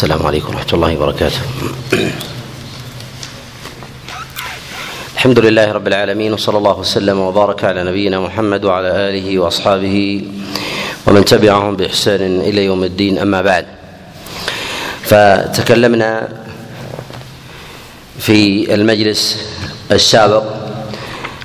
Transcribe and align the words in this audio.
السلام 0.00 0.26
عليكم 0.26 0.54
ورحمة 0.54 0.72
الله 0.72 0.96
وبركاته. 0.96 1.40
الحمد 5.14 5.38
لله 5.38 5.72
رب 5.72 5.86
العالمين 5.86 6.32
وصلى 6.32 6.58
الله 6.58 6.78
وسلم 6.78 7.18
وبارك 7.20 7.64
على 7.64 7.84
نبينا 7.84 8.20
محمد 8.20 8.64
وعلى 8.64 8.88
آله 8.88 9.38
وأصحابه 9.38 10.24
ومن 11.06 11.24
تبعهم 11.24 11.76
بإحسان 11.76 12.40
إلى 12.40 12.64
يوم 12.64 12.84
الدين 12.84 13.18
أما 13.18 13.42
بعد 13.42 13.66
فتكلمنا 15.02 16.28
في 18.18 18.74
المجلس 18.74 19.36
السابق 19.92 20.44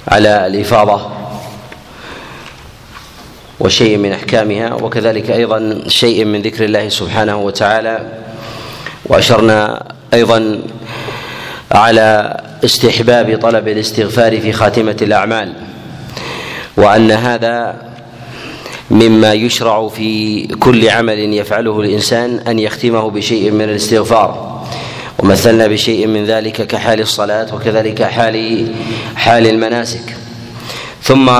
على 0.08 0.48
الإفاضة 0.48 1.12
وشيء 3.60 3.98
من 3.98 4.12
أحكامها 4.12 4.74
وكذلك 4.74 5.32
أيضا 5.32 5.84
شيء 5.88 6.25
من 6.25 6.42
ذكر 6.42 6.64
الله 6.65 6.89
سبحانه 6.89 7.37
وتعالى 7.37 8.25
وأشرنا 9.05 9.83
أيضا 10.14 10.59
على 11.71 12.39
استحباب 12.65 13.39
طلب 13.41 13.68
الاستغفار 13.68 14.41
في 14.41 14.51
خاتمة 14.51 14.97
الأعمال 15.01 15.54
وأن 16.78 17.11
هذا 17.11 17.75
مما 18.91 19.33
يشرع 19.33 19.87
في 19.87 20.47
كل 20.47 20.89
عمل 20.89 21.19
يفعله 21.19 21.79
الإنسان 21.79 22.39
أن 22.47 22.59
يختمه 22.59 23.09
بشيء 23.09 23.51
من 23.51 23.61
الاستغفار. 23.61 24.55
ومثلنا 25.19 25.67
بشيء 25.67 26.07
من 26.07 26.25
ذلك 26.25 26.67
كحال 26.67 27.01
الصلاة 27.01 27.56
وكذلك 27.56 28.03
حال 28.03 28.67
حال 29.15 29.47
المناسك. 29.47 30.15
ثم 31.01 31.31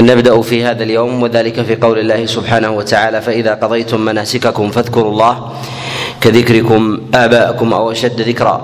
نبدأ 0.00 0.40
في 0.40 0.64
هذا 0.64 0.82
اليوم 0.82 1.22
وذلك 1.22 1.62
في 1.62 1.76
قول 1.76 1.98
الله 1.98 2.26
سبحانه 2.26 2.70
وتعالى 2.70 3.22
فإذا 3.22 3.54
قضيتم 3.54 4.00
مناسككم 4.00 4.70
فاذكروا 4.70 5.12
الله 5.12 5.52
كذكركم 6.24 6.98
آباءكم 7.14 7.72
أو 7.72 7.90
أشد 7.90 8.20
ذكرا. 8.20 8.56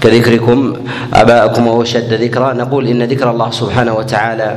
كذكركم 0.00 0.72
آباءكم 1.14 1.68
أو 1.68 1.82
أشد 1.82 2.12
ذكرا. 2.14 2.52
نقول 2.52 2.86
إن 2.86 3.02
ذكر 3.02 3.30
الله 3.30 3.50
سبحانه 3.50 3.94
وتعالى 3.94 4.50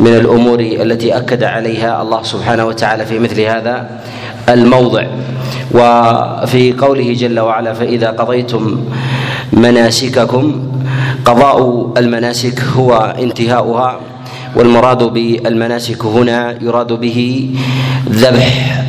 من 0.00 0.14
الأمور 0.16 0.60
التي 0.60 1.16
أكد 1.16 1.44
عليها 1.44 2.02
الله 2.02 2.22
سبحانه 2.22 2.64
وتعالى 2.64 3.06
في 3.06 3.18
مثل 3.18 3.40
هذا 3.40 4.00
الموضع. 4.48 5.06
وفي 5.74 6.72
قوله 6.72 7.12
جل 7.12 7.40
وعلا 7.40 7.72
فإذا 7.72 8.10
قضيتم 8.10 8.84
مناسككم 9.52 10.44
قضاء 11.24 11.92
المناسك 11.96 12.62
هو 12.76 13.14
انتهاؤها 13.18 14.00
والمراد 14.56 15.02
بالمناسك 15.02 16.04
هنا 16.04 16.54
يراد 16.62 16.92
به 16.92 17.50
ذبح 18.08 18.82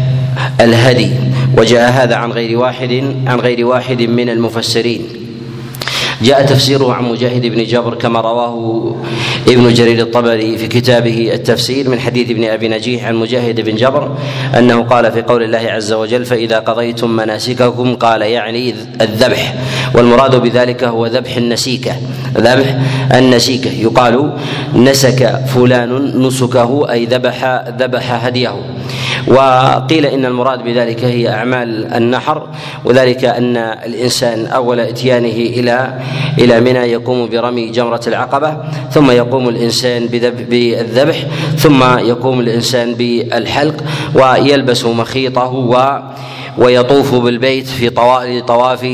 الهدي. 0.62 1.29
وجاء 1.58 1.92
هذا 1.92 2.16
عن 2.16 2.32
غير 2.32 2.58
واحد 2.58 3.04
عن 3.28 3.40
غير 3.40 3.66
واحد 3.66 4.02
من 4.02 4.30
المفسرين. 4.30 5.08
جاء 6.22 6.46
تفسيره 6.46 6.94
عن 6.94 7.04
مجاهد 7.04 7.46
بن 7.46 7.64
جبر 7.64 7.96
كما 7.96 8.22
رواه 8.22 8.96
ابن 9.48 9.74
جرير 9.74 10.00
الطبري 10.00 10.58
في 10.58 10.68
كتابه 10.68 11.34
التفسير 11.34 11.90
من 11.90 12.00
حديث 12.00 12.30
ابن 12.30 12.44
أبي 12.44 12.68
نجيح 12.68 13.06
عن 13.06 13.16
مجاهد 13.16 13.62
بن 13.62 13.76
جبر 13.76 14.18
أنه 14.58 14.84
قال 14.84 15.12
في 15.12 15.22
قول 15.22 15.44
الله 15.44 15.58
عز 15.58 15.94
وجل 15.94 16.26
فإذا 16.26 16.60
قضيتم 16.60 17.10
مناسككم 17.10 17.96
قال 17.96 18.22
يعني 18.22 18.76
الذبح 19.02 19.56
والمراد 19.96 20.36
بذلك 20.36 20.84
هو 20.84 21.08
ذبح 21.08 21.36
النسيكة. 21.38 21.92
ذبح 22.38 22.76
النسيكة. 23.14 23.72
يقال 23.72 24.34
نسك 24.76 25.42
فلان 25.48 26.22
نسكه 26.28 26.92
أي 26.92 27.06
ذبح 27.06 27.64
ذبح 27.80 28.26
هديه. 28.26 28.56
وقيل 29.28 30.06
إن 30.06 30.26
المراد 30.26 30.64
بذلك 30.64 31.04
هي 31.04 31.30
أعمال 31.30 31.94
النحر 31.94 32.48
وذلك 32.86 33.26
أن 33.26 33.58
الإنسان 33.58 34.46
أول 34.46 34.80
إتيانه 34.80 35.28
إلى 35.28 36.00
إلى 36.38 36.60
منى 36.60 36.80
يقوم 36.80 37.30
برمي 37.30 37.70
جمرة 37.70 38.02
العقبة 38.08 38.58
ثم 38.92 39.12
يقوم 39.12 39.50
الإنسان 39.50 40.08
بالذبح 40.50 41.18
ثم 41.58 41.84
يقوم 42.00 42.40
الإنسان 42.40 42.94
بالحلق 42.94 43.84
ويلبس 44.16 44.86
مخيطه 44.86 45.54
و 45.54 46.00
ويطوف 46.58 47.16
بالبيت 47.16 47.68
في 47.68 47.90
طواف 48.40 48.86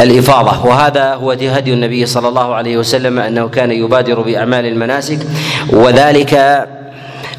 الإفاضة. 0.00 0.66
وهذا 0.66 1.14
هو 1.14 1.30
هدي 1.30 1.72
النبي 1.72 2.06
صلى 2.06 2.28
الله 2.28 2.54
عليه 2.54 2.76
وسلم 2.76 3.18
أنه 3.18 3.48
كان 3.48 3.70
يبادر 3.70 4.20
بأعمال 4.20 4.66
المناسك 4.66 5.18
وذلك 5.72 6.34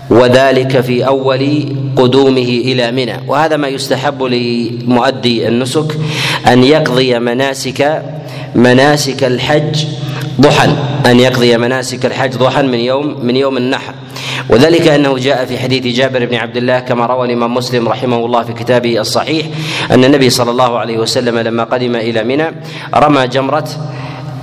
وذلك 0.10 0.82
في 0.82 1.08
أول 1.08 1.66
قدومه 1.96 2.50
إلى 2.66 2.92
منى. 2.92 3.14
وهذا 3.28 3.58
ما 3.58 3.68
يستحب 3.68 4.24
لمؤدي 4.24 5.48
النسك 5.48 5.98
أن 6.48 6.64
يقضي 6.64 7.20
مناسك 7.20 8.04
مناسك 8.56 9.24
الحج 9.24 9.86
ضحى 10.42 10.70
أن 11.06 11.20
يقضي 11.20 11.58
مناسك 11.58 12.06
الحج 12.06 12.36
ضحى 12.36 12.64
من 12.64 12.80
يوم 12.80 13.26
من 13.26 13.36
يوم 13.36 13.58
النحر. 13.58 13.94
وذلك 14.50 14.88
أنه 14.88 15.18
جاء 15.18 15.46
في 15.46 15.58
حديث 15.58 15.96
جابر 15.96 16.26
بن 16.26 16.36
عبد 16.36 16.58
الله 16.58 16.80
كما 16.80 17.06
روى 17.06 17.28
الإمام 17.28 17.54
مسلم 17.54 17.90
رحمه 17.90 18.26
الله 18.26 18.44
في 18.44 18.54
كتابه 18.54 19.00
الصحيح 19.00 19.46
أن 19.92 20.06
النبي 20.06 20.30
صلى 20.30 20.52
الله 20.52 20.80
عليه 20.80 20.98
وسلم 20.98 21.40
لما 21.40 21.64
قدم 21.64 21.96
إلى 21.96 22.24
منى 22.24 22.46
رمى 22.96 23.28
جمرة 23.28 23.68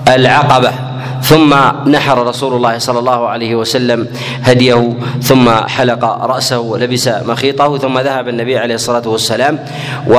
العقبة. 0.08 0.85
ثم 1.22 1.54
نحر 1.86 2.26
رسول 2.26 2.52
الله 2.54 2.78
صلى 2.78 2.98
الله 2.98 3.28
عليه 3.28 3.54
وسلم 3.54 4.08
هديه 4.42 4.92
ثم 5.22 5.50
حلق 5.50 6.04
رأسه 6.04 6.58
ولبس 6.58 7.08
مخيطه 7.08 7.78
ثم 7.78 7.98
ذهب 7.98 8.28
النبي 8.28 8.58
عليه 8.58 8.74
الصلاة 8.74 9.08
والسلام 9.08 9.58
و 10.06 10.14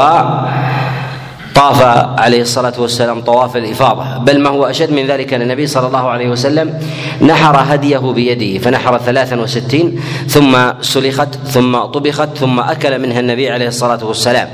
طاف 1.58 1.82
عليه 2.20 2.42
الصلاة 2.42 2.74
والسلام 2.78 3.22
طواف 3.22 3.58
الإفاضة. 3.58 4.18
بل 4.18 4.40
ما 4.40 4.50
هو 4.50 4.66
أشد 4.66 4.92
من 4.92 5.08
ذلك 5.08 5.34
أن 5.34 5.42
النبي 5.42 5.68
صلى 5.68 5.88
الله 5.88 6.10
عليه 6.10 6.30
وسلم 6.30 6.80
نحر 7.22 7.56
هديه 7.74 7.98
بيده 7.98 8.60
فنحر 8.60 8.98
ثلاثا 8.98 9.36
وستين 9.36 10.00
ثم 10.28 10.58
سلخت 10.82 11.36
ثم 11.46 11.78
طبخت 11.78 12.38
ثم 12.38 12.60
أكل 12.60 13.00
منها 13.00 13.20
النبي 13.20 13.50
عليه 13.50 13.68
الصلاة 13.68 14.06
والسلام. 14.06 14.48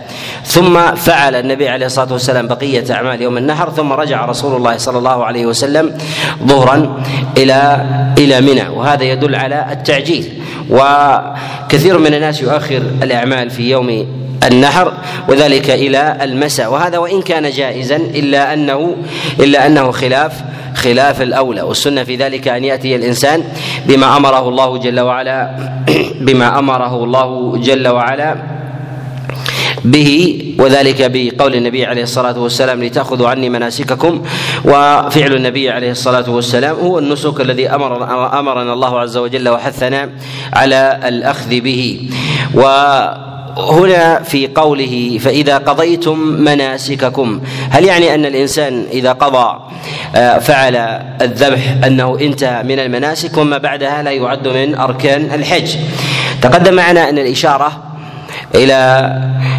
ثم 0.46 0.96
فعل 0.96 1.36
النبي 1.36 1.70
عليه 1.70 1.86
الصلاة 1.86 2.14
والسلام 2.14 2.48
بقية 2.48 2.94
أعمال 2.94 3.22
يوم 3.22 3.38
النحر 3.38 3.70
ثم 3.70 3.94
رجع 3.94 4.26
رسول 4.26 4.56
الله 4.56 4.78
صلى 4.78 4.98
الله 4.98 5.26
عليه 5.26 5.46
وسلم 5.46 5.98
ظهرا 6.46 7.04
إلى 7.38 7.86
إلى 8.18 8.42
منى. 8.42 8.70
وهذا 8.70 9.04
يدل 9.04 9.36
على 9.36 9.66
التعجيل. 9.72 10.40
وكثير 10.70 11.98
من 11.98 12.14
الناس 12.14 12.42
يؤخر 12.42 12.82
الأعمال 13.04 13.50
في 13.50 13.70
يوم 13.70 14.23
النحر 14.52 14.94
وذلك 15.28 15.70
إلى 15.70 16.18
المساء. 16.22 16.72
وهذا 16.72 16.98
وإن 16.98 17.22
كان 17.22 17.50
جائزا 17.50 17.96
إلا 17.96 18.54
انه 18.54 18.96
إلا 19.40 19.68
أنه 19.68 19.92
خلاف 19.92 20.34
خلاف 20.76 21.22
الأولى. 21.22 21.62
والسنة 21.62 22.04
في 22.04 22.16
ذلك 22.16 22.48
أن 22.48 22.64
يأتي 22.64 22.96
الإنسان 22.96 23.44
بما 23.86 24.18
أمره 24.18 24.50
الله 24.50 24.78
جل 24.78 25.00
وعلا 25.00 25.50
بما 26.28 26.60
أمره 26.60 27.04
الله 27.04 27.58
جل 27.58 27.88
وعلا 27.88 28.36
به 29.86 30.40
وذلك 30.60 31.12
بقول 31.14 31.56
النبي 31.56 31.86
عليه 31.86 32.04
الصلاة 32.04 32.40
والسلام 32.40 32.84
لتأخذوا 32.84 33.30
عني 33.30 33.50
مناسككم. 33.50 34.22
وفعل 34.66 35.34
النبي 35.36 35.70
عليه 35.70 35.92
الصلاة 35.92 36.30
والسلام 36.30 36.76
هو 36.76 37.00
النسك 37.00 37.42
الذي 37.42 37.70
أمر 37.70 38.04
أمرنا 38.40 38.74
الله 38.74 39.00
عز 39.00 39.18
وجل 39.18 39.50
وحثنا 39.50 40.10
على 40.54 41.00
الأخذ 41.04 41.50
به. 41.60 42.10
و 42.56 42.62
هنا 43.58 44.24
في 44.24 44.48
قوله 44.48 45.20
فإذا 45.22 45.58
قضيتم 45.58 46.20
مناسككم. 46.20 47.42
هل 47.70 47.86
يعني 47.86 48.16
أن 48.16 48.26
الإنسان 48.26 48.86
إذا 48.92 49.12
قضى 49.12 49.60
آه، 50.16 50.40
فعل 50.40 50.76
الذبح 51.22 51.86
أنه 51.86 52.18
انتهى 52.22 52.64
من 52.64 52.80
المناسك 52.80 53.38
وما 53.38 53.58
بعدها 53.58 54.04
لا 54.04 54.12
يعد 54.12 54.48
من 54.48 54.76
أركان 54.76 55.30
الحج؟ 55.34 55.76
تقدم 56.42 56.74
معنا 56.74 57.10
أن 57.10 57.18
الإشارة 57.18 57.72
إلى 58.56 59.12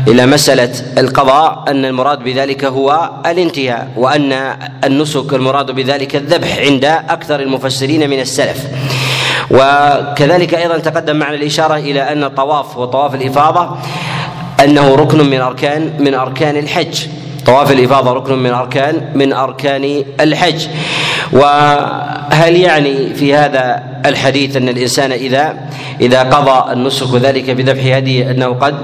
إلى 0.08 0.26
مسألة 0.26 0.70
القضاء 0.98 1.64
أن 1.68 1.84
المراد 1.84 2.18
بذلك 2.18 2.64
هو 2.64 3.10
الانتهاء 3.26 3.88
وأن 3.96 4.56
النسك 4.84 5.32
المراد 5.32 5.70
بذلك 5.70 6.16
الذبح 6.16 6.58
عند 6.58 6.84
أكثر 6.84 7.40
المفسرين 7.40 8.10
من 8.10 8.20
السلف. 8.20 8.66
وكذلك 9.50 10.54
أيضا 10.54 10.78
تقدم 10.78 11.16
معنا 11.16 11.34
الإشارة 11.34 11.74
إلى 11.74 12.12
أن 12.12 12.24
الطواف 12.24 12.76
وطواف 12.78 13.14
الإفاضة 13.14 13.76
أنه 14.64 14.94
ركن 14.94 15.30
من 15.30 15.40
اركان 15.40 15.90
من 15.98 16.14
أركان 16.14 16.56
الحج. 16.56 17.06
طواف 17.46 17.72
الإفاضة 17.72 18.12
ركن 18.12 18.38
من 18.38 18.50
اركان 18.50 19.10
من 19.14 19.32
أركان 19.32 20.04
الحج. 20.20 20.66
وهل 21.32 22.56
يعني 22.56 23.14
في 23.14 23.34
هذا 23.34 23.82
الحديث 24.06 24.56
أن 24.56 24.68
الإنسان 24.68 25.12
اذا 25.12 25.54
إذا 26.00 26.22
قضى 26.22 26.72
النسك 26.72 27.14
ذلك 27.14 27.50
بذبح 27.50 27.96
هديه 27.96 28.30
أنه 28.30 28.46
قد 28.46 28.74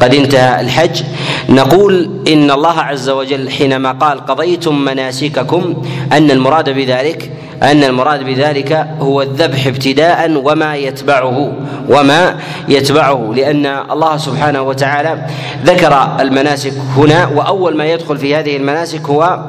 قد 0.00 0.14
انتهى 0.14 0.60
الحج؟ 0.60 1.02
نقول 1.48 2.10
إن 2.28 2.50
الله 2.50 2.80
عز 2.80 3.08
وجل 3.08 3.50
حينما 3.50 3.92
قال 3.92 4.26
قضيتم 4.26 4.84
مناسككم 4.84 5.82
أن 6.12 6.30
المراد 6.30 6.70
بذلك 6.70 7.30
أن 7.66 7.84
المراد 7.84 8.22
بذلك 8.22 8.86
هو 9.00 9.22
الذبح 9.22 9.66
ابتداء 9.66 10.42
وما 10.44 10.76
يتبعه 10.76 11.52
وما 11.88 12.36
يتبعه 12.68 13.32
لأن 13.36 13.66
الله 13.66 14.16
سبحانه 14.16 14.62
وتعالى 14.62 15.26
ذكر 15.64 16.16
المناسك 16.20 16.72
هنا 16.96 17.26
وأول 17.26 17.76
ما 17.76 17.84
يدخل 17.84 18.18
في 18.18 18.36
هذه 18.36 18.56
المناسك 18.56 19.06
هو 19.06 19.40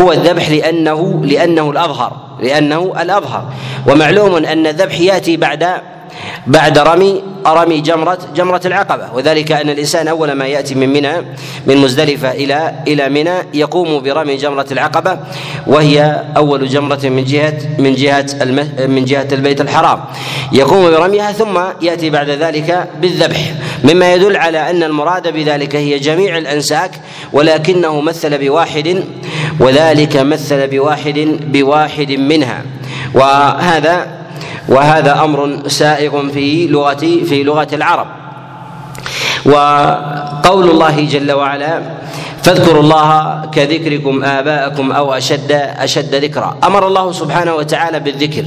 هو 0.00 0.12
الذبح 0.12 0.50
لأنه 0.50 1.20
لأنه 1.24 1.70
الأظهر 1.70 2.12
لأنه 2.40 2.94
الأظهر. 3.00 3.44
ومعلوم 3.88 4.36
أن 4.36 4.66
الذبح 4.66 5.00
يأتي 5.00 5.36
بعد 5.36 5.66
بعد 6.46 6.78
رمي 6.78 7.22
رمي 7.46 7.80
جمرة 7.80 8.18
جمرة 8.36 8.60
العقبة. 8.64 9.12
وذلك 9.14 9.52
أن 9.52 9.70
الإنسان 9.70 10.08
أول 10.08 10.32
ما 10.32 10.46
يأتي 10.46 10.74
من 10.74 10.88
منى 10.88 11.12
من 11.66 11.76
مزدلفة 11.76 12.30
إلى 12.30 12.74
إلى 12.86 13.08
منى 13.08 13.34
يقوم 13.54 14.02
برمي 14.02 14.36
جمرة 14.36 14.66
العقبة 14.70 15.18
وهي 15.66 16.24
أول 16.36 16.68
جمرة 16.68 17.00
من 17.04 17.24
جهة 17.24 17.58
من 17.78 17.94
جهة 17.94 18.26
من 18.86 19.04
جهة 19.04 19.28
البيت 19.32 19.60
الحرام. 19.60 20.00
يقوم 20.52 20.90
برميها 20.90 21.32
ثم 21.32 21.60
يأتي 21.82 22.10
بعد 22.10 22.30
ذلك 22.30 22.88
بالذبح. 23.00 23.54
مما 23.84 24.14
يدل 24.14 24.36
على 24.36 24.70
أن 24.70 24.82
المراد 24.82 25.32
بذلك 25.32 25.76
هي 25.76 25.98
جميع 25.98 26.38
الأنساك 26.38 26.90
ولكنه 27.32 28.00
مثل 28.00 28.38
بواحد 28.38 29.04
وذلك 29.60 30.16
مثل 30.16 30.66
بواحد 30.66 31.38
بواحد 31.46 32.12
منها. 32.12 32.62
وهذا 33.14 34.23
وهذا 34.68 35.24
أمر 35.24 35.68
سائغ 35.68 36.28
في 36.28 36.66
لغه 36.66 37.24
في 37.28 37.42
لغة 37.42 37.68
العرب. 37.72 38.06
وقول 39.44 40.70
الله 40.70 41.00
جل 41.10 41.32
وعلا 41.32 41.82
فاذكروا 42.42 42.82
الله 42.82 43.42
كذكركم 43.52 44.24
آباءكم 44.24 44.92
أو 44.92 45.12
اشد 45.12 45.52
أشد 45.52 46.14
ذكرا. 46.14 46.56
أمر 46.64 46.86
الله 46.86 47.12
سبحانه 47.12 47.54
وتعالى 47.54 48.00
بالذكر 48.00 48.44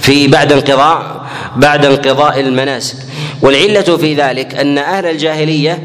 في 0.00 0.28
بعد 0.28 0.52
انقضاء 0.52 1.20
بعد 1.56 1.86
انقضاء 1.86 2.40
المناسك. 2.40 2.96
والعلة 3.42 3.96
في 3.96 4.14
ذلك 4.14 4.54
أن 4.54 4.78
أهل 4.78 5.06
الجاهلية 5.06 5.78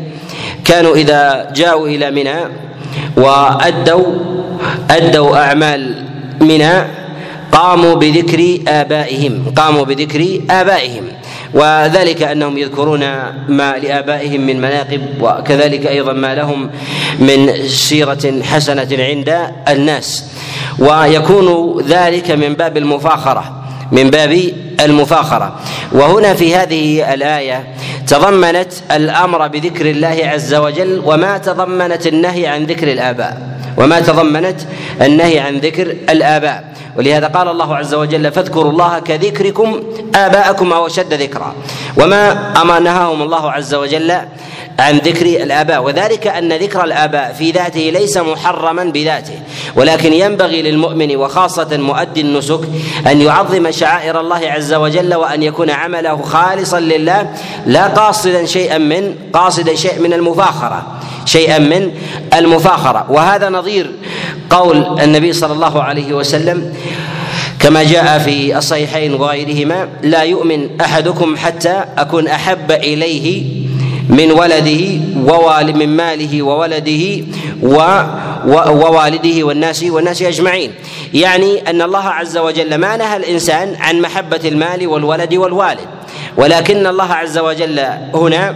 كانوا 0.66 0.96
إذا 0.96 1.52
جاءوا 1.56 1.88
إلى 1.88 2.12
منى 2.12 2.40
وادوا 3.18 4.06
أدوا 4.90 5.38
أعمال 5.38 6.06
منى 6.42 6.74
قاموا 7.52 7.96
بذكر 7.96 8.60
آبائهم 8.68 9.54
قاموا 9.56 9.86
بذكر 9.86 10.40
آبائهم. 10.50 11.04
وذلك 11.54 12.24
أنهم 12.24 12.58
يذكرون 12.58 13.00
ما 13.48 13.78
لآبائهم 13.78 14.42
من 14.42 14.62
مناقب 14.62 15.02
وكذلك 15.22 15.88
أيضا 15.88 16.14
ما 16.14 16.36
لهم 16.36 16.70
من 17.20 17.68
سيرة 17.68 18.42
حسنة 18.44 18.88
عند 18.92 19.38
الناس. 19.70 20.24
ويكون 20.80 21.82
ذلك 21.82 22.32
من 22.32 22.54
باب 22.54 22.78
المفاخرة 22.78 23.64
من 23.92 24.10
باب 24.10 24.52
المفاخرة. 24.82 25.56
وهنا 25.92 26.34
في 26.34 26.56
هذه 26.56 27.14
الآية 27.14 27.64
تضمنت 28.08 28.74
الأمر 28.92 29.48
بذكر 29.48 29.90
الله 29.90 30.18
عز 30.24 30.54
وجل 30.54 31.02
وما 31.06 31.38
تضمنت 31.38 32.08
النهي 32.08 32.48
عن 32.48 32.66
ذكر 32.66 32.92
الآباء. 32.92 33.57
وما 33.78 34.00
تضمنت 34.00 34.62
النهي 35.02 35.40
عن 35.40 35.58
ذكر 35.58 35.88
الآباء. 35.88 36.64
ولهذا 36.98 37.28
قال 37.28 37.48
الله 37.48 37.76
عز 37.76 37.94
وجل 37.94 38.32
فاذكروا 38.32 38.72
الله 38.72 39.00
كذكركم 39.00 39.84
آباءكم 40.16 40.74
أو 40.74 40.88
أشد 40.88 41.14
ذكرا. 41.14 41.56
وما 41.98 42.54
أما 42.62 42.80
نهاهم 42.80 43.22
الله 43.22 43.52
عز 43.52 43.76
وجل 43.76 44.12
عن 44.80 44.98
ذكر 44.98 45.26
الآباء. 45.26 45.84
وذلك 45.84 46.28
أن 46.28 46.54
ذكر 46.54 46.84
الآباء 46.84 47.36
في 47.38 47.52
ذاته 47.52 47.80
ليس 47.80 48.18
محرما 48.18 48.84
بذاته. 48.84 49.40
ولكن 49.76 50.14
ينبغي 50.14 50.62
للمؤمن 50.62 51.16
وخاصة 51.16 51.78
مؤدي 51.78 52.22
النسك 52.22 52.60
أن 53.08 53.22
يعظم 53.22 53.72
شعائر 53.72 54.20
الله 54.20 54.42
عز 54.44 54.74
وجل 54.74 55.16
وأن 55.16 55.44
يكون 55.44 55.70
عمله 55.70 56.22
خالصا 56.22 56.80
لله 56.80 57.30
لا 57.66 57.88
قاصدا 57.88 58.46
شيئا 58.46 58.78
من 58.78 59.16
قاصدا 59.34 59.76
شيء 59.76 60.02
من 60.02 60.14
المفاخرة. 60.14 60.97
شيئا 61.28 61.60
من 61.60 61.92
المفاخرة. 62.34 63.06
وهذا 63.10 63.50
نظير 63.50 63.92
قول 64.50 65.00
النبي 65.04 65.34
صلى 65.34 65.54
الله 65.54 65.84
عليه 65.84 66.14
وسلم 66.14 66.74
كما 67.60 67.84
جاء 67.84 68.20
في 68.20 68.58
الصحيحين 68.58 69.14
وغيرهما 69.14 69.88
لا 70.04 70.22
يؤمن 70.24 70.82
أحدكم 70.82 71.36
حتى 71.38 71.84
أكون 71.98 72.28
أحب 72.28 72.72
إليه 72.72 73.44
من 74.10 74.32
ولده 74.32 74.84
ووال 75.26 75.78
من 75.78 75.90
ماله 75.98 76.42
وولده 76.42 77.24
و 77.64 77.76
ووالده 78.82 79.44
والناس 79.44 79.84
والناس 79.84 80.22
أجمعين. 80.22 80.72
يعني 81.14 81.70
أن 81.70 81.82
الله 81.82 82.04
عز 82.10 82.38
وجل 82.38 82.76
ما 82.76 82.98
نهى 82.98 83.18
الإنسان 83.18 83.76
عن 83.80 84.02
محبة 84.02 84.40
المال 84.46 84.88
والولد 84.88 85.34
والوالد 85.34 85.88
ولكن 86.38 86.88
الله 86.88 87.14
عز 87.14 87.38
وجل 87.38 87.80
هنا 88.14 88.56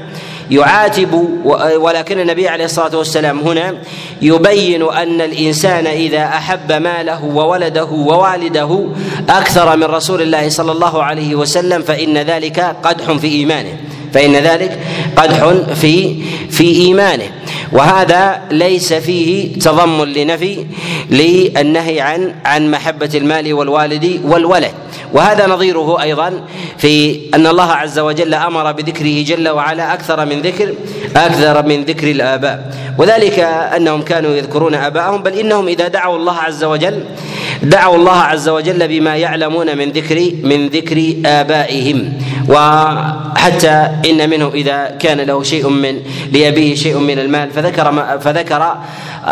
يعاتب 0.52 1.30
ولكن 1.76 2.20
النبي 2.20 2.48
عليه 2.48 2.66
الصلاة 2.66 2.98
والسلام 2.98 3.40
هنا 3.40 3.76
يبين 4.22 4.84
أن 4.84 5.22
الإنسان 5.22 5.88
إذا 5.88 6.24
أحب 6.24 6.72
ماله 6.72 7.24
وولده 7.24 7.86
ووالده 7.86 8.86
أكثر 9.30 9.78
من 9.78 9.84
رسول 9.84 10.22
الله 10.22 10.50
صلى 10.50 10.72
الله 10.72 11.04
عليه 11.04 11.36
وسلم 11.36 11.82
فإن 11.82 12.18
ذلك 12.18 12.60
قدح 12.84 13.12
في 13.12 13.28
إيمانه 13.28 13.78
فإن 14.14 14.36
ذلك 14.36 14.80
قدح 15.16 15.54
في 15.74 16.16
في 16.50 16.64
إيمانه. 16.64 17.32
وهذا 17.72 18.42
ليس 18.52 18.94
فيه 18.94 19.60
تضمن 19.60 20.14
لنفي 20.14 20.66
للنهي 21.10 22.02
عن 22.02 22.36
عن 22.46 22.72
محبة 22.72 23.10
المال 23.16 23.54
والوالد 23.54 24.22
والولد. 24.24 24.72
وهذا 25.14 25.48
نظيره 25.48 26.02
أيضا 26.02 26.42
في 26.78 27.20
أن 27.34 27.48
الله 27.48 27.72
عز 27.72 28.00
وجل 28.00 28.34
أمر 28.34 28.72
بذكره 28.72 29.24
جل 29.24 29.50
وعلا 29.50 29.94
أكثر 29.94 30.26
من 30.26 30.42
ذكر 30.42 30.74
أكثر 31.16 31.66
من 31.66 31.84
ذكر 31.84 32.12
الآباء. 32.12 32.74
وذلك 32.98 33.40
أنهم 33.76 34.02
كانوا 34.02 34.36
يذكرون 34.36 34.76
آباءهم 34.76 35.24
بل 35.24 35.34
إنهم 35.34 35.68
إذا 35.68 35.88
دعوا 35.88 36.18
الله 36.18 36.38
عز 36.38 36.64
وجل 36.64 37.04
دعوا 37.64 37.96
الله 37.96 38.18
عز 38.18 38.50
وجل 38.50 38.88
بما 38.88 39.16
يعلمون 39.16 39.78
من 39.78 39.92
ذكر 39.92 40.32
من 40.44 40.68
ذكر 40.68 41.14
آبائهم. 41.26 42.14
وحتى 42.50 43.88
إن 44.10 44.30
منه 44.30 44.52
إذا 44.54 44.98
كان 45.00 45.20
له 45.22 45.44
شيء 45.44 45.70
من 45.70 46.00
لأبيه 46.32 46.76
شيء 46.76 46.98
من 46.98 47.20
المال 47.20 47.41
فذكر 47.50 47.92
ما 47.92 48.18
فذكر 48.18 48.78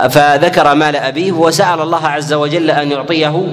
فذكر 0.10 0.76
مال 0.76 0.96
أبيه 0.96 1.32
وسأل 1.32 1.82
الله 1.82 2.08
عز 2.08 2.34
وجل 2.34 2.72
أن 2.72 2.92
يعطيه 2.92 3.44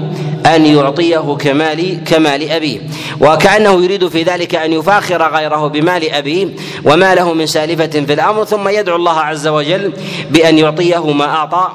أن 0.47 0.67
يعطيه 0.67 1.37
كمال 1.41 2.05
كمال 2.05 2.50
أبيه. 2.50 2.81
وكأنه 3.20 3.85
يريد 3.85 4.08
في 4.08 4.23
ذلك 4.23 4.55
أن 4.55 4.73
يفاخر 4.73 5.35
غيره 5.35 5.67
بمال 5.67 6.14
أبيه 6.14 6.49
وما 6.85 7.14
له 7.14 7.35
من 7.35 7.47
سالفة 7.47 7.87
في 7.87 8.12
الأمر 8.12 8.44
ثم 8.44 8.69
يدعو 8.69 8.96
الله 8.96 9.19
عز 9.19 9.46
وجل 9.48 9.93
بأن 10.31 10.58
يعطيه 10.58 11.13
ما 11.13 11.25
أعطى 11.25 11.69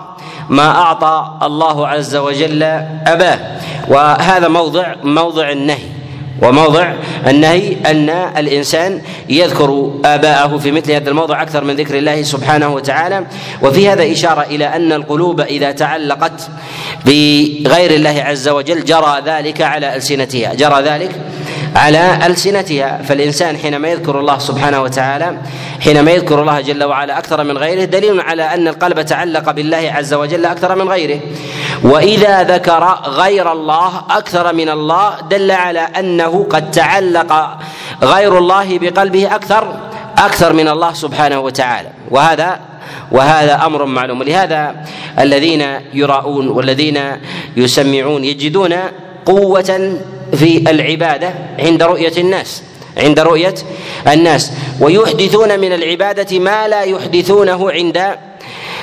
ما 0.49 0.67
أعطى 0.67 1.31
الله 1.43 1.87
عز 1.87 2.15
وجل 2.15 2.63
أباه. 3.07 3.39
وهذا 3.87 4.47
موضع 4.47 4.95
موضع 5.03 5.51
النهي. 5.51 6.00
وموضع 6.41 6.93
النهي 7.27 7.77
أن 7.85 8.09
الإنسان 8.09 9.01
يذكر 9.29 9.91
آباءه 10.05 10.57
في 10.57 10.71
مثل 10.71 10.91
هذا 10.91 11.09
الموضع 11.09 11.41
أكثر 11.41 11.63
من 11.63 11.75
ذكر 11.75 11.97
الله 11.97 12.23
سبحانه 12.23 12.73
وتعالى. 12.73 13.25
وفي 13.61 13.89
هذا 13.89 14.11
إشارة 14.11 14.41
إلى 14.41 14.65
أن 14.65 14.93
القلوب 14.93 15.41
إذا 15.41 15.71
تعلقت 15.71 16.49
بغير 17.05 17.91
الله 17.91 18.23
عز 18.25 18.49
وجل 18.49 18.83
جرى 18.83 19.21
ذلك 19.25 19.61
على 19.61 19.95
ألسنتها 19.95 20.53
جرى 20.53 20.81
ذلك 20.81 21.11
على 21.75 22.19
ألسنتها. 22.25 23.01
فالإنسان 23.01 23.57
حينما 23.57 23.87
يذكر 23.87 24.19
الله 24.19 24.37
سبحانه 24.37 24.81
وتعالى 24.81 25.37
حينما 25.79 26.11
يذكر 26.11 26.41
الله 26.41 26.61
جل 26.61 26.83
وعلا 26.83 27.17
أكثر 27.17 27.43
من 27.43 27.57
غيره 27.57 27.83
دليل 27.83 28.21
على 28.21 28.43
أن 28.43 28.67
القلب 28.67 29.01
تعلق 29.01 29.51
بالله 29.51 29.91
عز 29.95 30.13
وجل 30.13 30.45
أكثر 30.45 30.75
من 30.75 30.89
غيره. 30.89 31.19
وإذا 31.83 32.43
ذكر 32.43 32.99
غير 33.05 33.51
الله 33.51 33.91
أكثر 34.09 34.53
من 34.53 34.69
الله 34.69 35.13
دل 35.29 35.51
على 35.51 35.79
أنه 36.21 36.47
قد 36.49 36.71
تعلق 36.71 37.57
غير 38.03 38.37
الله 38.37 38.79
بقلبه 38.79 39.35
أكثر 39.35 39.79
أكثر 40.17 40.53
من 40.53 40.67
الله 40.67 40.93
سبحانه 40.93 41.39
وتعالى. 41.39 41.89
وهذا 42.11 42.59
وهذا 43.11 43.65
أمر 43.65 43.85
معلوم. 43.85 44.23
لهذا 44.23 44.75
الذين 45.19 45.63
يراؤون 45.93 46.47
والذين 46.47 46.99
يسمعون 47.57 48.25
يجدون 48.25 48.73
قوة 49.25 49.97
في 50.33 50.71
العبادة 50.71 51.33
عند 51.59 51.83
رؤية 51.83 52.17
الناس 52.17 52.63
عند 52.97 53.19
رؤية 53.19 53.55
الناس. 54.07 54.51
ويحدثون 54.79 55.59
من 55.59 55.73
العبادة 55.73 56.39
ما 56.39 56.67
لا 56.67 56.81
يحدثونه 56.81 57.71
عند 57.71 58.17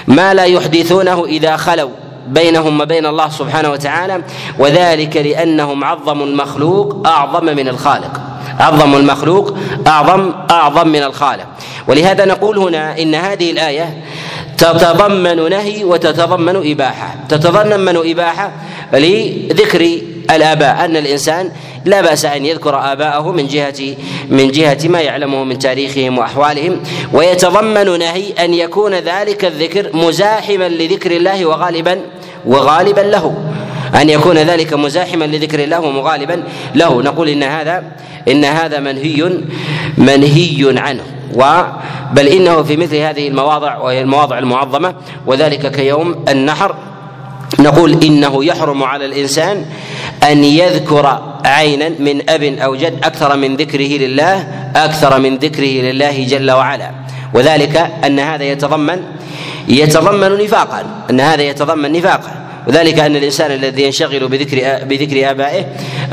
ما 0.07 0.35
لا 0.35 0.45
يحدثونه 0.45 1.25
إذا 1.25 1.57
خلوا. 1.57 2.08
بينهم 2.28 2.80
وبين 2.80 3.06
الله 3.06 3.28
سبحانه 3.28 3.70
وتعالى 3.70 4.23
وذلك 4.58 5.16
لأنهم 5.16 5.85
عظموا 5.85 6.26
المخلوق 6.26 7.06
أعظم 7.06 7.44
من 7.44 7.68
الخالق. 7.68 8.20
عظموا 8.61 8.99
المخلوق 8.99 9.56
أعظم 9.87 10.32
أعظم 10.50 10.88
من 10.88 11.02
الخالق. 11.02 11.47
ولهذا 11.88 12.25
نقول 12.25 12.58
هنا 12.58 12.99
إن 12.99 13.14
هذه 13.14 13.50
الآية 13.50 14.02
تتضمن 14.58 15.50
نهي 15.50 15.85
وتتضمن 15.85 16.70
إباحة. 16.70 17.14
تتضمن 17.28 17.97
إباحة 17.97 18.52
لذكر 18.92 20.00
الآباء 20.30 20.85
أن 20.85 20.97
الإنسان 20.97 21.50
لا 21.85 22.00
بأس 22.00 22.25
أن 22.25 22.47
يذكر 22.47 22.92
آباءه 22.92 23.32
من 23.32 23.47
جهة 23.47 23.97
من 24.28 24.50
جهة 24.50 24.78
ما 24.85 25.00
يعلمه 25.00 25.44
من 25.44 25.58
تاريخهم 25.58 26.18
وأحوالهم 26.18 26.80
ويتضمن 27.12 27.99
نهي 27.99 28.32
أن 28.32 28.54
يكون 28.54 28.94
ذلك 28.94 29.44
الذكر 29.44 29.90
مزاحما 29.97 30.68
لذكر 30.68 31.11
الله 31.11 31.47
وغالبا 31.47 32.00
وغالبا 32.47 33.00
له. 33.00 33.35
أن 33.94 34.08
يكون 34.08 34.38
ذلك 34.38 34.75
مزاحما 34.75 35.25
لذكر 35.25 35.64
الله 35.64 35.80
ومغالبا 35.80 36.42
له. 36.75 37.02
نقول 37.02 37.28
إن 37.28 37.42
هذا 37.42 37.85
إن 38.28 38.44
هذا 38.44 38.80
منهي 38.80 39.40
منهي 39.99 40.80
عنه. 40.80 41.02
و 41.35 41.62
بل 42.12 42.26
إنه 42.26 42.62
في 42.62 42.76
مثل 42.76 42.97
هذه 42.97 43.28
المواضع 43.28 43.76
وهي 43.78 44.00
المواضع 44.00 44.38
المعظمة 44.38 44.94
وذلك 45.26 45.73
كيوم 45.73 46.25
النحر. 46.28 46.75
نقول 47.58 48.04
إنه 48.04 48.44
يحرم 48.44 48.82
على 48.82 49.04
الإنسان 49.04 49.64
أن 50.30 50.44
يذكر 50.44 51.27
عينا 51.45 51.88
من 51.88 52.30
أب 52.30 52.42
أو 52.42 52.76
جد 52.76 53.04
أكثر 53.04 53.37
من 53.37 53.57
ذكره 53.57 53.99
لله 53.99 54.49
أكثر 54.76 55.21
من 55.21 55.37
ذكره 55.37 55.90
لله 55.90 56.25
جل 56.25 56.50
وعلا. 56.50 56.90
وذلك 57.35 57.76
أن 58.04 58.18
هذا 58.21 58.45
يتضمن 58.45 59.02
يتضمن 59.68 60.45
نفاقا 60.45 61.04
أن 61.11 61.21
هذا 61.21 61.42
يتضمن 61.42 61.92
نفاقا. 61.92 62.49
وذلك 62.66 62.99
أن 62.99 63.16
الإنسان 63.16 63.50
الذي 63.50 63.83
ينشغل 63.83 64.28
بذكر 64.28 64.85
بذكر 64.85 65.30
آبائه 65.30 65.64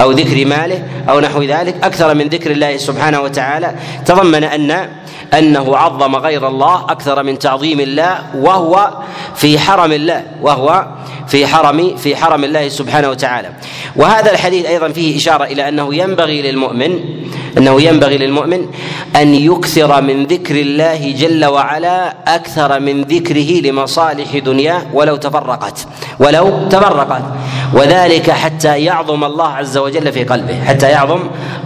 أو 0.02 0.12
ذكر 0.12 0.46
ماله 0.46 0.84
أو 1.10 1.20
نحو 1.20 1.44
ذلك 1.44 1.76
أكثر 1.84 2.14
من 2.14 2.28
ذكر 2.28 2.52
الله 2.52 2.78
سبحانه 2.78 3.22
وتعالى 3.22 3.76
تضمن 4.06 4.44
ان 4.44 4.90
أنه 5.34 5.78
عظم 5.78 6.16
غير 6.16 6.48
الله 6.48 6.84
أكثر 6.90 7.24
من 7.24 7.40
تعظيم 7.40 7.80
الله 7.80 8.18
وهو 8.36 8.90
في 9.36 9.60
حرم 9.60 9.92
الله 9.92 10.24
وهو 10.42 10.86
في 11.28 11.48
حرم 11.48 11.96
في 11.98 12.16
حرم 12.16 12.44
الله 12.44 12.70
سبحانه 12.70 13.10
وتعالى. 13.10 13.50
وهذا 13.96 14.32
الحديث 14.32 14.66
أيضا 14.66 14.90
فيه 14.90 15.18
إشارة 15.18 15.44
إلى 15.44 15.70
أنه 15.70 15.96
ينبغي 15.96 16.42
للمؤمن 16.42 17.00
أنه 17.58 17.82
ينبغي 17.82 18.18
للمؤمن 18.18 18.66
أن 19.16 19.36
يكثر 19.36 20.02
من 20.02 20.26
ذكر 20.26 20.56
الله 20.56 21.12
جل 21.18 21.46
وعلا 21.46 22.16
أكثر 22.28 22.80
من 22.80 23.02
ذكره 23.02 23.62
لمصالح 23.62 24.38
دنياه 24.38 24.82
ولو 24.94 25.16
تفرقت. 25.16 25.88
ولو 26.20 26.68
تفرقت. 26.70 27.24
وذلك 27.74 28.32
حتى 28.32 28.84
يعظم 28.84 29.24
الله 29.24 29.48
عز 29.48 29.78
وجل 29.78 30.12
في 30.12 30.24
قلبه. 30.24 30.64
حتى 30.64 30.90
يعظم 30.90 31.20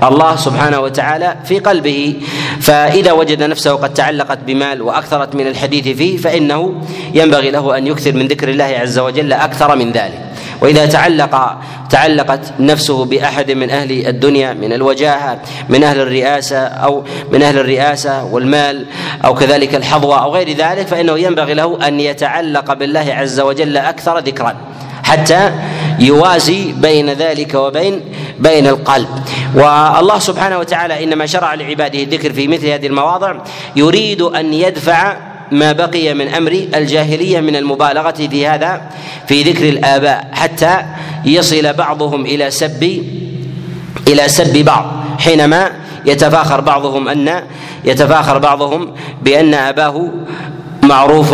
الله 0.04 0.36
سبحانه 0.36 0.80
وتعالى 0.80 1.36
في 1.46 1.60
قلبه. 1.60 2.16
فإذا 2.62 3.12
وجد 3.12 3.44
نفسه 3.44 3.72
قد 3.72 3.94
تعلقت 3.94 4.40
بمال 4.48 4.82
وأكثرت 4.82 5.36
من 5.36 5.48
الحديث 5.48 5.88
فيه 5.98 6.18
فإنه 6.18 6.82
ينبغي 7.14 7.52
له 7.52 7.78
أن 7.78 7.88
يكثر 7.88 8.14
من 8.14 8.28
ذكر 8.28 8.50
الله 8.50 8.66
عز 8.66 9.00
وجل 9.00 9.34
أكثر 9.50 9.76
من 9.76 9.92
ذلك. 9.92 10.30
وإذا 10.62 10.86
تعلق 10.86 11.58
تعلقت 11.90 12.54
نفسه 12.60 13.06
بأحد 13.06 13.52
من 13.52 13.70
أهل 13.70 14.08
الدنيا 14.08 14.54
من 14.54 14.74
الوجاهة 14.74 15.40
من 15.70 15.84
أهل 15.84 16.00
الرئاسة 16.00 16.58
أو 16.58 17.04
من 17.32 17.42
أهل 17.42 17.58
الرئاسة 17.58 18.24
والمال 18.26 18.86
أو 19.26 19.34
كذلك 19.34 19.76
الحظوة 19.76 20.24
أو 20.24 20.34
غير 20.34 20.50
ذلك 20.50 20.88
فإنه 20.88 21.20
ينبغي 21.20 21.54
له 21.54 21.88
أن 21.88 22.00
يتعلق 22.00 22.74
بالله 22.74 23.14
عز 23.14 23.40
وجل 23.40 23.78
أكثر 23.78 24.20
ذكرا 24.20 24.56
حتى 25.04 25.52
يوازي 26.00 26.72
بين 26.72 27.10
ذلك 27.10 27.54
وبين 27.54 28.02
بين 28.40 28.68
القلب. 28.68 29.10
والله 29.56 30.20
سبحانه 30.20 30.58
وتعالى 30.58 31.04
إنما 31.04 31.26
شرع 31.26 31.54
لعباده 31.54 32.04
الذكر 32.04 32.34
في 32.34 32.48
مثل 32.48 32.68
هذه 32.68 32.88
المواضع 32.88 33.36
يريد 33.76 34.22
أن 34.22 34.54
يدفع 34.54 35.18
ما 35.52 35.72
بقي 35.72 36.14
من 36.14 36.28
أمر 36.28 36.52
الجاهلية 36.76 37.40
من 37.40 37.56
المبالغة 37.56 38.12
في 38.12 38.48
هذا 38.48 38.82
في 39.28 39.44
ذكر 39.44 39.70
الآباء 39.70 40.30
حتى 40.32 40.86
يصل 41.26 41.74
بعضهم 41.74 42.26
إلى 42.26 42.52
سب 42.52 43.04
إلى 44.08 44.28
سب 44.28 44.58
بعض 44.66 44.86
حينما 45.20 45.72
يتفاخر 46.06 46.62
بعضهم 46.62 47.08
أن 47.08 47.44
يتفاخر 47.86 48.38
بعضهم 48.38 48.92
بأن 49.22 49.54
أباه 49.54 50.12
معروف 50.84 51.34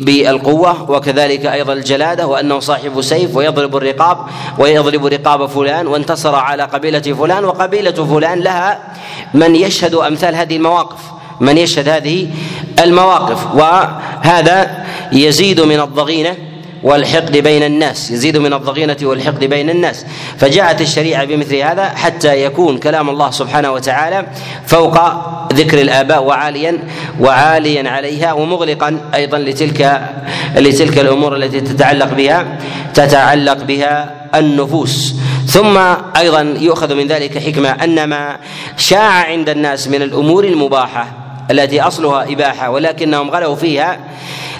بالقوة 0.00 0.90
وكذلك 0.90 1.46
أيضا 1.46 1.72
الجلادة 1.72 2.26
وأنه 2.26 2.60
صاحب 2.60 3.00
سيف 3.00 3.36
ويضرب 3.36 3.76
الرقاب 3.76 4.18
ويضرب 4.58 5.06
رقاب 5.06 5.46
فلان 5.46 5.86
وانتصر 5.86 6.34
على 6.34 6.62
قبيلة 6.62 7.00
فلان 7.00 7.44
وقبيلة 7.44 7.90
فلان 8.04 8.40
لها 8.40 8.78
من 9.34 9.56
يشهد 9.56 9.94
أمثال 9.94 10.34
هذه 10.34 10.56
المواقف. 10.56 11.17
من 11.40 11.58
يشهد 11.58 11.88
هذه 11.88 12.28
المواقف 12.82 13.54
وهذا 13.54 14.84
يزيد 15.12 15.60
من 15.60 15.80
الضغينة 15.80 16.36
والحقد 16.82 17.36
بين 17.36 17.62
الناس 17.62 18.10
يزيد 18.10 18.36
من 18.36 18.52
الضغينة 18.52 18.96
والحقد 19.02 19.44
بين 19.44 19.70
الناس. 19.70 20.06
فجاءت 20.38 20.80
الشريعة 20.80 21.24
بمثل 21.24 21.56
هذا 21.56 21.84
حتى 21.88 22.44
يكون 22.44 22.78
كلام 22.78 23.10
الله 23.10 23.30
سبحانه 23.30 23.72
وتعالى 23.72 24.26
فوق 24.66 24.98
ذكر 25.52 25.80
الآباء 25.80 26.22
وعاليا 26.22 26.78
وعاليا 27.20 27.90
عليها 27.90 28.32
ومغلقا 28.32 29.00
أيضا 29.14 29.38
لتلك 29.38 30.00
لتلك 30.56 30.98
الأمور 30.98 31.36
التي 31.36 31.60
تتعلق 31.60 32.14
بها 32.14 32.58
تتعلق 32.94 33.62
بها 33.64 34.14
النفوس. 34.34 35.14
ثم 35.46 35.78
أيضا 36.16 36.40
يؤخذ 36.60 36.94
من 36.94 37.06
ذلك 37.06 37.38
حكمة 37.38 37.68
أن 37.68 38.04
ما 38.04 38.36
شاع 38.76 39.24
عند 39.24 39.48
الناس 39.48 39.88
من 39.88 40.02
الأمور 40.02 40.44
المباحة 40.44 41.27
التي 41.50 41.80
أصلها 41.80 42.32
إباحة 42.32 42.70
ولكنهم 42.70 43.30
غلوا 43.30 43.56
فيها. 43.56 43.98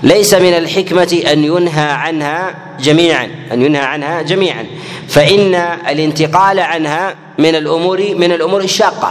ليس 0.03 0.35
من 0.35 0.53
الحكمة 0.53 1.23
أن 1.33 1.45
ينهى 1.45 1.91
عنها 1.91 2.55
جميعا 2.81 3.29
أن 3.53 3.63
ينهى 3.63 3.83
عنها 3.83 4.23
جميعا. 4.23 4.67
فإن 5.09 5.55
الانتقال 5.89 6.61
عنها 6.61 7.15
من 7.39 7.55
الأمور 7.55 8.15
من 8.17 8.33
الأمور 8.33 8.61
الشاقة 8.61 9.11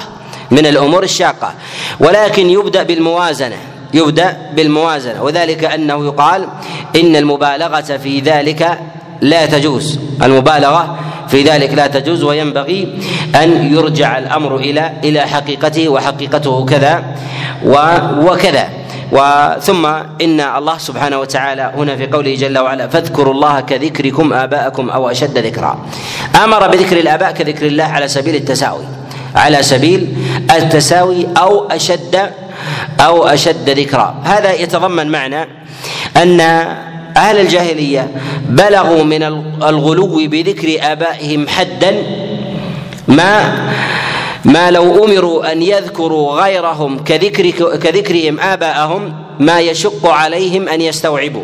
من 0.51 0.65
الأمور 0.65 1.03
الشاقة. 1.03 1.53
ولكن 1.99 2.49
يبدأ 2.49 2.83
بالموازنة 2.83 3.57
يبدأ 3.93 4.37
بالموازنة. 4.53 5.23
وذلك 5.23 5.63
أنه 5.63 6.05
يقال 6.05 6.47
إن 6.95 7.15
المبالغة 7.15 7.97
في 7.97 8.19
ذلك 8.19 8.79
لا 9.21 9.45
تجوز. 9.45 9.99
المبالغة 10.23 10.99
في 11.29 11.43
ذلك 11.43 11.73
لا 11.73 11.87
تجوز 11.87 12.23
وينبغي 12.23 12.99
أن 13.35 13.73
يرجع 13.73 14.17
الأمر 14.17 14.55
إلى 14.55 14.93
إلى 15.03 15.21
حقيقته 15.21 15.89
وحقيقته 15.89 16.65
كذا 16.65 17.03
وكذا. 18.19 18.69
وثم 19.11 19.85
إن 20.21 20.39
الله 20.41 20.77
سبحانه 20.77 21.17
وتعالى 21.19 21.71
هنا 21.77 21.95
في 21.95 22.07
قوله 22.07 22.35
جل 22.35 22.57
وعلا 22.57 22.87
فاذكروا 22.87 23.33
الله 23.33 23.59
كذكركم 23.59 24.33
آباءكم 24.33 24.89
أو 24.89 25.09
أشد 25.09 25.37
ذكرا. 25.37 25.79
آمر 26.43 26.67
بذكر 26.67 26.97
الآباء 26.99 27.31
كذكر 27.31 27.65
الله 27.65 27.83
على 27.83 28.07
سبيل 28.07 28.35
التساوي. 28.35 28.83
على 29.35 29.63
سبيل 29.63 30.17
التساوي 30.51 31.27
أو 31.37 31.71
أشد 31.71 32.15
أو 32.99 33.27
أشد 33.27 33.69
ذكرا. 33.69 34.15
هذا 34.23 34.53
يتضمن 34.53 35.07
معنى 35.07 35.47
أن 36.17 36.39
أهل 37.17 37.39
الجاهلية 37.39 38.11
بلغوا 38.49 39.03
من 39.03 39.23
الغلو 39.63 40.27
بذكر 40.27 40.77
آبائهم 40.81 41.47
حدا 41.47 42.03
ما 43.07 43.33
ما 44.45 44.71
لو 44.71 45.05
أمروا 45.05 45.51
أن 45.51 45.61
يذكروا 45.61 46.41
غيرهم 46.41 47.03
كذكر 47.03 47.49
كذكرهم 47.77 48.39
آباءهم 48.39 49.13
ما 49.39 49.59
يشق 49.59 50.07
عليهم 50.07 50.69
أن 50.69 50.81
يستوعبوا 50.81 51.43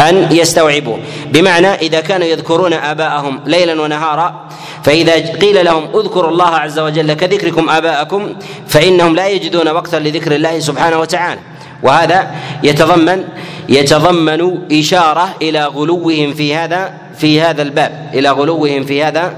أن 0.00 0.28
يستوعبوا. 0.32 0.96
بمعنى 1.32 1.66
إذا 1.66 2.00
كانوا 2.00 2.26
يذكرون 2.26 2.72
آباءهم 2.72 3.40
ليلا 3.46 3.82
ونهارا 3.82 4.48
فإذا 4.84 5.14
قيل 5.14 5.64
لهم 5.64 5.84
اذكروا 5.94 6.30
الله 6.30 6.48
عز 6.48 6.78
وجل 6.78 7.12
كذكركم 7.12 7.70
آباءكم 7.70 8.34
فإنهم 8.68 9.14
لا 9.14 9.28
يجدون 9.28 9.68
وقتا 9.68 9.96
لذكر 9.96 10.34
الله 10.34 10.58
سبحانه 10.58 10.98
وتعالى. 11.00 11.40
وهذا 11.82 12.30
يتضمن 12.62 13.24
يتضمن 13.68 14.58
إشارة 14.72 15.34
إلى 15.42 15.64
غلوهم 15.64 16.34
في 16.34 16.54
هذا 16.54 16.92
في 17.18 17.40
هذا 17.40 17.62
الباب 17.62 18.10
إلى 18.14 18.30
غلوهم 18.30 18.84
في 18.84 19.04
هذا 19.04 19.34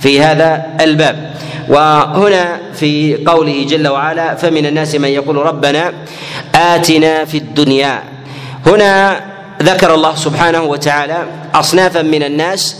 في 0.00 0.22
هذا 0.22 0.66
الباب. 0.80 1.36
وهنا 1.68 2.60
في 2.74 3.24
قوله 3.26 3.66
جل 3.68 3.88
وعلا 3.88 4.34
فمن 4.34 4.66
الناس 4.66 4.94
من 4.94 5.08
يقول 5.08 5.36
ربنا 5.36 5.92
آتنا 6.54 7.24
في 7.24 7.38
الدنيا 7.38 8.02
هنا 8.66 9.20
ذكر 9.62 9.94
الله 9.94 10.14
سبحانه 10.14 10.62
وتعالى 10.62 11.26
أصنافا 11.54 12.02
من 12.02 12.22
الناس 12.22 12.76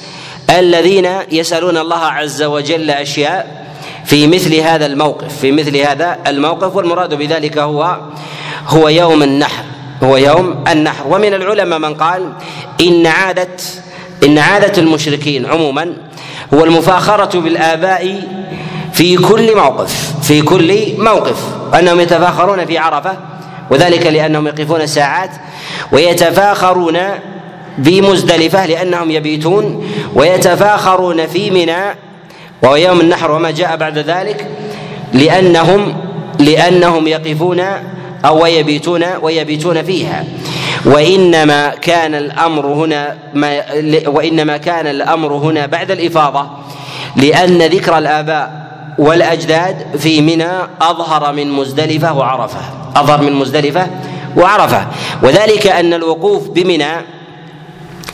الذين 0.50 1.08
يسألون 1.32 1.78
الله 1.78 2.04
عز 2.04 2.42
وجل 2.42 2.90
أشياء 2.90 3.66
في 4.04 4.26
مثل 4.26 4.54
هذا 4.54 4.86
الموقف 4.86 5.38
في 5.38 5.52
مثل 5.52 5.76
هذا 5.76 6.18
الموقف 6.26 6.76
والمراد 6.76 7.14
بذلك 7.14 7.58
هو 7.58 8.00
هو 8.68 8.88
يوم 8.88 9.22
النحر 9.22 9.64
هو 10.02 10.16
يوم 10.16 10.64
النحر. 10.72 11.06
ومن 11.06 11.34
العلماء 11.34 11.78
من 11.78 11.94
قال 11.94 12.32
إن 12.80 13.06
عادة 13.06 13.48
إن 14.24 14.38
عادة 14.38 14.82
المشركين 14.82 15.46
عموما 15.46 15.92
هو 16.54 16.64
المفاخرة 16.64 17.40
بالآباء 17.40 18.20
في 18.92 19.16
كل 19.16 19.56
موقف 19.56 20.12
في 20.22 20.42
كل 20.42 20.94
موقف. 20.98 21.44
أنهم 21.78 22.00
يتفاخرون 22.00 22.66
في 22.66 22.78
عرفة 22.78 23.16
وذلك 23.70 24.06
لأنهم 24.06 24.46
يقفون 24.46 24.86
ساعات 24.86 25.30
ويتفاخرون 25.92 26.98
بمزدلفه 27.78 28.66
لأنهم 28.66 29.10
يبيتون 29.10 29.88
ويتفاخرون 30.14 31.26
في 31.26 31.50
منى 31.50 31.94
وهو 32.62 32.76
يوم 32.76 33.00
النحر. 33.00 33.30
وما 33.30 33.50
جاء 33.50 33.76
بعد 33.76 33.98
ذلك 33.98 34.48
لأنهم 35.12 35.96
لأنهم 36.38 37.06
يقفون 37.06 37.62
أو 38.26 38.42
ويبيتون 38.42 39.04
ويبيتون 39.22 39.82
فيها. 39.82 40.24
وإنما 40.84 41.68
كان 41.68 42.14
الأمر 42.14 42.66
هنا 42.66 43.16
ما 43.34 43.62
وإنما 44.06 44.56
كان 44.56 44.86
الأمر 44.86 45.32
هنا 45.32 45.66
بعد 45.66 45.90
الإفاضة 45.90 46.46
لأن 47.16 47.62
ذكر 47.62 47.98
الآباء 47.98 48.66
والأجداد 48.98 49.96
في 49.98 50.20
منى 50.20 50.50
أظهر 50.80 51.32
من 51.32 51.50
مزدلفة 51.50 52.12
وعرفة. 52.12 52.60
أظهر 52.96 53.22
من 53.22 53.32
مزدلفة 53.32 53.86
وعرفة. 54.36 54.86
وذلك 55.22 55.66
أن 55.66 55.94
الوقوف 55.94 56.48
بمنى 56.48 56.92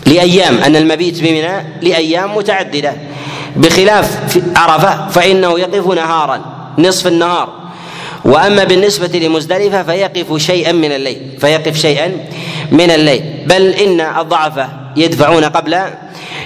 لأيام 0.07 0.59
أن 0.59 0.77
المبيت 0.77 1.23
بمنى 1.23 1.53
لأيام 1.83 2.37
متعددة. 2.37 2.93
بخلاف 3.57 4.39
عرفة 4.57 5.09
فإنه 5.09 5.61
يقف 5.61 5.87
نهارا 5.87 6.41
نصف 6.79 7.07
النهار. 7.07 7.62
وأما 8.25 8.65
بالنسبة 8.65 9.19
لمزدلفة 9.19 9.83
فيقف 9.83 10.37
شيئا 10.37 10.73
من 10.73 10.93
الليل 10.93 11.39
فيقف 11.41 11.77
شيئا 11.77 12.17
من 12.73 12.91
الليل. 12.91 13.23
بل 13.47 13.69
إن 13.69 14.01
الضعفه 14.01 14.69
يدفعون 14.97 15.45
قبل 15.45 15.79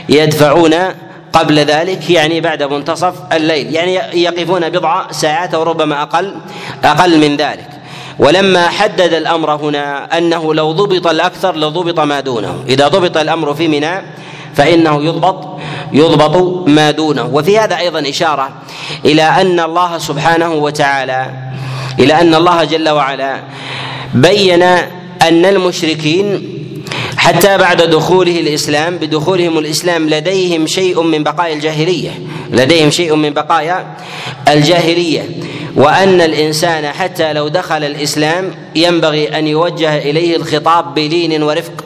يدفعون 0.08 0.74
قبل 1.32 1.58
ذلك 1.58 2.10
يعني 2.10 2.40
بعد 2.40 2.62
منتصف 2.62 3.14
الليل. 3.32 3.74
يعني 3.74 3.94
يقفون 3.94 4.68
بضع 4.68 5.10
ساعات 5.10 5.54
أو 5.54 5.62
ربما 5.62 6.02
أقل 6.02 6.34
أقل 6.84 7.18
من 7.18 7.36
ذلك. 7.36 7.68
ولما 8.18 8.68
حدد 8.68 9.12
الأمر 9.12 9.54
هنا 9.54 10.18
أنه 10.18 10.54
لو 10.54 10.72
ضبط 10.72 11.06
الأكثر 11.06 11.56
لضبط 11.56 12.00
ما 12.00 12.20
دونه. 12.20 12.64
إذا 12.68 12.88
ضبط 12.88 13.16
الأمر 13.16 13.54
في 13.54 13.68
منى 13.68 14.02
فإنه 14.54 15.04
يضبط 15.04 15.58
يضبط 15.92 16.68
ما 16.68 16.90
دونه. 16.90 17.30
وفي 17.32 17.58
هذا 17.58 17.78
أيضا 17.78 18.08
إشارة 18.08 18.48
إلى 19.04 19.22
أن 19.22 19.60
الله 19.60 19.98
سبحانه 19.98 20.52
وتعالى 20.52 21.30
إلى 21.98 22.20
أن 22.20 22.34
الله 22.34 22.64
جل 22.64 22.88
وعلا 22.88 23.42
بين 24.14 24.62
أن 25.22 25.44
المشركين 25.44 26.56
حتى 27.16 27.58
بعد 27.58 27.82
دخوله 27.82 28.40
الإسلام 28.40 28.96
بدخولهم 28.96 29.58
الإسلام 29.58 30.10
لديهم 30.10 30.66
شيء 30.66 31.02
من 31.02 31.22
بقايا 31.22 31.54
الجاهلية 31.54 32.10
لديهم 32.50 32.90
شيء 32.90 33.14
من 33.14 33.30
بقايا 33.30 33.86
الجاهلية. 34.48 35.22
وأن 35.76 36.20
الإنسان 36.20 36.86
حتى 36.86 37.32
لو 37.32 37.48
دخل 37.48 37.84
الإسلام 37.84 38.54
ينبغي 38.76 39.38
أن 39.38 39.46
يوجه 39.46 39.98
إليه 39.98 40.36
الخطاب 40.36 40.94
بلين 40.94 41.42
ورفق. 41.42 41.84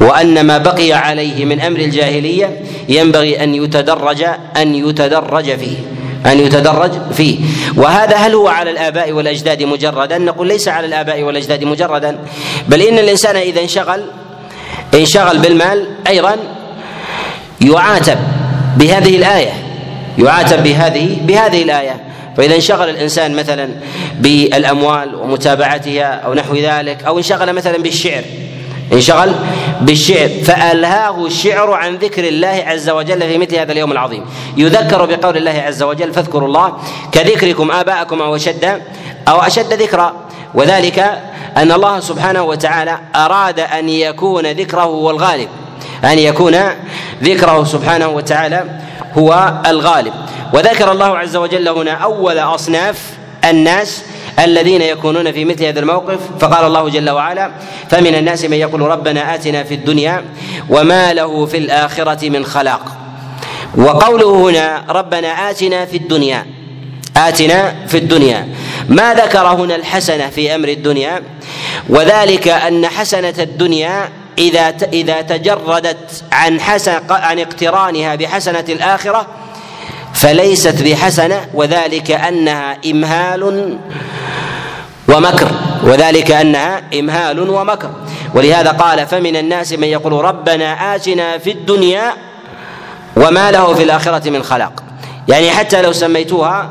وأن 0.00 0.46
ما 0.46 0.58
بقي 0.58 0.92
عليه 0.92 1.44
من 1.44 1.60
أمر 1.60 1.78
الجاهلية 1.78 2.60
ينبغي 2.88 3.44
أن 3.44 3.54
يتدرج 3.54 4.24
أن 4.56 4.74
يتدرج 4.74 5.44
فيه. 5.44 5.76
أن 6.26 6.40
يتدرج 6.40 6.90
فيه. 7.12 7.38
وهذا 7.76 8.16
هل 8.16 8.34
هو 8.34 8.48
على 8.48 8.70
الآباء 8.70 9.12
والأجداد 9.12 9.62
مجردا؟ 9.62 10.18
نقول 10.18 10.48
ليس 10.48 10.68
على 10.68 10.86
الآباء 10.86 11.22
والأجداد 11.22 11.64
مجردا. 11.64 12.18
بل 12.68 12.82
إن 12.82 12.98
الإنسان 12.98 13.36
إذا 13.36 13.60
انشغل 13.60 14.04
انشغل 14.94 15.38
بالمال 15.38 15.88
أيضا 16.08 16.36
يعاتب 17.60 18.18
بهذه 18.76 19.16
الآية. 19.16 19.52
يعاتب 20.18 20.62
بهذه 20.62 21.16
بهذه 21.22 21.62
الآية. 21.62 22.00
فإذا 22.36 22.54
انشغل 22.54 22.88
الإنسان 22.88 23.36
مثلا 23.36 23.68
بالأموال 24.20 25.14
ومتابعتها 25.14 26.04
أو 26.04 26.34
نحو 26.34 26.56
ذلك 26.56 27.04
أو 27.04 27.18
انشغل 27.18 27.52
مثلا 27.52 27.78
بالشعر 27.78 28.22
انشغل 28.92 29.34
بالشعر. 29.80 30.28
فألهاه 30.44 31.26
الشعر 31.26 31.72
عن 31.72 31.96
ذكر 31.96 32.28
الله 32.28 32.64
عز 32.66 32.90
وجل 32.90 33.20
في 33.20 33.38
مثل 33.38 33.56
هذا 33.56 33.72
اليوم 33.72 33.92
العظيم. 33.92 34.24
يذكر 34.56 35.04
بقول 35.04 35.36
الله 35.36 35.62
عز 35.66 35.82
وجل 35.82 36.12
فاذكروا 36.12 36.48
الله 36.48 36.72
كذكركم 37.12 37.70
آباءكم 37.70 38.22
أو 38.22 38.36
أشد 38.36 38.82
أو 39.28 39.38
أشد 39.38 39.72
ذكرا. 39.72 40.14
وذلك 40.54 40.98
أن 41.56 41.72
الله 41.72 42.00
سبحانه 42.00 42.42
وتعالى 42.42 42.98
أراد 43.16 43.60
أن 43.60 43.88
يكون 43.88 44.46
ذكره 44.46 44.82
هو 44.82 45.10
الغالب. 45.10 45.48
أن 46.04 46.18
يكون 46.18 46.56
ذكره 47.22 47.64
سبحانه 47.64 48.08
وتعالى 48.08 48.64
هو 49.18 49.52
الغالب. 49.66 50.12
وذكر 50.52 50.92
الله 50.92 51.18
عز 51.18 51.36
وجل 51.36 51.68
هنا 51.68 51.92
أول 51.92 52.38
أصناف 52.38 53.02
الناس 53.44 54.04
الذين 54.38 54.82
يكونون 54.82 55.32
في 55.32 55.44
مثل 55.44 55.64
هذا 55.64 55.80
الموقف. 55.80 56.18
فقال 56.40 56.66
الله 56.66 56.88
جل 56.88 57.10
وعلا 57.10 57.50
فمن 57.90 58.14
الناس 58.14 58.44
من 58.44 58.56
يقول 58.56 58.80
ربنا 58.80 59.34
آتنا 59.34 59.62
في 59.62 59.74
الدنيا 59.74 60.24
وما 60.68 61.12
له 61.12 61.46
في 61.46 61.58
الآخرة 61.58 62.28
من 62.28 62.44
خلاق. 62.44 62.96
وقوله 63.76 64.50
هنا 64.50 64.84
ربنا 64.88 65.50
آتنا 65.50 65.84
في 65.84 65.96
الدنيا. 65.96 66.46
آتنا 67.16 67.74
في 67.86 67.98
الدنيا. 67.98 68.48
ما 68.88 69.14
ذكر 69.14 69.46
هنا 69.46 69.74
الحسنة 69.74 70.28
في 70.28 70.54
أمر 70.54 70.68
الدنيا؟ 70.68 71.22
وذلك 71.88 72.48
أن 72.48 72.86
حسنة 72.86 73.34
الدنيا 73.38 74.08
إذا 74.38 74.74
إذا 74.92 75.20
تجردت 75.20 76.24
عن 76.32 76.60
حسن 76.60 77.00
عن 77.10 77.38
اقترانها 77.38 78.14
بحسنة 78.14 78.64
الآخرة 78.68 79.26
فليست 80.18 80.82
بحسنة 80.82 81.46
وذلك 81.54 82.10
أنها 82.10 82.76
إمهال 82.90 83.42
ومكر. 85.08 85.48
وذلك 85.82 86.30
أنها 86.30 86.82
إمهال 86.94 87.50
ومكر. 87.50 87.90
ولهذا 88.34 88.70
قال 88.70 89.06
فمن 89.06 89.36
الناس 89.36 89.72
من 89.72 89.88
يقول 89.88 90.12
ربنا 90.12 90.94
آتنا 90.94 91.38
في 91.38 91.50
الدنيا 91.50 92.12
وما 93.16 93.50
له 93.50 93.74
في 93.74 93.82
الآخرة 93.82 94.30
من 94.30 94.42
خلاق. 94.42 94.82
يعني 95.28 95.50
حتى 95.50 95.82
لو 95.82 95.92
سميتوها 95.92 96.70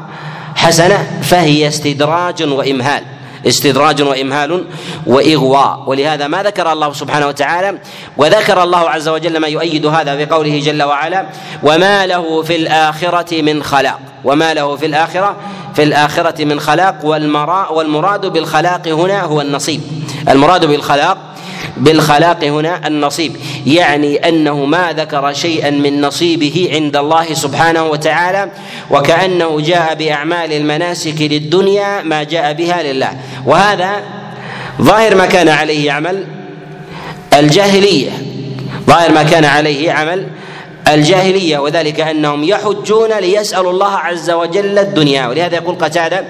حسنة 0.56 1.22
فهي 1.22 1.68
استدراج 1.68 2.44
وإمهال. 2.44 3.04
استدراج 3.45 4.02
وإمهال 4.02 4.65
وإغواء. 5.06 5.84
ولهذا 5.88 6.28
ما 6.28 6.43
ذكر 6.43 6.71
الله 6.71 6.93
سبحانه 6.93 7.28
وتعالى 7.28 7.78
وذكر 8.17 8.63
الله 8.63 8.89
عز 8.89 9.10
وجل 9.10 9.38
ما 9.38 9.47
يؤيد 9.47 9.86
هذا 9.86 10.15
بقوله 10.15 10.60
جل 10.60 10.84
وعلا 10.84 11.26
وما 11.63 12.06
له 12.06 12.43
في 12.43 12.56
الاخره 12.56 13.41
من 13.41 13.63
خلاق. 13.63 14.00
وما 14.23 14.54
له 14.54 14.76
في 14.76 14.86
الاخره 14.86 15.36
في 15.76 15.84
الاخره 15.84 16.45
من 16.45 16.60
خلاق. 16.60 17.06
والمراد 17.71 18.26
بالخلاق 18.26 18.88
هنا 18.88 19.21
هو 19.21 19.41
النصيب. 19.41 19.82
المراد 20.30 20.65
بالخلاق 20.65 21.17
بالخلاق 21.78 22.43
هنا 22.43 22.88
النصيب. 22.88 23.38
يعني 23.65 24.30
أنه 24.30 24.65
ما 24.65 24.93
ذكر 24.93 25.34
شيئا 25.34 25.70
من 25.70 26.02
نصيبه 26.02 26.70
عند 26.74 26.96
الله 26.98 27.34
سبحانه 27.34 27.86
وتعالى 27.86 28.52
وكأنه 28.91 29.62
جاء 29.62 29.96
بأعمال 29.96 30.54
المناسك 30.54 31.22
للدنيا 31.22 32.02
ما 32.04 32.24
جاء 32.24 32.54
بها 32.54 32.84
لله. 32.84 33.12
وهذا 33.46 33.91
ظاهر 34.82 35.15
ما 35.15 35.26
كان 35.26 35.50
عليه 35.50 35.91
عمل 35.91 36.24
الجاهلية. 37.34 38.12
ظاهر 38.88 39.12
ما 39.12 39.24
كان 39.24 39.46
عليه 39.46 39.91
عمل 39.91 40.28
الجاهلية. 40.88 41.58
وذلك 41.58 42.00
أنهم 42.00 42.43
يحجون 42.43 43.13
ليسألوا 43.13 43.72
الله 43.72 43.93
عز 43.98 44.32
وجل 44.32 44.80
الدنيا. 44.80 45.28
ولهذا 45.28 45.56
يقول 45.56 45.76
قتادة 45.76 46.26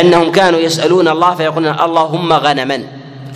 أنهم 0.00 0.32
كانوا 0.32 0.60
يسألون 0.60 1.08
الله 1.08 1.34
فيقولون 1.34 1.76
اللهم 1.80 2.32
غنما 2.32 2.82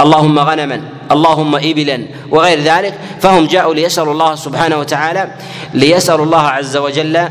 اللهم 0.01 0.39
غنما. 0.39 0.81
اللهم 1.11 1.55
ابلا 1.57 2.07
وغير 2.31 2.61
ذلك 2.61 2.95
فهم 3.21 3.47
جاءوا 3.47 3.75
ليسألوا 3.75 4.13
الله 4.13 4.35
سبحانه 4.35 4.77
وتعالى 4.79 5.31
ليسألوا 5.75 6.25
الله 6.25 6.43
عز 6.43 6.77
وجل 6.77 7.29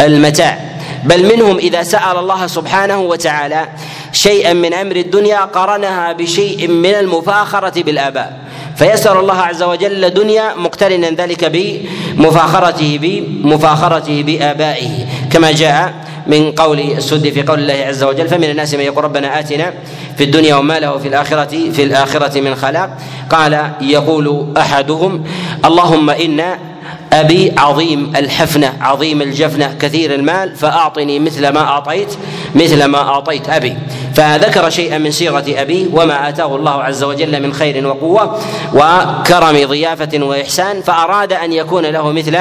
المتاع. 0.00 0.58
بل 1.04 1.36
منهم 1.36 1.56
إذا 1.58 1.82
سأل 1.82 2.16
الله 2.18 2.46
سبحانه 2.46 3.00
وتعالى 3.00 3.68
شيئا 4.12 4.52
من 4.52 4.74
أمر 4.74 4.96
الدنيا 4.96 5.40
قرنها 5.44 6.12
بشيء 6.12 6.68
من 6.68 6.94
المفاخرة 6.94 7.82
بالآباء. 7.82 8.38
فيسأل 8.76 9.16
الله 9.16 9.40
عز 9.40 9.62
وجل 9.62 10.10
دنيا 10.10 10.54
مقترنا 10.54 11.10
ذلك 11.10 11.44
بمفاخرته 11.44 12.98
بمفاخرته 13.02 14.22
بآبائه. 14.22 15.06
كما 15.32 15.52
جاء 15.52 15.94
من 16.26 16.52
قول 16.52 16.80
السد 16.80 17.28
في 17.28 17.42
قول 17.42 17.58
الله 17.58 17.74
عز 17.86 18.04
وجل 18.04 18.28
فمن 18.28 18.44
الناس 18.44 18.74
من 18.74 18.80
يقول 18.80 19.04
ربنا 19.04 19.40
آتنا 19.40 19.74
في 20.16 20.24
الدنيا 20.24 20.54
وما 20.54 20.78
له 20.80 20.98
في 20.98 21.08
الآخرة 21.08 21.70
في 21.70 21.82
الآخرة 21.84 22.40
من 22.40 22.54
خلاق 22.54 22.98
قال 23.30 23.70
يقول 23.80 24.46
أحدهم 24.56 25.24
اللهم 25.64 26.10
إنا 26.10 26.58
أبي 27.12 27.52
عظيم 27.58 28.12
الحفنة 28.16 28.72
عظيم 28.80 29.22
الجفنة 29.22 29.74
كثير 29.80 30.14
المال 30.14 30.56
فأعطني 30.56 31.18
مثل 31.18 31.48
ما 31.48 31.60
أعطيت 31.60 32.08
مثل 32.54 32.84
ما 32.84 32.98
أعطيت 32.98 33.48
أبي. 33.48 33.76
فذكر 34.14 34.70
شيئا 34.70 34.98
من 34.98 35.10
صيغة 35.10 35.44
أبيه 35.48 35.86
وما 35.92 36.28
آتاه 36.28 36.56
الله 36.56 36.82
عز 36.82 37.04
وجل 37.04 37.42
من 37.42 37.52
خير 37.52 37.86
وقوة 37.86 38.40
وكرم 38.74 39.66
ضيافة 39.68 40.24
وإحسان 40.24 40.82
فأراد 40.82 41.32
أن 41.32 41.52
يكون 41.52 41.86
له 41.86 42.12
مثل 42.12 42.38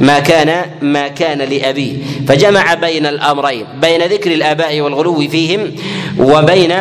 ما 0.00 0.18
كان 0.18 0.64
ما 0.82 1.08
كان 1.08 1.38
لأبيه 1.38 1.96
فجمع 2.28 2.74
بين 2.74 3.06
الأمرين 3.06 3.66
بين 3.80 4.02
ذكر 4.02 4.32
الآباء 4.32 4.80
والغلو 4.80 5.28
فيهم 5.28 5.72
وبين 6.18 6.74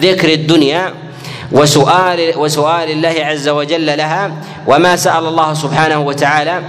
ذكر 0.00 0.32
الدنيا 0.32 1.05
وسؤال 1.52 2.32
وسؤال 2.36 2.90
الله 2.90 3.14
عز 3.18 3.48
وجل 3.48 3.86
لها 3.86 4.30
وما 4.66 4.96
سأل 4.96 5.26
الله 5.26 5.54
سبحانه 5.54 6.00
وتعالى 6.00 6.60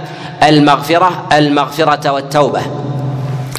المغفرة 0.42 1.26
المغفرة 1.32 2.10
والتوبة. 2.10 2.62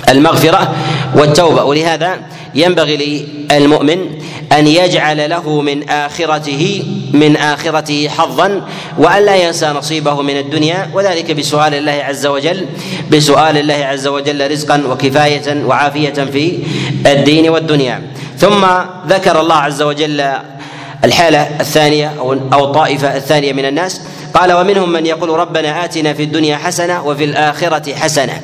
المغفرة 0.10 0.76
والتوبة. 1.16 1.64
ولهذا 1.64 2.18
ينبغي 2.56 3.28
للمؤمن 3.52 3.98
أن 4.52 4.68
يجعل 4.68 5.30
له 5.30 5.62
من 5.62 5.90
آخرته 5.90 6.84
من 7.14 7.38
آخرته 7.38 8.10
حظا 8.18 8.62
وأن 8.98 9.26
لا 9.26 9.36
ينسى 9.36 9.68
نصيبه 9.68 10.22
من 10.22 10.38
الدنيا. 10.38 10.90
وذلك 10.94 11.32
بسؤال 11.32 11.74
الله 11.74 11.92
عز 11.92 12.26
وجل 12.26 12.66
بسؤال 13.12 13.58
الله 13.58 13.86
عز 13.86 14.08
وجل 14.08 14.52
رزقا 14.52 14.84
وكفاية 14.88 15.66
وعافية 15.66 16.10
في 16.10 16.60
الدين 17.06 17.50
والدنيا. 17.50 18.02
ثم 18.38 18.66
ذكر 19.08 19.42
الله 19.42 19.56
عز 19.56 19.82
وجل 19.82 20.24
الحالة 21.06 21.48
الثانية 21.60 22.14
أو 22.54 22.64
الطائفة 22.64 23.16
الثانية 23.18 23.54
من 23.54 23.66
الناس. 23.66 24.02
قال 24.34 24.54
ومنهم 24.54 24.92
من 24.92 25.06
يقول 25.06 25.30
ربنا 25.30 25.86
آتنا 25.86 26.14
في 26.14 26.24
الدنيا 26.24 26.58
حسنة 26.58 27.08
وفي 27.08 27.24
الآخرة 27.24 27.94
حسنة 27.94 28.42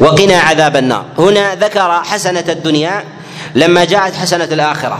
وقنا 0.00 0.38
عذاب 0.38 0.76
النار 0.76 1.04
هنا 1.18 1.54
ذكر 1.54 2.02
حسنة 2.02 2.44
الدنيا 2.48 3.04
لما 3.54 3.84
جاءت 3.84 4.14
حسنة 4.14 4.44
الآخرة. 4.44 4.98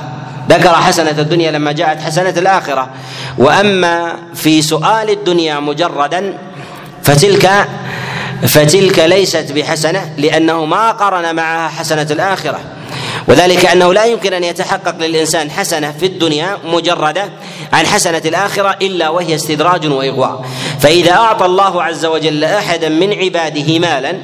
ذكر 0.51 0.75
حسنة 0.75 1.11
الدنيا 1.19 1.51
لما 1.51 1.73
جاءت 1.73 2.01
حسنة 2.01 2.35
الآخرة. 2.37 2.89
وأما 3.39 4.13
في 4.35 4.63
سؤال 4.63 5.11
الدنيا 5.11 5.61
مجردا 5.61 6.39
فتلك 7.03 7.51
فتلك 8.47 8.99
ليست 8.99 9.53
بحسنة 9.53 10.13
لأنه 10.19 10.65
ما 10.65 10.91
قرن 10.91 11.37
معها 11.37 11.69
حسنة 11.69 12.07
الآخرة. 12.11 12.61
وذلك 13.29 13.67
أنه 13.67 13.95
لا 13.95 14.05
يمكن 14.05 14.33
أن 14.33 14.45
يتحقق 14.45 14.97
للإنسان 14.99 15.51
حسنة 15.51 15.93
في 15.93 16.07
الدنيا 16.07 16.59
مجردة 16.65 17.25
عن 17.73 17.87
حسنة 17.87 18.23
الآخرة 18.25 18.77
إلا 18.83 19.09
وهي 19.09 19.35
استدراج 19.35 19.87
وإغواء. 19.87 20.45
فإذا 20.81 21.13
أعطى 21.13 21.47
الله 21.47 21.83
عز 21.83 22.07
وجل 22.07 22.45
أحدا 22.45 22.89
من 22.89 23.13
عباده 23.13 23.79
مالا 23.79 24.19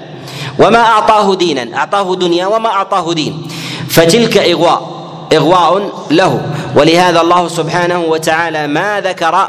وما 0.58 0.78
أعطاه 0.78 1.34
دينا 1.34 1.76
أعطاه 1.76 2.14
دنيا 2.16 2.46
وما 2.46 2.68
أعطاه 2.68 3.12
دين 3.12 3.48
فتلك 3.88 4.38
إغواء 4.38 4.94
إغواء 5.32 5.92
له. 6.10 6.40
ولهذا 6.76 7.20
الله 7.20 7.48
سبحانه 7.48 8.00
وتعالى 8.00 8.66
ما 8.66 9.00
ذكر 9.00 9.48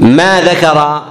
ما 0.00 0.40
ذكر 0.40 1.02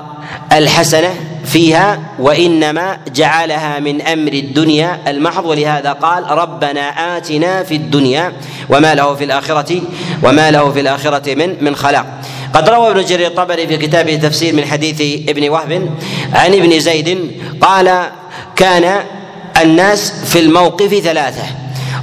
الحسنة 0.51 1.15
فيها 1.53 1.99
وإنما 2.19 2.97
جعلها 3.13 3.79
من 3.79 4.01
أمر 4.01 4.33
الدنيا 4.33 4.99
المحض 5.07 5.45
ولهذا 5.45 5.91
قال 5.93 6.31
ربنا 6.31 7.17
آتنا 7.17 7.63
في 7.63 7.75
الدنيا 7.75 8.33
وما 8.69 8.95
له 8.95 9.15
في 9.15 9.23
الآخرة 9.23 9.81
وما 10.23 10.51
له 10.51 10.71
في 10.71 10.79
الآخرة 10.79 11.35
من 11.35 11.63
من 11.63 11.75
خلاق. 11.75 12.05
قد 12.53 12.69
روى 12.69 12.91
ابن 12.91 13.05
جرير 13.05 13.27
الطبري 13.27 13.67
في 13.67 13.77
كتابه 13.77 14.15
تفسير 14.15 14.55
من 14.55 14.65
حديث 14.65 15.29
ابن 15.29 15.49
وهب 15.49 15.89
عن 16.33 16.53
ابن 16.53 16.79
زيد 16.79 17.31
قال 17.61 18.01
كان 18.55 19.03
الناس 19.61 20.13
في 20.25 20.39
الموقف 20.39 20.93
ثلاثة 20.93 21.43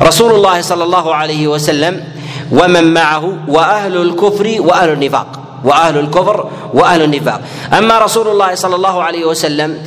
رسول 0.02 0.34
الله 0.34 0.60
صلى 0.60 0.84
الله 0.84 1.14
عليه 1.14 1.48
وسلم 1.48 2.04
ومن 2.52 2.94
معه 2.94 3.38
وأهل 3.48 3.96
الكفر 3.96 4.56
وأهل 4.58 4.92
النفاق. 4.92 5.49
وأهل 5.64 5.98
الكفر 5.98 6.50
وأهل 6.74 7.02
النفاق. 7.02 7.40
أما 7.78 7.98
رسول 7.98 8.28
الله 8.28 8.54
صلى 8.54 8.76
الله 8.76 9.02
عليه 9.02 9.24
وسلم 9.24 9.78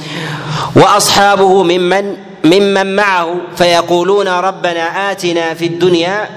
وأصحابه 0.75 1.63
ممن 1.63 2.15
ممن 2.43 2.95
معه 2.95 3.35
فيقولون 3.55 4.27
ربنا 4.27 5.11
آتنا 5.11 5.53
في 5.53 5.65
الدنيا 5.65 6.29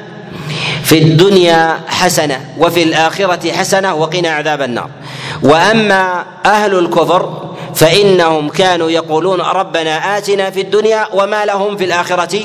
في 0.82 0.98
الدنيا 0.98 1.80
حسنة 1.88 2.40
وفي 2.58 2.82
الآخرة 2.82 3.52
حسنة 3.52 3.94
وقنا 3.94 4.28
عذاب 4.28 4.62
النار. 4.62 4.90
وأما 5.42 6.24
أهل 6.44 6.78
الكفر 6.78 7.50
فإنهم 7.74 8.48
كانوا 8.48 8.90
يقولون 8.90 9.40
ربنا 9.40 10.18
آتنا 10.18 10.50
في 10.50 10.60
الدنيا 10.60 11.08
وما 11.12 11.44
لهم 11.44 11.76
في 11.76 11.84
الاخره 11.84 12.40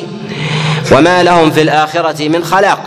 وما 0.91 1.23
لهم 1.23 1.51
في 1.51 1.61
الآخرة 1.61 2.27
من 2.27 2.43
خلاق. 2.43 2.79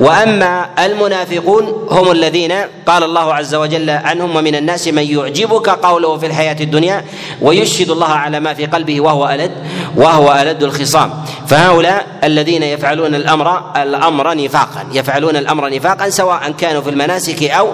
وأما 0.00 0.66
المنافقون 0.84 1.88
هم 1.90 2.10
الذين 2.10 2.52
قال 2.86 3.02
الله 3.04 3.34
عز 3.34 3.54
وجل 3.54 3.90
عنهم 3.90 4.36
ومن 4.36 4.54
الناس 4.54 4.88
من 4.88 5.02
يعجبك 5.02 5.68
قوله 5.68 6.18
في 6.18 6.26
الحياة 6.26 6.56
الدنيا 6.60 7.04
ويشهد 7.40 7.90
الله 7.90 8.06
على 8.08 8.40
ما 8.40 8.54
في 8.54 8.66
قلبه 8.66 9.00
وهو 9.00 9.28
ألد 9.28 9.50
وهو 9.96 10.32
ألد 10.42 10.62
الخصام. 10.62 11.24
فهؤلاء 11.48 12.06
الذين 12.24 12.62
يفعلون 12.62 13.14
الأمر 13.14 13.72
الأمر 13.82 14.34
نفاقا 14.34 14.84
يفعلون 14.92 15.36
الأمر 15.36 15.70
نفاقا 15.70 16.10
سواء 16.10 16.54
كانوا 16.58 16.82
في 16.82 16.90
المناسك 16.90 17.42
أو 17.42 17.70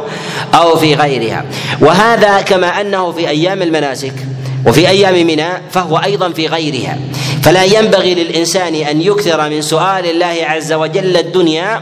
أو 0.55 0.77
في 0.77 0.94
غيرها. 0.94 1.44
وهذا 1.81 2.40
كما 2.40 2.81
أنه 2.81 3.12
في 3.12 3.29
أيام 3.29 3.62
المناسك 3.62 4.14
وفي 4.66 4.88
أيام 4.88 5.27
منى 5.27 5.49
فهو 5.70 5.96
أيضا 5.96 6.29
في 6.29 6.46
غيرها. 6.46 6.99
فلا 7.42 7.64
ينبغي 7.64 8.14
للإنسان 8.14 8.75
أن 8.75 9.01
يكثر 9.01 9.49
من 9.51 9.62
سؤال 9.62 10.07
الله 10.07 10.37
عز 10.42 10.73
وجل 10.73 11.16
الدنيا 11.16 11.81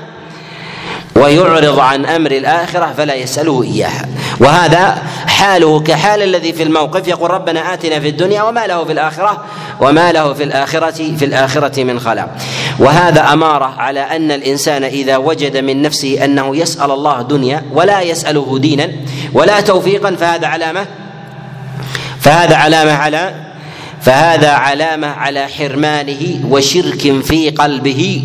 ويعرض 1.23 1.79
عن 1.79 2.07
أمر 2.07 2.31
الآخرة 2.31 2.95
فلا 2.97 3.15
يسأله 3.15 3.63
إياها. 3.63 4.09
وهذا 4.41 5.03
حاله 5.27 5.81
كحال 5.81 6.23
الذي 6.23 6.53
في 6.53 6.63
الموقف 6.63 7.09
يقول 7.09 7.31
ربنا 7.31 7.75
آتنا 7.75 8.01
في 8.01 8.09
الدنيا 8.09 8.43
وما 8.43 8.67
له 8.67 8.85
في 8.85 8.93
الآخرة 8.93 9.45
وما 9.81 10.13
له 10.13 10.33
في 10.33 10.45
الاخره 10.45 11.17
في 11.17 11.25
الآخرة 11.25 11.85
من 11.85 12.01
خلاق. 12.01 12.37
وهذا 12.79 13.33
أمارة 13.33 13.75
على 13.79 14.01
أن 14.01 14.31
الإنسان 14.31 14.85
إذا 14.85 15.17
وجد 15.17 15.57
من 15.57 15.83
نفسه 15.83 16.25
أنه 16.25 16.57
يسأل 16.57 16.91
الله 16.91 17.23
دنيا 17.23 17.63
ولا 17.73 18.03
يسأله 18.03 18.59
دينا 18.59 18.91
ولا 19.33 19.61
توفيقا 19.61 20.15
فهذا 20.15 20.47
علامه 20.47 20.87
فهذا 22.21 22.57
علامة 22.57 22.93
على 22.93 23.35
فهذا 24.01 24.51
علامة 24.51 25.07
على 25.07 25.49
حرمانه 25.49 26.41
وشرك 26.51 27.23
في 27.23 27.51
قلبه 27.51 28.25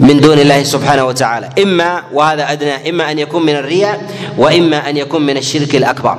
من 0.00 0.20
دون 0.20 0.38
الله 0.38 0.62
سبحانه 0.62 1.04
وتعالى. 1.04 1.48
إما 1.62 2.02
وهذا 2.12 2.52
أدنى 2.52 2.90
إما 2.90 3.10
أن 3.10 3.18
يكون 3.18 3.42
من 3.46 3.56
الرياء 3.56 4.10
وإما 4.38 4.90
أن 4.90 4.96
يكون 4.96 5.22
من 5.26 5.36
الشرك 5.36 5.74
الأكبر. 5.74 6.18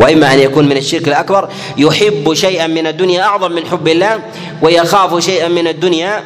وإما 0.00 0.34
أن 0.34 0.38
يكون 0.38 0.68
من 0.68 0.76
الشرك 0.76 1.08
الأكبر. 1.08 1.48
يحب 1.78 2.34
شيئا 2.34 2.66
من 2.66 2.86
الدنيا 2.86 3.22
أعظم 3.22 3.52
من 3.52 3.66
حب 3.66 3.88
الله 3.88 4.18
ويخاف 4.62 5.24
شيئا 5.24 5.48
من 5.48 5.68
الدنيا 5.68 6.20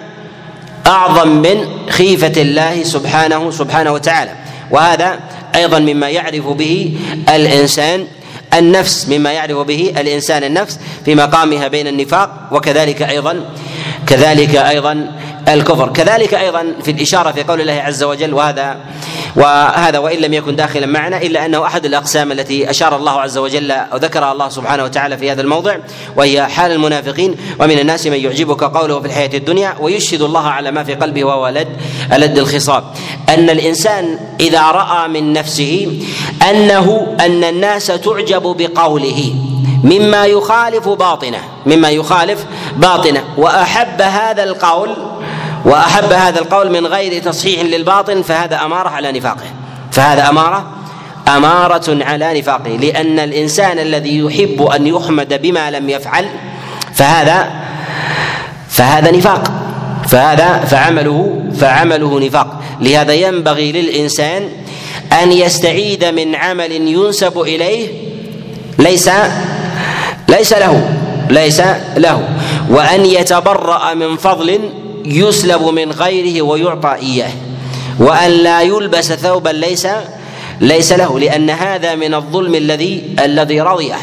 أعظم 0.87 1.29
من 1.29 1.69
خيفة 1.89 2.43
الله 2.43 2.83
سبحانه 2.83 3.51
سبحانه 3.51 3.93
وتعالى. 3.93 4.33
وهذا 4.71 5.19
أيضا 5.55 5.79
مما 5.79 6.09
يعرف 6.09 6.47
به 6.47 6.99
الإنسان 7.29 8.07
النفس 8.55 9.09
مما 9.09 9.33
يعرف 9.33 9.59
به 9.59 9.93
الإنسان 9.97 10.45
النفس 10.45 10.79
في 11.05 11.15
مقامها 11.15 11.69
بين 11.69 11.87
النفاق 11.87 12.49
وكذلك 12.53 13.03
أيضا 13.03 13.45
كذلك 14.07 14.57
أيضا 14.57 15.13
الكفر. 15.49 15.89
كذلك 15.89 16.35
أيضا 16.35 16.75
في 16.83 16.91
الإشارة 16.91 17.33
في 17.33 17.43
قول 17.43 17.61
الله 17.61 17.73
عز 17.73 18.03
وجل 18.03 18.35
وهذا 18.35 18.77
وهذا 19.37 19.99
وإن 19.99 20.19
لم 20.19 20.35
يكن 20.35 20.57
داخلا 20.57 20.87
معنا 20.87 21.23
إلا 21.23 21.47
أنه 21.47 21.67
أحد 21.67 21.85
الأقسام 21.85 22.33
التي 22.33 22.71
أشار 22.71 22.97
الله 22.97 23.21
عز 23.21 23.39
وجل 23.39 23.71
أو 23.71 23.97
ذكرها 23.97 24.33
الله 24.33 24.49
سبحانه 24.49 24.85
وتعالى 24.85 25.19
في 25.19 25.33
هذا 25.33 25.41
الموضع 25.43 25.77
وهي 26.17 26.47
حال 26.47 26.73
المنافقين 26.73 27.35
ومن 27.61 27.79
الناس 27.79 28.07
من 28.07 28.19
يعجبك 28.19 28.65
قوله 28.65 29.01
في 29.01 29.07
الحياة 29.07 29.31
الدنيا 29.35 29.75
ويشهد 29.81 30.23
الله 30.23 30.47
على 30.47 30.71
ما 30.71 30.85
في 30.85 30.95
قلبه 30.95 31.25
وهو 31.25 31.49
لد 31.49 31.69
ألد 32.13 32.39
الخصام. 32.39 32.85
أن 33.29 33.51
الإنسان 33.51 34.19
إذا 34.41 34.63
رأى 34.63 35.09
من 35.09 35.33
نفسه 35.33 36.03
انه 36.51 37.17
أن 37.21 37.45
الناس 37.45 37.87
تعجب 37.87 38.43
بقوله 38.59 39.35
مما 39.85 40.27
يخالف 40.27 40.89
باطنه 40.89 41.41
مما 41.67 41.91
يخالف 41.91 42.45
باطنه. 42.77 43.25
وأحب 43.37 44.03
هذا 44.03 44.43
القول 44.43 44.97
وأحب 45.67 46.13
هذا 46.13 46.39
القول 46.39 46.71
من 46.71 46.87
غير 46.87 47.23
تصحيح 47.23 47.63
للباطن 47.63 48.23
فهذا 48.23 48.65
أمارة 48.65 48.89
على 48.89 49.13
نفاقه. 49.13 49.47
فهذا 49.93 50.29
أمارة 50.29 50.67
أمارة 51.29 52.05
على 52.05 52.41
نفاقه. 52.41 52.71
لأن 52.71 53.19
الإنسان 53.19 53.79
الذي 53.79 54.19
يحب 54.19 54.63
أن 54.63 54.87
يحمد 54.87 55.43
بما 55.43 55.71
لم 55.71 55.89
يفعل 55.89 56.27
فهذا 56.95 57.51
فهذا 58.69 59.11
نفاق. 59.11 59.53
فهذا 60.09 60.59
فعمله 60.59 61.43
فعمله 61.61 62.21
نفاق. 62.21 62.63
لهذا 62.81 63.13
ينبغي 63.13 63.73
للإنسان 63.73 64.49
أن 65.23 65.33
يستعيد 65.33 66.05
من 66.05 66.35
عمل 66.35 66.73
ينسب 66.73 67.41
إليه 67.41 67.89
ليس 68.79 69.11
ليس 70.29 70.53
له 70.53 70.91
ليس 71.31 71.63
له. 71.97 72.29
وأن 72.71 73.05
يتبرأ 73.05 73.95
من 73.95 74.17
فضل 74.17 74.61
يسلب 75.07 75.63
من 75.63 75.93
غيره 75.93 76.43
ويعطى 76.43 76.95
إياه. 77.03 77.31
وأن 77.99 78.31
لا 78.31 78.63
يلبس 78.63 79.13
ثوبا 79.13 79.51
ليس 79.51 79.87
ليس 80.61 80.93
له 80.93 81.19
لأن 81.19 81.51
هذا 81.51 81.95
من 81.95 82.15
الظلم 82.15 82.55
الذي 82.55 83.17
الذي 83.25 83.61
رضيه 83.61 83.97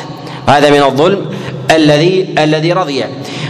هذا 0.48 0.70
من 0.70 0.84
الظلم 0.84 1.32
الذي 1.72 2.36
الذي 2.38 2.74
رضي. 2.74 3.04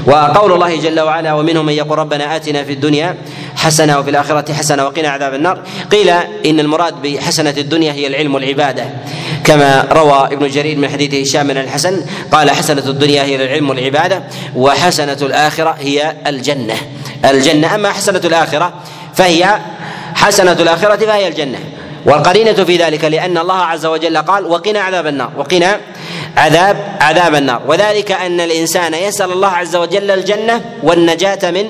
وقول 0.05 0.51
الله 0.51 0.75
جل 0.75 0.99
وعلا 0.99 1.33
ومنهم 1.33 1.65
من 1.65 1.73
يقول 1.73 1.99
ربنا 1.99 2.35
آتنا 2.35 2.63
في 2.63 2.73
الدنيا 2.73 3.17
حسنة 3.55 3.99
وفي 3.99 4.09
الآخرة 4.09 4.53
حسنة 4.53 4.85
وقنا 4.85 5.09
عذاب 5.09 5.33
النار. 5.33 5.59
قيل 5.91 6.09
إن 6.45 6.59
المراد 6.59 7.01
بحسنة 7.01 7.53
الدنيا 7.57 7.93
هي 7.93 8.07
العلم 8.07 8.35
والعبادة. 8.35 8.85
كما 9.43 9.87
روى 9.91 10.27
ابن 10.31 10.47
جرير 10.47 10.77
من 10.77 10.89
حديث 10.89 11.27
هشام 11.27 11.47
بن 11.47 11.57
الحسن 11.57 12.05
قال 12.31 12.51
حسنة 12.51 12.83
الدنيا 12.87 13.23
هي 13.23 13.35
العلم 13.35 13.69
والعبادة 13.69 14.23
وحسنة 14.55 15.17
الآخرة 15.21 15.75
هي 15.79 16.15
الجنة. 16.27 16.75
الجنة. 17.25 17.75
أما 17.75 17.91
حسنة 17.91 18.21
الآخرة 18.25 18.73
فهي 19.15 19.59
حسنة 20.15 20.51
الآخرة 20.51 21.05
فهي 21.05 21.27
الجنة. 21.27 21.59
والقرينة 22.05 22.53
في 22.53 22.77
ذلك 22.77 23.05
لأن 23.05 23.37
الله 23.37 23.55
عز 23.55 23.85
وجل 23.85 24.17
قال 24.17 24.45
وقنا 24.45 24.79
عذاب 24.79 25.07
النار. 25.07 25.31
وقنا 25.37 25.79
عذاب 26.37 26.97
عذاب 27.01 27.35
النار. 27.35 27.61
وذلك 27.67 28.11
أن 28.11 28.39
الإنسان 28.39 28.93
يسأل 28.93 29.31
الله 29.31 29.47
عز 29.47 29.75
وجل 29.75 30.11
الجنة 30.11 30.61
والنجاة 30.83 31.51
من 31.51 31.65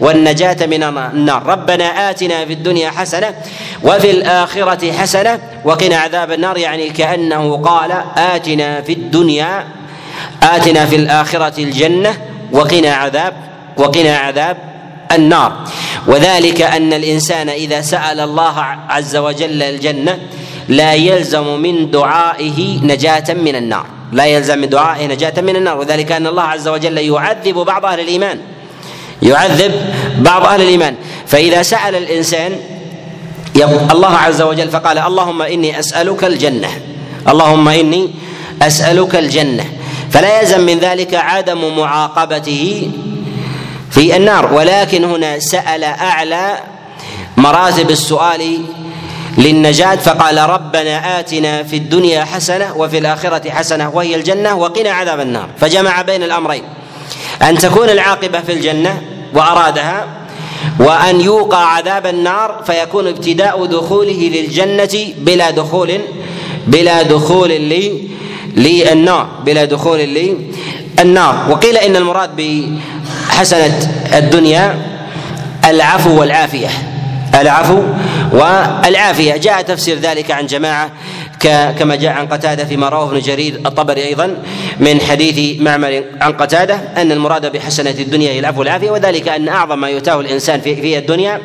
والنجاة 0.00 0.66
من 0.66 0.82
النار. 0.82 1.46
ربنا 1.46 2.10
آتنا 2.10 2.44
في 2.44 2.52
الدنيا 2.52 2.90
حسنة 2.90 3.34
وفي 3.82 4.10
الآخرة 4.10 4.92
حسنة 4.92 5.38
وقنا 5.64 5.96
عذاب 5.96 6.32
النار. 6.32 6.58
يعني 6.58 6.90
كأنه 6.90 7.56
قال 7.56 7.92
آتنا 8.16 8.80
في 8.80 8.92
الدنيا 8.92 9.64
آتنا 10.42 10.86
في 10.86 10.96
الآخرة 10.96 11.62
الجنة 11.62 12.18
وقنا 12.52 12.94
عذاب 12.94 13.34
وقنا 13.76 14.16
عذاب 14.16 14.56
النار. 15.12 15.64
وذلك 16.06 16.62
أن 16.62 16.92
الإنسان 16.92 17.48
إذا 17.48 17.80
سأل 17.80 18.20
الله 18.20 18.60
عز 18.88 19.16
وجل 19.16 19.62
الجنة 19.62 20.18
لا 20.68 20.94
يلزم 20.94 21.60
من 21.60 21.90
دعائه 21.90 22.80
نجاة 22.82 23.34
من 23.34 23.56
النار. 23.56 23.86
لا 24.12 24.24
يلزم 24.24 24.58
من 24.58 24.68
دعائه 24.68 25.06
نجاة 25.06 25.40
من 25.40 25.56
النار. 25.56 25.78
وذلك 25.78 26.12
أن 26.12 26.26
الله 26.26 26.42
عز 26.42 26.68
وجل 26.68 26.98
يعذب 26.98 27.54
بعض 27.54 27.84
أهل 27.84 28.00
الإيمان. 28.00 28.38
يعذب 29.22 29.72
بعض 30.18 30.44
أهل 30.46 30.62
الإيمان. 30.62 30.94
فإذا 31.26 31.62
سأل 31.62 31.94
الإنسان 31.96 32.52
الله 33.90 34.16
عز 34.16 34.42
وجل 34.42 34.68
فقال 34.70 34.98
اللهم 34.98 35.42
إني 35.42 35.78
أسألك 35.78 36.24
الجنة. 36.24 36.68
اللهم 37.28 37.68
إني 37.68 38.10
أسألك 38.62 39.16
الجنة. 39.16 39.64
فلا 40.10 40.40
يلزم 40.40 40.60
من 40.60 40.78
ذلك 40.78 41.14
عدم 41.14 41.78
معاقبته 41.78 42.90
في 43.90 44.16
النار. 44.16 44.52
ولكن 44.54 45.04
هنا 45.04 45.38
سأل 45.38 45.84
أعلى 45.84 46.58
مراتب 47.36 47.90
السؤال 47.90 48.64
للنجاة 49.38 49.96
فقال 49.96 50.38
ربنا 50.38 51.20
آتنا 51.20 51.62
في 51.62 51.76
الدنيا 51.76 52.24
حسنة 52.24 52.76
وفي 52.76 52.98
الآخرة 52.98 53.50
حسنة 53.50 53.90
وهي 53.94 54.14
الجنة 54.14 54.54
وقنا 54.54 54.90
عذاب 54.90 55.20
النار. 55.20 55.48
فجمع 55.60 56.02
بين 56.02 56.22
الأمرين 56.22 56.62
أن 57.42 57.58
تكون 57.58 57.90
العاقبة 57.90 58.40
في 58.40 58.52
الجنة 58.52 59.02
وأرادها 59.34 60.06
وأن 60.80 61.20
يوقع 61.20 61.58
عذاب 61.58 62.06
النار 62.06 62.62
فيكون 62.66 63.06
ابتداء 63.06 63.66
دخوله 63.66 64.30
للجنة 64.34 65.14
بلا 65.18 65.50
دخول 65.50 66.00
بلا 66.66 67.02
دخول 67.02 67.48
لي 67.48 68.08
للنار 68.56 69.28
بلا 69.44 69.64
دخول 69.64 69.98
للنار. 69.98 71.46
وقيل 71.50 71.76
إن 71.76 71.96
المراد 71.96 72.36
حسنة 73.38 73.90
الدنيا 74.14 74.76
العفو 75.64 76.20
والعافية. 76.20 76.68
العفو 77.34 77.82
والعافية. 78.32 79.36
جاء 79.36 79.62
تفسير 79.62 79.98
ذلك 79.98 80.30
عن 80.30 80.46
جماعة 80.46 80.90
كما 81.78 81.96
جاء 81.96 82.12
عن 82.12 82.26
قتادة 82.26 82.64
فيما 82.64 82.88
رواه 82.88 83.08
ابن 83.08 83.18
جرير 83.18 83.60
الطبري 83.66 84.04
أيضا 84.04 84.36
من 84.80 85.00
حديث 85.00 85.60
معمر 85.60 86.04
عن 86.20 86.32
قتادة 86.32 86.80
أن 86.96 87.12
المراد 87.12 87.52
بحسنة 87.52 87.90
الدنيا 87.90 88.30
هي 88.32 88.38
العفو 88.38 88.58
والعافية 88.60 88.90
وذلك 88.90 89.28
أن 89.28 89.48
أعظم 89.48 89.80
ما 89.80 89.88
يؤتاه 89.88 90.20
الإنسان 90.20 90.60
في, 90.60 90.76
في 90.76 90.98
الدنيا 90.98 91.40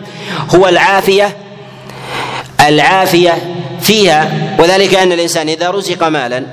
هو 0.56 0.68
العافية 0.68 1.38
العافية 2.68 3.34
فيها 3.82 4.32
وذلك 4.60 4.96
أن 4.96 5.12
الإنسان 5.12 5.50
إذا 5.50 5.70
رزق 5.70 6.08
مالا 6.08 6.44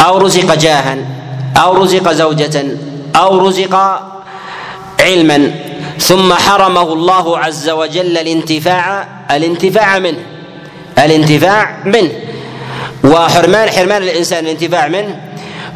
أو 0.00 0.18
رزق 0.18 0.54
جاها 0.54 0.96
أو 1.56 1.82
رزق 1.82 2.12
زوجة 2.12 2.64
أو 3.16 3.48
رزق 3.48 4.00
علما 5.00 5.50
ثم 5.98 6.32
حرمه 6.32 6.92
الله 6.92 7.38
عز 7.38 7.70
وجل 7.70 8.18
الانتفاع 8.18 9.08
الانتفاع 9.30 9.98
منه 9.98 10.18
الانتفاع 10.98 11.76
منه. 11.84 12.10
وحرمان 13.04 13.70
حرمان 13.70 14.02
الإنسان 14.02 14.44
الانتفاع 14.44 14.88
منه 14.88 15.20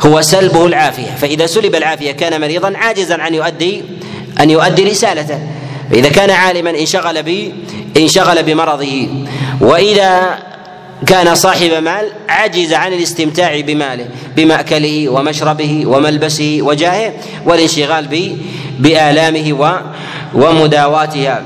هو 0.07 0.23
سلبه 0.23 0.67
العافية. 0.67 1.11
فإذا 1.21 1.47
سلب 1.47 1.75
العافية 1.75 2.13
كان 2.13 2.41
مريضا 2.41 2.73
عاجزا 2.77 3.23
عن 3.23 3.35
يؤدي 3.35 3.83
أن 4.41 4.51
يؤدي 4.51 4.85
رسالته. 4.85 5.39
فإذا 5.91 6.09
كان 6.09 6.31
عالما 6.31 6.71
انشغل 6.71 7.23
ب 7.23 7.53
انشغل 7.97 8.43
بمرضه. 8.43 9.09
وإذا 9.61 10.39
كان 11.07 11.35
صاحب 11.35 11.71
مال 11.71 12.13
عجز 12.29 12.73
عن 12.73 12.93
الاستمتاع 12.93 13.61
بماله 13.61 14.07
بمأكله 14.37 15.09
ومشربه 15.09 15.83
وملبسه 15.87 16.59
وجاهه 16.63 17.13
والانشغال 17.47 18.37
بآلامه 18.79 19.81
ومداواتها 20.35 21.43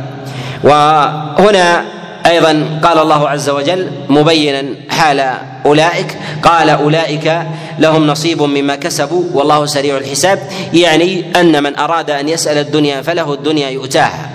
وهنا 0.64 1.84
أيضا 2.26 2.80
قال 2.82 2.98
الله 2.98 3.28
عز 3.28 3.50
وجل 3.50 3.90
مبينا 4.08 4.64
حال 4.90 5.34
أولئك 5.66 6.16
قال 6.42 6.70
أولئك 6.70 7.42
لهم 7.78 8.06
نصيب 8.06 8.42
مما 8.42 8.76
كسبوا 8.76 9.24
والله 9.34 9.66
سريع 9.66 9.96
الحساب 9.96 10.38
يعني 10.74 11.24
أن 11.40 11.62
من 11.62 11.78
أراد 11.78 12.10
أن 12.10 12.28
يسأل 12.28 12.58
الدنيا 12.58 13.02
فله 13.02 13.34
الدنيا 13.34 13.70
يؤتاها 13.70 14.30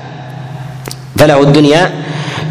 فله 1.18 1.42
الدنيا 1.42 1.92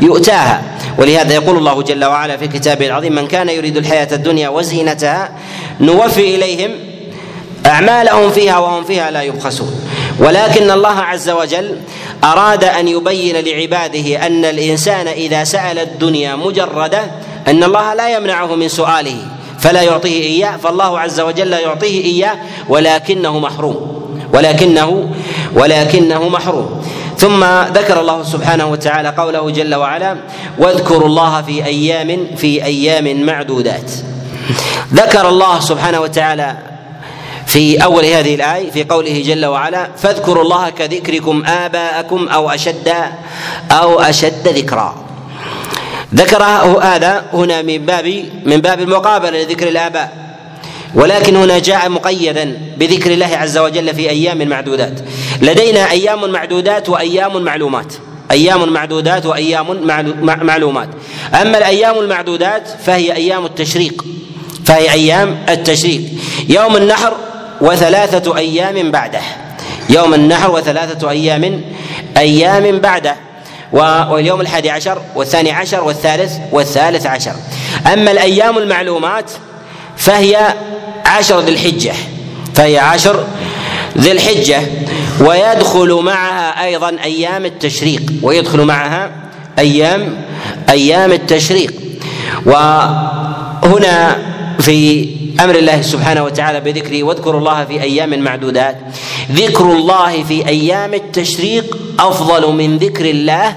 يؤتاها. 0.03 0.63
ولهذا 0.99 1.35
يقول 1.35 1.57
الله 1.59 1.83
جل 1.83 2.05
وعلا 2.05 2.37
في 2.37 2.49
كتابه 2.49 2.87
العظيم 2.87 3.15
من 3.15 3.27
كان 3.27 3.49
يريد 3.49 3.77
الحياة 3.77 4.09
الدنيا 4.13 4.49
وزينتها 4.49 5.31
نوفي 5.81 6.35
إليهم 6.35 6.71
أعمالهم 7.67 8.31
فيها 8.31 8.59
وهم 8.59 8.85
فيها 8.85 9.11
لا 9.11 9.23
يبخسون. 9.23 9.81
ولكن 10.19 10.71
الله 10.71 10.99
عز 11.01 11.31
وجل 11.31 11.77
أراد 12.25 12.65
أن 12.65 12.89
يبين 12.89 13.37
لعباده 13.37 14.27
أن 14.27 14.45
الإنسان 14.45 15.09
إذا 15.09 15.45
سأل 15.45 15.79
الدنيا 15.79 16.37
مجردة 16.37 17.03
أن 17.49 17.65
الله 17.65 17.95
لا 17.95 18.17
يمنعه 18.17 18.55
من 18.55 18.69
سؤاله 18.69 19.17
فلا 19.59 19.83
يعطيه 19.83 20.23
إياه 20.23 20.57
فالله 20.57 21.01
عز 21.01 21.21
وجل 21.21 21.53
يعطيه 21.53 22.05
إياه 22.05 22.37
ولكنه 22.69 23.39
محروم 23.39 24.03
ولكنه 24.35 25.15
ولكنه 25.55 26.29
محروم. 26.29 26.83
ثم 27.23 27.45
ذكر 27.79 28.01
الله 28.01 28.23
سبحانه 28.23 28.67
وتعالى 28.67 29.09
قوله 29.09 29.51
جل 29.51 29.75
وعلا 29.75 30.17
واذكروا 30.59 31.09
الله 31.09 31.43
في 31.43 31.65
أيام 31.65 32.27
في 32.37 32.65
أيام 32.65 33.27
معدودات. 33.27 33.91
ذكر 34.95 35.29
الله 35.29 35.61
سبحانه 35.61 36.01
وتعالى 36.01 36.57
في 37.47 37.85
أول 37.85 38.05
هذه 38.05 38.35
الآية 38.35 38.71
في 38.71 38.85
قوله 38.85 39.23
جل 39.27 39.47
وعلا 39.47 39.89
فاذكروا 39.97 40.43
الله 40.43 40.71
كذكركم 40.71 41.43
آباءكم 41.47 42.29
أو 42.29 42.51
اشد 42.51 42.93
أو 43.71 44.01
أشد 44.01 44.49
ذكرا. 44.49 44.95
ذكره 46.15 46.83
هذا 46.83 47.25
هنا 47.33 47.63
من 47.63 47.79
باب 47.79 48.25
من 48.45 48.57
باب 48.57 48.81
المقابلة 48.81 49.43
لذكر 49.43 49.69
الآباء. 49.69 50.22
ولكن 50.95 51.37
هنا 51.37 51.59
جاء 51.59 51.89
مقيدا 51.89 52.59
بذكر 52.77 53.11
الله 53.13 53.37
عز 53.37 53.59
وجل 53.59 53.95
في 53.95 54.11
أيام 54.11 54.49
معدودات. 54.49 55.01
لدينا 55.43 55.91
أيام 55.91 56.31
معدودات 56.33 56.89
وأيام 56.89 57.43
معلومات. 57.43 57.93
أيام 58.31 58.73
معدودات 58.73 59.27
وأيام 59.27 59.87
معلومات. 60.23 60.89
أما 61.43 61.59
الأيام 61.59 61.99
المعدودات 61.99 62.69
فهي 62.87 63.13
أيام 63.13 63.45
التشريق. 63.45 64.05
فهي 64.65 64.93
أيام 64.93 65.39
التشريق. 65.49 66.03
يوم 66.49 66.77
النحر 66.77 67.17
وثلاثة 67.61 68.37
أيام 68.37 68.91
بعده. 68.91 69.21
يوم 69.91 70.15
النحر 70.15 70.51
وثلاثة 70.51 71.11
أيام 71.11 71.63
أيام 72.17 72.79
بعده. 72.79 73.17
واليوم 73.73 74.41
الحادي 74.41 74.71
عشر 74.71 75.03
والثاني 75.15 75.53
عشر 75.53 75.85
والثالث 75.85 76.33
والثالث 76.53 77.07
عشر. 77.07 77.35
أما 77.93 78.11
الأيام 78.11 78.59
المعلومات 78.59 79.31
فهي 79.97 80.55
عشر 81.07 81.41
ذي 81.41 81.53
الحجة. 81.53 81.93
فهي 82.55 82.79
عشر 82.79 83.25
ذي 83.99 84.13
الحجة. 84.13 84.61
ويدخل 85.21 85.93
معها 85.93 86.65
أيضا 86.65 86.97
أيام 87.05 87.45
التشريق. 87.45 88.03
ويدخل 88.23 88.61
معها 88.61 89.11
أيام 89.59 90.25
أيام 90.71 91.13
التشريق. 91.13 91.73
وهنا 92.47 94.19
في 94.61 95.09
أمر 95.41 95.55
الله 95.55 95.83
سبحانه 95.83 96.25
وتعالى 96.25 96.61
بذكره 96.61 97.03
واذكروا 97.03 97.41
الله 97.41 97.65
في 97.65 97.83
أيام 97.83 98.19
معدودات. 98.19 98.77
ذكر 99.33 99.65
الله 99.65 100.25
في 100.25 100.49
أيام 100.49 100.95
التشريق 100.95 101.79
أفضل 101.99 102.53
من 102.53 102.79
ذكر 102.79 103.11
الله 103.11 103.57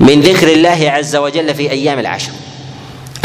من 0.00 0.20
ذكر 0.20 0.52
الله 0.52 0.90
عز 0.90 1.16
وجل 1.16 1.54
في 1.54 1.70
أيام 1.70 1.98
العشر. 1.98 2.30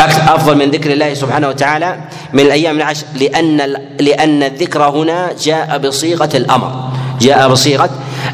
أفضل 0.05 0.57
من 0.57 0.71
ذكر 0.71 0.91
الله 0.91 1.13
سبحانه 1.13 1.47
وتعالى 1.47 1.99
من 2.33 2.39
الأيام 2.39 2.77
العشر 2.77 3.05
لأن 3.15 3.57
لأن 3.99 4.43
الذكر 4.43 4.83
هنا 4.83 5.29
جاء 5.43 5.77
بصيغة 5.77 6.29
الأمر 6.33 6.89
جاء 7.21 7.49
بصيغة 7.49 7.89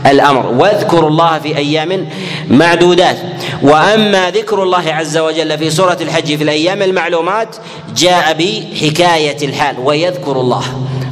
الأمر. 0.05 0.45
واذكروا 0.45 1.09
الله 1.09 1.39
في 1.39 1.57
أيام 1.57 2.07
معدودات. 2.47 3.17
وأما 3.61 4.31
ذكر 4.31 4.63
الله 4.63 4.93
عز 4.93 5.17
وجل 5.17 5.57
في 5.57 5.69
سورة 5.69 5.97
الحج 6.01 6.35
في 6.35 6.43
الأيام 6.43 6.81
المعلومات 6.81 7.55
جاء 7.95 8.33
بحكاية 8.33 9.47
الحال 9.47 9.75
ويذكر 9.79 10.31
الله. 10.31 10.63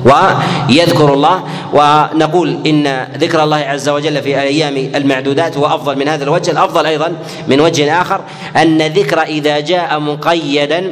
ويذكر 0.06 1.13
الله 1.13 1.44
ونقول 1.74 2.60
إن 2.68 3.08
ذكر 3.18 3.44
الله 3.44 3.58
عز 3.58 3.89
وجل 3.89 4.22
في 4.22 4.34
الأيام 4.34 4.78
المعدودات 4.96 5.58
هو 5.58 5.66
أفضل 5.66 6.00
من 6.00 6.08
هذا 6.08 6.24
الوجه. 6.24 6.52
الأفضل 6.52 6.86
أيضا 6.86 7.13
من 7.48 7.62
وجه 7.62 8.02
آخر 8.02 8.22
أن 8.56 8.82
الذكر 8.82 9.22
إذا 9.22 9.60
جاء 9.60 10.00
مقيدا 10.00 10.92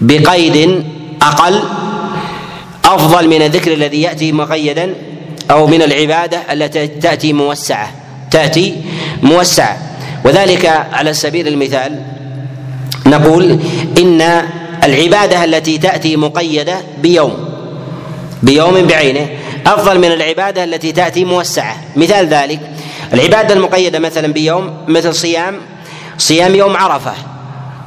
بقيد 0.00 0.84
أقل 1.22 1.62
أفضل 2.84 3.28
من 3.28 3.42
الذكر 3.42 3.72
الذي 3.72 4.02
يأتي 4.02 4.32
مقيدا 4.32 4.94
أو 5.50 5.66
من 5.66 5.82
العبادة 5.82 6.52
التي 6.52 6.86
تأتي 6.86 7.32
موسعة 7.32 7.90
تأتي 8.30 8.76
موسعة. 9.22 9.76
وذلك 10.24 10.66
على 10.92 11.12
سبيل 11.12 11.48
المثال 11.48 12.02
نقول 13.06 13.58
إن 13.98 14.42
العبادة 14.84 15.44
التي 15.44 15.78
تأتي 15.78 16.16
مقيدة 16.16 16.76
بيوم. 17.02 17.51
بيوم 18.42 18.86
بعينه. 18.86 19.28
أفضل 19.66 19.98
من 19.98 20.12
العبادة 20.12 20.64
التي 20.64 20.92
تأتي 20.92 21.24
موسعة. 21.24 21.76
مثال 21.96 22.26
ذلك 22.26 22.60
العبادة 23.14 23.54
المقيدة 23.54 23.98
مثلا 23.98 24.32
بيوم 24.32 24.76
مثل 24.88 25.14
صيام 25.14 25.60
صيام 26.18 26.54
يوم 26.54 26.76
عرفة 26.76 27.14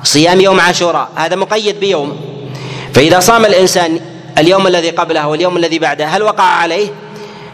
صيام 0.03 0.41
يوم 0.41 0.59
عاشوراء. 0.59 1.09
هذا 1.15 1.35
مقيد 1.35 1.79
بيوم. 1.79 2.17
فإذا 2.93 3.19
صام 3.19 3.45
الإنسان 3.45 3.99
اليوم 4.37 4.67
الذي 4.67 4.89
قبله 4.89 5.27
واليوم 5.27 5.57
الذي 5.57 5.79
بعده 5.79 6.05
هل 6.05 6.23
وقع 6.23 6.43
عليه؟ 6.43 6.87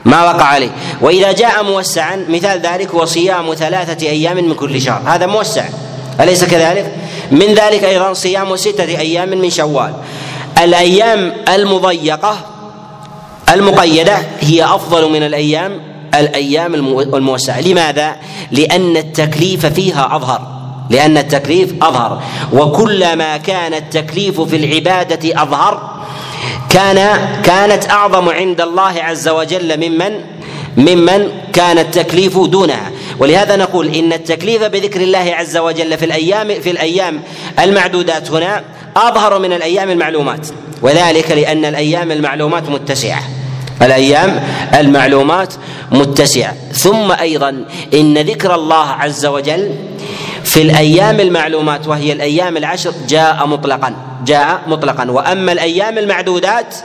ما 0.06 0.24
وقع 0.24 0.46
عليه. 0.46 0.72
وإذا 1.02 1.32
جاء 1.32 1.64
موسعا 1.64 2.26
مثال 2.30 2.62
ذلك 2.62 2.90
هو 2.90 3.06
صيام 3.06 3.54
ثلاثة 3.54 4.08
أيام 4.08 4.38
من 4.38 4.54
كل 4.54 4.82
شهر. 4.82 5.02
هذا 5.06 5.26
موسع. 5.26 5.64
أليس 6.20 6.44
كذلك؟ 6.44 6.96
من 7.32 7.54
ذلك 7.54 7.84
أيضا 7.84 8.14
صيام 8.14 8.56
ستة 8.56 8.84
أيام 8.84 9.30
من 9.30 9.50
شوال. 9.50 9.94
الأيام 10.64 11.34
المضيقة 11.50 12.51
المقيدة 13.52 14.18
هي 14.42 14.66
أفضل 14.66 15.10
من 15.10 15.24
الأيام 15.24 15.80
الأيام 16.16 16.76
الموسعة 17.16 17.62
لماذا؟ 17.62 18.16
لأن 18.52 18.98
التكليف 18.98 19.66
فيها 19.66 20.16
أظهر 20.16 20.42
لأن 20.90 21.18
التكليف 21.18 21.74
أظهر. 21.84 22.22
وكلما 22.54 23.38
كان 23.38 23.74
التكليف 23.74 24.42
في 24.42 24.56
العبادة 24.56 25.44
أظهر 25.44 26.02
كان 26.70 27.20
كانت 27.44 27.90
أعظم 27.90 28.30
عند 28.30 28.62
الله 28.62 28.94
عز 29.04 29.30
وجل 29.30 29.90
ممن 29.90 30.12
ممن 30.78 31.28
كان 31.54 31.80
التكليف 31.80 32.40
دونها 32.40 32.92
ولهذا 33.20 33.56
نقول 33.56 33.88
إن 33.88 34.14
التكليف 34.14 34.64
بذكر 34.64 35.02
الله 35.02 35.34
عز 35.38 35.58
وجل 35.58 35.98
في 35.98 36.06
الأيام 36.06 36.48
في 36.62 36.72
الأيام 36.72 37.22
المعدودات 37.60 38.32
هنا 38.32 38.64
أظهر 38.98 39.40
من 39.40 39.54
الأيام 39.54 39.90
المعلومات. 39.90 40.48
وذلك 40.82 41.32
لأن 41.32 41.66
الأيام 41.66 42.12
المعلومات 42.12 42.70
متسعة. 42.70 43.41
الأيام 43.82 44.44
المعلومات 44.80 45.54
متسعة. 45.92 46.56
ثم 46.74 47.12
أيضا 47.12 47.66
إن 47.94 48.18
ذكر 48.18 48.56
الله 48.56 48.88
عز 48.88 49.26
وجل 49.26 49.76
في 50.44 50.62
الأيام 50.62 51.20
المعلومات 51.20 51.88
وهي 51.88 52.12
الأيام 52.14 52.58
العشر 52.58 52.94
جاء 53.08 53.46
مطلقا 53.48 53.94
جاء 54.26 54.62
مطلقا. 54.68 55.12
وأما 55.12 55.52
الأيام 55.52 55.98
المعدودات 55.98 56.76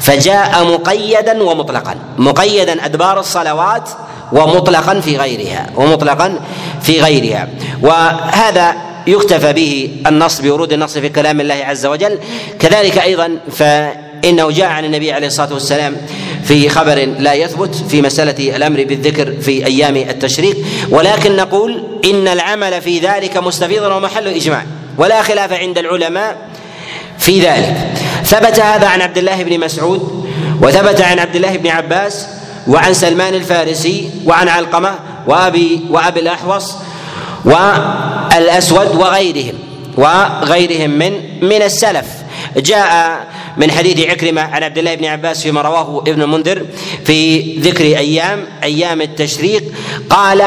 فجاء 0.00 0.64
مقيدا 0.64 1.42
ومطلقا. 1.42 1.94
مقيدا 2.18 2.84
أدبار 2.84 3.20
الصلوات 3.20 3.90
ومطلقا 4.32 5.00
في 5.00 5.16
غيرها 5.16 5.66
ومطلقا 5.76 6.40
في 6.82 7.00
غيرها. 7.00 7.48
وهذا 7.82 8.76
يكتفى 9.06 9.52
به 9.52 9.90
النص 10.06 10.40
بورود 10.40 10.72
النص 10.72 10.98
في 10.98 11.08
كلام 11.08 11.40
الله 11.40 11.54
عز 11.54 11.86
وجل. 11.86 12.18
كذلك 12.58 12.98
أيضا 12.98 13.38
فإنه 13.52 14.50
جاء 14.50 14.68
عن 14.68 14.84
النبي 14.84 15.12
عليه 15.12 15.26
الصلاة 15.26 15.52
والسلام 15.52 15.96
في 16.44 16.68
خبر 16.68 17.08
لا 17.18 17.34
يثبت 17.34 17.74
في 17.74 18.02
مسألة 18.02 18.56
الأمر 18.56 18.84
بالذكر 18.84 19.32
في 19.40 19.66
أيام 19.66 19.96
التشريق. 19.96 20.56
ولكن 20.90 21.36
نقول 21.36 21.82
إن 22.04 22.28
العمل 22.28 22.82
في 22.82 22.98
ذلك 22.98 23.36
مستفيض 23.36 23.82
ومحل 23.82 24.28
إجماع. 24.28 24.64
ولا 24.98 25.22
خلاف 25.22 25.52
عند 25.52 25.78
العلماء 25.78 26.36
في 27.18 27.40
ذلك. 27.40 27.76
ثبت 28.24 28.60
هذا 28.60 28.86
عن 28.86 29.02
عبد 29.02 29.18
الله 29.18 29.42
بن 29.42 29.60
مسعود 29.60 30.28
وثبت 30.62 31.00
عن 31.00 31.18
عبد 31.18 31.36
الله 31.36 31.56
بن 31.56 31.68
عباس 31.68 32.26
وعن 32.68 32.94
سلمان 32.94 33.34
الفارسي 33.34 34.10
وعن 34.24 34.48
علقمة 34.48 34.94
وأبي 35.26 35.80
وأبي 35.90 36.20
الأحوص 36.20 36.74
والأسود 37.44 38.96
وغيرهم 38.96 39.54
وغيرهم 39.96 40.90
من 40.90 41.12
من 41.42 41.62
السلف. 41.62 42.06
جاء 42.58 43.26
من 43.56 43.70
حديث 43.70 44.10
عكرمة 44.10 44.40
عن 44.40 44.62
عبد 44.62 44.78
الله 44.78 44.94
بن 44.94 45.04
عباس 45.04 45.42
فيما 45.42 45.62
رواه 45.62 46.04
ابن 46.06 46.22
المنذر 46.22 46.66
في 47.04 47.40
ذكر 47.58 47.84
أيام 47.84 48.44
أيام 48.62 49.00
التشريق 49.00 49.62
قال 50.10 50.44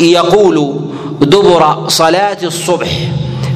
يقول 0.00 0.80
دبر 1.20 1.88
صلاة 1.88 2.38
الصبح 2.42 2.88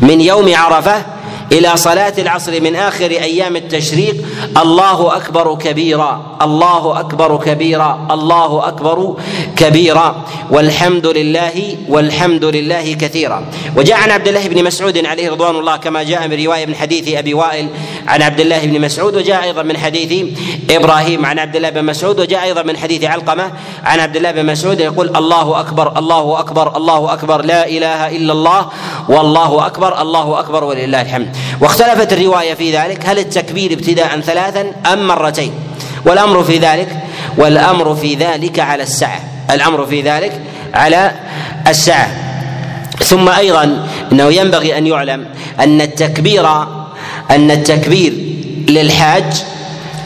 من 0.03 0.21
يوم 0.21 0.55
عرفة 0.55 1.14
إلى 1.55 1.77
صلاة 1.77 2.15
العصر 2.19 2.61
من 2.61 2.77
آخر 2.77 3.11
أيام 3.11 3.57
التشريق 3.57 4.17
الله 4.63 5.17
أكبر 5.17 5.55
كبيرا 5.55 6.37
الله 6.43 7.01
أكبر 7.01 7.31
كبيرا 7.37 8.07
الله 8.11 8.69
أكبر 8.69 9.17
كبيرا. 9.57 10.25
والحمد 10.51 11.07
لله 11.07 11.77
والحمد 11.89 12.45
لله 12.45 12.93
كثيرا. 12.93 13.47
وجاء 13.77 13.97
عن 13.97 14.11
عبد 14.11 14.29
الله 14.29 14.49
بن 14.49 14.65
مسعود 14.65 15.07
عليه 15.07 15.31
رضوان 15.31 15.57
الله 15.57 15.77
كما 15.77 16.03
جاء 16.03 16.29
من 16.29 16.45
رواية 16.45 16.67
من 16.67 16.75
حديث 16.75 17.09
أبي 17.09 17.35
وائل 17.35 17.69
عن 18.07 18.23
عبد 18.23 18.41
الله 18.41 18.67
بن 18.67 18.81
مسعود 18.81 19.17
وجاء 19.17 19.45
أيضا 19.45 19.63
من 19.63 19.77
حديث 19.77 20.13
إبراهيم 20.71 21.27
عن 21.27 21.39
عبد 21.39 21.57
الله 21.57 21.71
بن 21.71 21.85
مسعود 21.85 22.21
وجاء 22.21 22.43
أيضا 22.45 22.63
من 22.63 22.77
حديث 22.77 23.05
علقمة 23.05 23.53
عن 23.85 24.01
عبد 24.01 24.17
الله 24.17 24.31
بن 24.31 24.47
مسعود 24.47 24.81
يقول 24.81 25.17
الله 25.17 25.61
أكبر 25.61 25.99
الله 25.99 26.41
أكبر 26.41 26.77
الله 26.77 27.13
أكبر 27.13 27.43
لا 27.45 27.69
إله 27.69 28.17
إلا 28.17 28.33
الله 28.33 28.69
والله 29.09 29.67
أكبر 29.67 30.03
الله 30.03 30.41
أكبر 30.41 30.65
ولله 30.65 31.03
الحمد. 31.03 31.37
واختلفت 31.61 32.13
الرواية 32.13 32.55
في 32.55 32.77
ذلك 32.77 33.07
هل 33.07 33.19
التكبير 33.19 33.73
ابتداء 33.73 34.21
ثلاثا 34.21 34.73
أم 34.93 35.07
مرتين؟ 35.07 35.53
والأمر 36.07 36.45
في 36.45 36.59
ذلك 36.59 36.89
والأمر 37.37 37.95
في 37.97 38.15
ذلك 38.15 38.59
على 38.59 38.83
السعه 38.83 39.21
الأمر 39.51 39.87
في 39.87 40.03
ذلك 40.03 40.41
على 40.75 41.13
السعه 41.69 42.09
ثم 42.99 43.29
أيضا 43.29 43.89
إنه 44.13 44.33
ينبغي 44.33 44.79
أن 44.79 44.87
يعلم 44.87 45.27
أن 45.61 45.81
التكبير 45.81 46.47
أن 47.31 47.51
التكبير 47.51 48.13
للحاج 48.69 49.43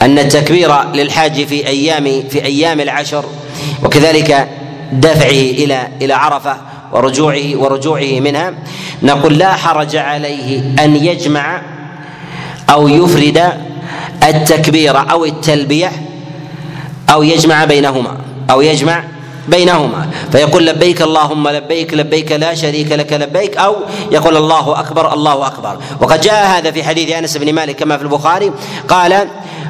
أن 0.01 0.19
التكبير 0.19 0.83
للحاج 0.93 1.45
في 1.45 1.67
أيام 1.67 2.23
في 2.29 2.45
أيام 2.45 2.79
العشر 2.79 3.25
وكذلك 3.83 4.47
دفعه 4.91 5.29
إلى 5.29 5.87
إلى 6.01 6.13
عرفة 6.13 6.57
ورجوعه 6.91 7.55
ورجوعه 7.55 8.19
منها 8.19 8.53
نقول 9.03 9.37
لا 9.37 9.53
حرج 9.53 9.95
عليه 9.95 10.75
أن 10.85 10.95
يجمع 10.95 11.61
أو 12.69 12.87
يفرد 12.87 13.41
التكبير 14.23 15.11
أو 15.11 15.25
التلبية 15.25 15.91
أو 17.09 17.23
يجمع 17.23 17.65
بينهما 17.65 18.17
أو 18.51 18.61
يجمع 18.61 19.03
بينهما. 19.49 20.09
فيقول 20.31 20.65
لبيك 20.65 21.01
اللهم 21.01 21.47
لبيك 21.47 21.93
لبيك 21.93 22.31
لا 22.31 22.55
شريك 22.55 22.91
لك 22.91 23.13
لبيك 23.13 23.57
أو 23.57 23.75
يقول 24.11 24.37
الله 24.37 24.79
أكبر 24.79 25.13
الله 25.13 25.47
أكبر. 25.47 25.77
وقد 26.01 26.21
جاء 26.21 26.45
هذا 26.57 26.71
في 26.71 26.83
حديث 26.83 27.11
أنس 27.11 27.37
بن 27.37 27.53
مالك 27.53 27.75
كما 27.75 27.97
في 27.97 28.03
البخاري. 28.03 28.51
قال 28.87 29.27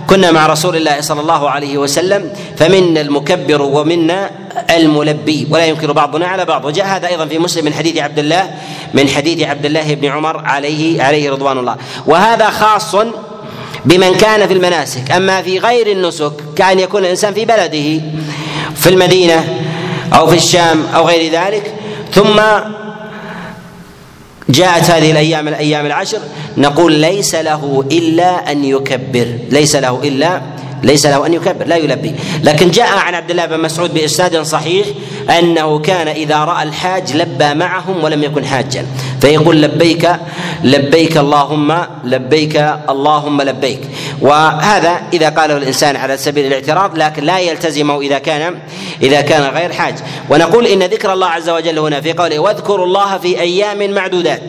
كنا 0.08 0.32
مع 0.32 0.48
رسول 0.48 0.76
الله 0.76 1.02
صلى 1.02 1.22
الله 1.22 1.50
عليه 1.50 1.78
وسلم 1.78 2.32
فمنا 2.58 3.02
المكبر 3.02 3.62
ومنا 3.62 4.32
الملبي. 4.70 5.48
ولا 5.50 5.66
ينكر 5.66 5.92
بعضنا 5.92 6.28
على 6.28 6.46
بعض. 6.46 6.66
وجاء 6.66 6.86
هذا 6.86 7.08
أيضا 7.08 7.26
في 7.26 7.40
مسلم 7.40 7.66
من 7.66 7.74
حديث 7.74 7.98
عبد 7.98 8.20
الله 8.20 8.50
من 8.94 9.08
حديث 9.08 9.48
عبد 9.48 9.66
الله 9.66 9.94
بن 9.94 10.08
عمر 10.08 10.38
عليه 10.46 11.04
عليه 11.04 11.32
رضوان 11.32 11.58
الله. 11.58 11.76
وهذا 12.06 12.50
خاص 12.50 12.96
بمن 13.86 14.14
كان 14.16 14.48
في 14.48 14.54
المناسك. 14.54 15.12
أما 15.12 15.42
في 15.42 15.60
غير 15.60 15.92
النسك 15.92 16.32
كأن 16.56 16.80
يكون 16.80 17.06
الإنسان 17.06 17.34
في 17.34 17.46
بلده 17.46 18.02
في 18.76 18.90
المدينة 18.90 19.69
أو 20.14 20.28
في 20.28 20.36
الشام 20.36 20.86
أو 20.96 21.08
غير 21.08 21.32
ذلك. 21.32 21.74
ثم 22.14 22.42
جاءت 24.50 24.90
هذه 24.92 25.12
الأيام 25.12 25.48
الأيام 25.48 25.86
العشر 25.86 26.20
نقول 26.58 26.94
ليس 26.94 27.36
له 27.36 27.84
إلا 27.92 28.52
أن 28.52 28.66
يكبر. 28.66 29.38
ليس 29.50 29.76
له 29.76 30.00
إلا 30.04 30.42
ليس 30.84 31.06
له 31.06 31.26
أن 31.26 31.34
يكبر 31.34 31.66
لا 31.66 31.76
يلبي. 31.76 32.16
لكن 32.44 32.72
جاء 32.72 32.98
عن 32.98 33.16
عبد 33.16 33.32
الله 33.32 33.46
بن 33.46 33.60
مسعود 33.60 33.94
بإسناد 33.94 34.42
صحيح 34.42 34.88
أنه 35.40 35.80
كان 35.80 36.08
إذا 36.08 36.38
رأى 36.38 36.64
الحاج 36.64 37.16
لبى 37.16 37.54
معهم 37.54 38.04
ولم 38.04 38.24
يكن 38.24 38.46
حاجا. 38.46 38.86
فيقول 39.22 39.62
لبيك 39.62 40.10
لبيك 40.64 41.18
اللهم 41.18 41.78
لبيك 42.04 42.56
اللهم 42.90 43.42
لبيك. 43.42 43.82
وهذا 44.22 45.02
إذا 45.14 45.30
قاله 45.30 45.58
الإنسان 45.58 45.96
على 45.96 46.18
سبيل 46.18 46.46
الاعتراض 46.46 46.98
لكن 46.98 47.24
لا 47.24 47.40
يلتزمه 47.40 48.02
إذا 48.02 48.18
كان 48.18 48.60
إذا 49.02 49.22
كان 49.22 49.54
غير 49.56 49.74
حاج. 49.74 49.96
ونقول 50.30 50.68
إن 50.68 50.84
ذكر 50.84 51.14
الله 51.14 51.28
عز 51.28 51.50
وجل 51.50 51.80
هنا 51.80 52.02
في 52.02 52.14
قوله 52.14 52.40
واذكروا 52.40 52.86
الله 52.86 53.18
في 53.18 53.40
أيام 53.40 53.92
معدودات. 53.92 54.42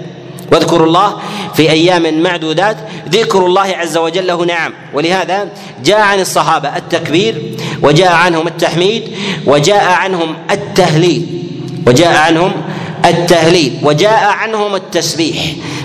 واذكروا 0.52 0.86
الله 0.86 1.16
في 1.54 1.70
أيام 1.70 2.22
معدودات. 2.22 2.76
ذكر 3.08 3.46
الله 3.46 3.76
عز 3.76 3.96
وجل 3.96 4.26
له 4.26 4.44
نعم. 4.44 4.72
ولهذا 4.94 5.48
جاء 5.84 6.00
عن 6.00 6.20
الصحابة 6.20 6.76
التكبير 6.76 7.42
وجاء 7.82 8.12
عنهم 8.12 8.46
التحميد 8.46 9.02
وجاء 9.46 9.84
عنهم 9.84 10.36
التهليل. 10.50 11.26
وجاء 11.86 12.16
عنهم 12.16 12.52
التهليل 13.04 13.78
وجاء 13.82 14.24
عنهم 14.24 14.74
التسبيح. 14.74 15.36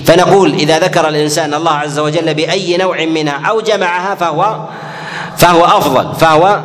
فنقول 0.06 0.54
إذا 0.54 0.80
ذكر 0.80 1.08
الإنسان 1.08 1.54
الله 1.54 1.72
عز 1.72 2.00
وجل 2.00 2.34
بأي 2.34 2.78
نوع 2.78 3.06
منها 3.06 3.50
أو 3.50 3.62
جمعها 3.62 4.16
فهو 4.16 4.68
فهو 5.38 5.66
أفضل 5.66 6.16
فهو 6.16 6.62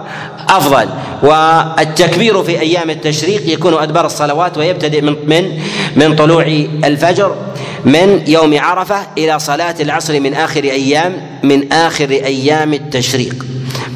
أفضل. 0.49 0.89
والتكبير 1.23 2.43
في 2.43 2.61
أيام 2.61 2.91
التشريق 2.91 3.43
يكون 3.49 3.75
أدبار 3.75 4.07
الصلوات 4.07 4.59
ويبتدئ 4.59 5.01
من 5.01 5.17
من 5.27 5.61
من 5.97 6.17
طلوع 6.17 6.43
الفجر 6.85 7.37
من 7.85 8.23
يوم 8.27 8.59
عرفة 8.59 9.07
إلى 9.19 9.39
صلاة 9.39 9.75
العصر 9.81 10.21
من 10.21 10.35
آخر 10.35 10.65
أيام 10.65 11.13
من 11.43 11.73
آخر 11.73 12.11
أيام 12.11 12.75
التشريق. 12.75 13.47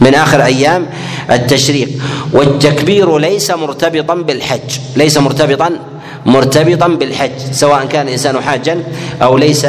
من 0.01 0.15
آخر 0.15 0.45
أيام 0.45 0.87
التشريق. 1.31 1.89
والتكبير 2.33 3.19
ليس 3.19 3.51
مرتبطا 3.51 4.15
بالحج 4.15 4.79
ليس 4.97 5.19
مرتبطا 5.19 5.79
مرتبطا 6.27 6.89
بالحج 6.89 7.39
سواء 7.53 7.85
كان 7.85 8.07
الانسان 8.07 8.41
حاجا 8.41 8.83
أو 9.23 9.39
ليس 9.39 9.67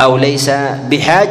أو 0.00 0.16
ليس 0.16 0.50
بحاج. 0.90 1.28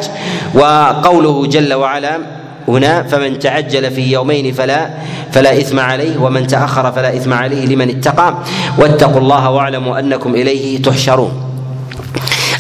وقوله 0.54 1.48
جل 1.48 1.74
وعلا 1.74 2.20
هنا 2.68 3.04
فمن 3.04 3.40
تعجل 3.40 3.92
في 3.92 4.12
يومين 4.12 4.54
فلا 4.54 4.90
فلا 5.32 5.58
إثم 5.58 5.80
عليه 5.80 6.18
ومن 6.22 6.48
تأخر 6.48 6.92
فلا 6.92 7.16
إثم 7.18 7.34
عليه 7.34 7.66
لمن 7.66 7.90
اتقى. 7.90 8.38
واتقوا 8.78 9.22
الله 9.22 9.50
واعلموا 9.50 10.00
أنكم 10.00 10.36
إليه 10.36 10.82
تحشرون. 10.82 11.32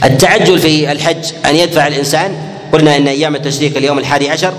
التعجل 0.03 0.59
في 0.59 0.91
الحج 0.91 1.25
أن 1.45 1.55
يدفع 1.55 1.87
الإنسان. 1.87 2.31
قلنا 2.73 2.97
إن 2.97 3.07
أيام 3.07 3.35
التشريك 3.35 3.77
اليوم 3.77 3.99
الحادي 3.99 4.29
عشر 4.29 4.53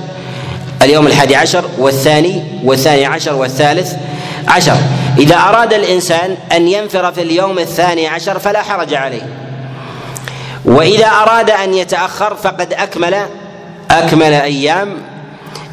اليوم 0.83 1.07
الحادي 1.07 1.37
عشر 1.37 1.65
والثاني 1.79 2.43
والثاني 2.65 3.05
عشر 3.05 3.35
والثالث. 3.35 3.93
عشر. 4.49 4.77
إذا 5.19 5.37
أراد 5.37 5.73
الإنسان 5.73 6.37
أن 6.53 6.69
ينفر 6.69 7.13
في 7.13 7.23
اليوم 7.23 7.59
الثاني 7.59 8.07
عشر 8.07 8.39
فلا 8.39 8.63
حرج 8.63 8.95
عليه. 8.95 9.23
وإذا 10.65 11.07
أراد 11.07 11.51
أن 11.51 11.75
يتأخر 11.75 12.35
فقد 12.35 12.73
أكمل 12.73 13.17
أكمل 13.91 14.33
أيام 14.33 14.89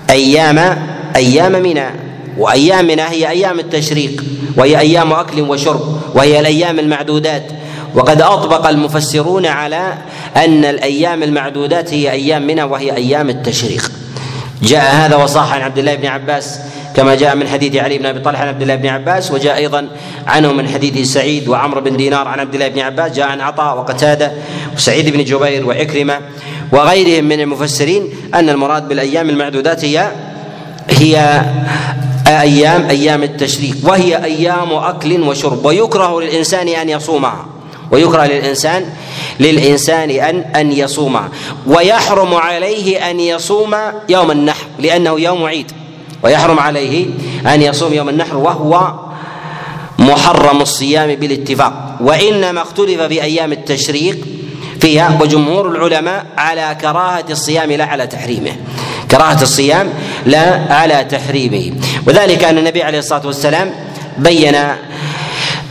أيام 0.09 0.87
أيام 1.15 1.51
منى. 1.51 1.85
وأيام 2.37 2.85
منى 2.85 3.01
هي 3.01 3.29
أيام 3.29 3.59
التشريق 3.59 4.23
وهي 4.57 4.79
أيام 4.79 5.13
أكل 5.13 5.41
وشرب 5.41 6.01
وهي 6.13 6.39
الأيام 6.39 6.79
المعدودات. 6.79 7.43
وقد 7.95 8.21
أطبق 8.21 8.67
المفسرون 8.67 9.45
على 9.45 9.93
أن 10.37 10.65
الأيام 10.65 11.23
المعدودات 11.23 11.93
هي 11.93 12.11
أيام 12.11 12.47
منى 12.47 12.63
وهي 12.63 12.95
أيام 12.95 13.29
التشريق. 13.29 13.91
جاء 14.61 14.95
هذا 14.95 15.15
وصح 15.15 15.53
عن 15.53 15.61
عبد 15.61 15.77
الله 15.77 15.95
بن 15.95 16.05
عباس 16.05 16.59
كما 16.95 17.15
جاء 17.15 17.35
من 17.35 17.47
حديث 17.47 17.75
علي 17.75 17.97
بن 17.97 18.05
أبي 18.05 18.19
طلحة 18.19 18.41
عن 18.41 18.47
عبد 18.47 18.61
الله 18.61 18.75
بن 18.75 18.87
عباس 18.87 19.31
وجاء 19.31 19.57
أيضا 19.57 19.87
عنه 20.27 20.51
من 20.51 20.69
حديث 20.69 21.13
سعيد 21.13 21.47
وعمرو 21.47 21.81
بن 21.81 21.97
دينار 21.97 22.27
عن 22.27 22.39
عبد 22.39 22.53
الله 22.53 22.67
بن 22.67 22.79
عباس 22.79 23.11
جاء 23.11 23.27
عن 23.27 23.41
عطاء 23.41 23.77
وقتادة 23.77 24.31
وسعيد 24.75 25.09
بن 25.09 25.23
جبير 25.23 25.67
وعكرمه 25.67 26.19
وغيرهم 26.71 27.25
من 27.25 27.41
المفسرين 27.41 28.09
أن 28.33 28.49
المراد 28.49 28.87
بالأيام 28.87 29.29
المعدودات 29.29 29.85
هي 29.85 30.11
هي 30.89 31.41
أيام 32.27 32.89
أيام 32.89 33.23
التشريق 33.23 33.75
وهي 33.83 34.23
أيام 34.23 34.73
أكل 34.73 35.21
وشرب 35.21 35.65
ويكره 35.65 36.21
للإنسان 36.21 36.67
أن 36.67 36.89
يصومها 36.89 37.45
ويكره 37.91 38.25
للإنسان 38.25 38.85
للإنسان 39.39 40.09
أن 40.09 40.39
أن 40.55 40.71
يصوم 40.71 41.19
ويحرم 41.67 42.33
عليه 42.33 43.09
أن 43.11 43.19
يصوم 43.19 43.75
يوم 44.09 44.31
النحر 44.31 44.65
لأنه 44.79 45.19
يوم 45.19 45.43
عيد. 45.43 45.71
ويحرم 46.25 46.59
عليه 46.59 47.05
أن 47.47 47.61
يصوم 47.61 47.93
يوم 47.93 48.09
النحر 48.09 48.37
وهو 48.37 48.93
محرم 49.99 50.61
الصيام 50.61 51.15
بالاتفاق. 51.15 51.97
وإنما 52.01 52.61
اختلف 52.61 53.01
في 53.01 53.23
أيام 53.23 53.51
التشريق 53.51 54.17
فيها 54.81 55.17
وجمهور 55.21 55.69
العلماء 55.69 56.25
على 56.37 56.77
كراهة 56.81 57.25
الصيام 57.29 57.71
لا 57.71 57.85
على 57.85 58.07
تحريمه. 58.07 58.51
كراهة 59.11 59.41
الصيام 59.41 59.89
لا 60.25 60.73
على 60.73 61.03
تحريمه. 61.03 61.71
وذلك 62.07 62.43
أن 62.43 62.57
النبي 62.57 62.83
عليه 62.83 62.99
الصلاة 62.99 63.27
والسلام 63.27 63.71
بين 64.17 64.55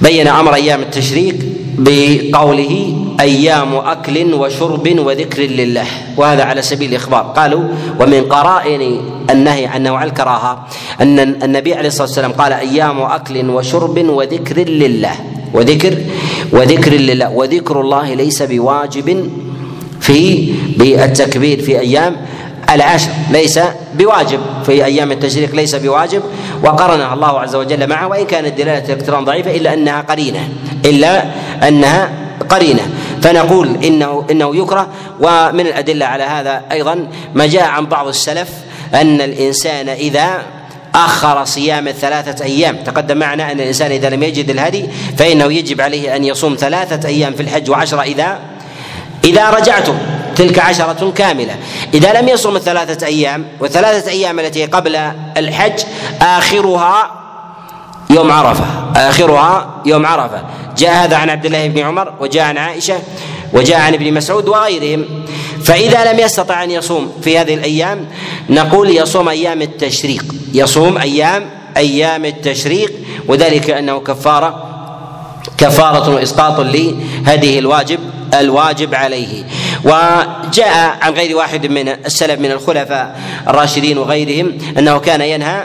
بين 0.00 0.28
أمر 0.28 0.54
أيام 0.54 0.80
التشريق 0.80 1.36
بقوله 1.78 2.96
أيام 3.20 3.74
أكل 3.74 4.34
وشرب 4.34 4.98
وذكر 4.98 5.42
لله. 5.42 5.86
وهذا 6.16 6.44
على 6.44 6.62
سبيل 6.62 6.90
الإخبار. 6.90 7.22
قالوا 7.22 7.64
ومن 8.00 8.22
قرائن 8.30 9.00
النهي 9.30 9.66
عنه 9.66 9.96
على 9.96 10.10
الكراهة 10.10 10.66
أن 11.00 11.18
النبي 11.18 11.74
عليه 11.74 11.88
الصلاة 11.88 12.06
والسلام 12.06 12.32
قال 12.32 12.52
أيام 12.52 13.02
أكل 13.02 13.50
وشرب 13.50 13.98
وذكر 14.08 14.58
لله. 14.58 15.14
وذكر 15.54 15.98
وذكر 16.52 16.92
لله. 16.92 17.30
وذكر 17.30 17.80
الله 17.80 18.14
ليس 18.14 18.42
بواجب 18.42 19.30
في 20.00 20.52
بالتكبير 20.76 21.62
في 21.62 21.80
أيام 21.80 22.16
العشر. 22.70 23.10
ليس 23.30 23.60
بواجب. 23.94 24.40
في 24.66 24.84
أيام 24.84 25.12
التشريق 25.12 25.54
ليس 25.54 25.74
بواجب. 25.74 26.22
وقرنها 26.64 27.14
الله 27.14 27.40
عز 27.40 27.56
وجل 27.56 27.86
معه. 27.86 28.06
وإن 28.08 28.26
كانت 28.26 28.58
دلالة 28.58 28.84
الاقتران 28.84 29.24
ضعيفة 29.24 29.56
إلا 29.56 29.74
أنها 29.74 30.00
قرينة. 30.00 30.48
إلا 30.84 31.24
أنها 31.68 32.10
قرينة. 32.48 32.88
فنقول 33.22 33.84
انه 33.84 34.26
إنه 34.30 34.56
يكره. 34.56 34.88
ومن 35.20 35.66
الأدلة 35.66 36.06
على 36.06 36.22
هذا 36.22 36.62
أيضا 36.72 37.06
ما 37.34 37.46
جاء 37.46 37.64
عن 37.64 37.86
بعض 37.86 38.08
السلف 38.08 38.48
أن 38.94 39.20
الإنسان 39.20 39.88
إذا 39.88 40.42
أخر 40.94 41.44
صيام 41.44 41.88
الثلاثه 41.88 42.44
أيام 42.44 42.76
تقدم 42.76 43.16
معنا 43.16 43.52
أن 43.52 43.60
الإنسان 43.60 43.90
إذا 43.90 44.10
لم 44.10 44.22
يجد 44.22 44.50
الهدي 44.50 44.88
فإنه 45.18 45.52
يجب 45.52 45.80
عليه 45.80 46.16
أن 46.16 46.24
يصوم 46.24 46.56
ثلاثة 46.60 47.08
أيام 47.08 47.34
في 47.34 47.42
الحج 47.42 47.70
وعشرة 47.70 48.02
اذا 48.02 48.38
إذا 49.24 49.50
رجعتم 49.50 49.94
تلك 50.36 50.58
عشرة 50.58 51.12
كاملة. 51.16 51.56
إذا 51.94 52.20
لم 52.20 52.28
يصم 52.28 52.56
الثلاثة 52.56 53.06
أيام 53.06 53.44
والثلاثة 53.60 54.10
أيام 54.10 54.40
التي 54.40 54.64
قبل 54.64 54.96
الحج 55.36 55.80
آخرها 56.22 57.23
يوم 58.10 58.32
عرفة 58.32 58.64
آخرها 58.96 59.82
يوم 59.86 60.06
عرفة. 60.06 60.42
جاء 60.78 61.04
هذا 61.04 61.16
عن 61.16 61.30
عبد 61.30 61.46
الله 61.46 61.68
بن 61.68 61.78
عمر 61.78 62.12
وجاء 62.20 62.44
عن 62.44 62.58
عائشة 62.58 62.98
وجاء 63.52 63.80
عن 63.80 63.94
ابن 63.94 64.14
مسعود 64.14 64.48
وغيرهم. 64.48 65.04
فإذا 65.64 66.12
لم 66.12 66.18
يستطع 66.18 66.64
أن 66.64 66.70
يصوم 66.70 67.12
في 67.22 67.38
هذه 67.38 67.54
الأيام 67.54 68.06
نقول 68.50 68.90
يصوم 68.90 69.28
أيام 69.28 69.62
التشريق. 69.62 70.24
يصوم 70.54 70.98
أيام 70.98 71.50
أيام 71.76 72.24
التشريق 72.24 72.92
وذلك 73.28 73.70
أنه 73.70 74.00
كفارة 74.00 74.70
كفارة 75.58 76.14
وإسقاط 76.14 76.60
لهذه 76.60 77.58
الواجب 77.58 77.98
الواجب 78.34 78.94
عليه. 78.94 79.44
وجاء 79.84 80.98
عن 81.02 81.12
غير 81.12 81.36
واحد 81.36 81.66
من 81.66 81.88
السلف 81.88 82.40
من 82.40 82.50
الخلفاء 82.50 83.20
الراشدين 83.48 83.98
وغيرهم 83.98 84.58
أنه 84.78 84.98
كان 84.98 85.20
ينهى 85.20 85.64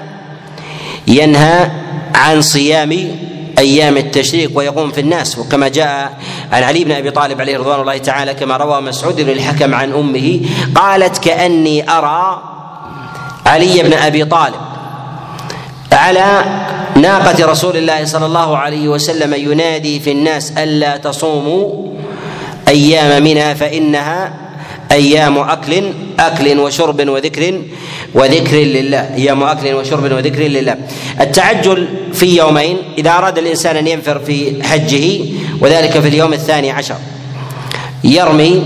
ينهى 1.08 1.72
عن 2.16 2.42
صيام 2.42 3.18
أيام 3.58 3.98
التشريق 3.98 4.52
ويقوم 4.56 4.92
في 4.92 5.02
الناس 5.02 5.38
وكما 5.38 5.68
جاء 5.68 6.18
عن 6.52 6.64
علي 6.64 6.84
بن 6.84 6.92
أبي 6.92 7.12
طالب 7.12 7.42
عليه 7.42 7.58
رضوان 7.58 7.82
الله 7.82 7.98
تعالى 7.98 8.34
كما 8.34 8.58
روى 8.58 8.82
مسعود 8.82 9.22
بن 9.22 9.30
الحكم 9.30 9.76
عن 9.76 9.94
أمه 9.94 10.40
قالت 10.76 11.18
كأني 11.18 11.92
أرى 11.92 12.44
علي 13.46 13.84
بن 13.84 13.94
أبي 13.94 14.26
طالب 14.26 14.56
على 15.92 16.44
ناقة 16.96 17.46
رسول 17.46 17.78
الله 17.78 18.06
صلى 18.06 18.26
الله 18.26 18.58
عليه 18.58 18.88
وسلم 18.90 19.34
ينادي 19.34 20.00
في 20.00 20.12
الناس 20.12 20.52
ألا 20.52 20.98
تصوموا 20.98 21.90
أيام 22.68 23.24
منها 23.24 23.54
فإنها 23.54 24.34
أيام 24.92 25.38
أكل 25.38 25.94
أكل 26.20 26.60
وشرب 26.60 27.10
وذكر 27.10 27.62
وذكر 28.14 28.58
لله 28.58 29.16
أيام 29.16 29.44
أكل 29.44 29.74
وشرب 29.74 30.04
وذكر 30.04 30.42
لله. 30.42 30.76
التعجل 31.22 31.88
في 32.14 32.38
يومين 32.38 32.78
إذا 32.98 33.12
أراد 33.12 33.38
الإنسان 33.38 33.78
أن 33.78 33.88
ينفر 33.88 34.20
في 34.20 34.64
حجه 34.64 35.26
وذلك 35.62 36.00
في 36.00 36.08
اليوم 36.08 36.34
الثاني 36.34 36.72
عشر. 36.72 36.96
يرمي 38.04 38.66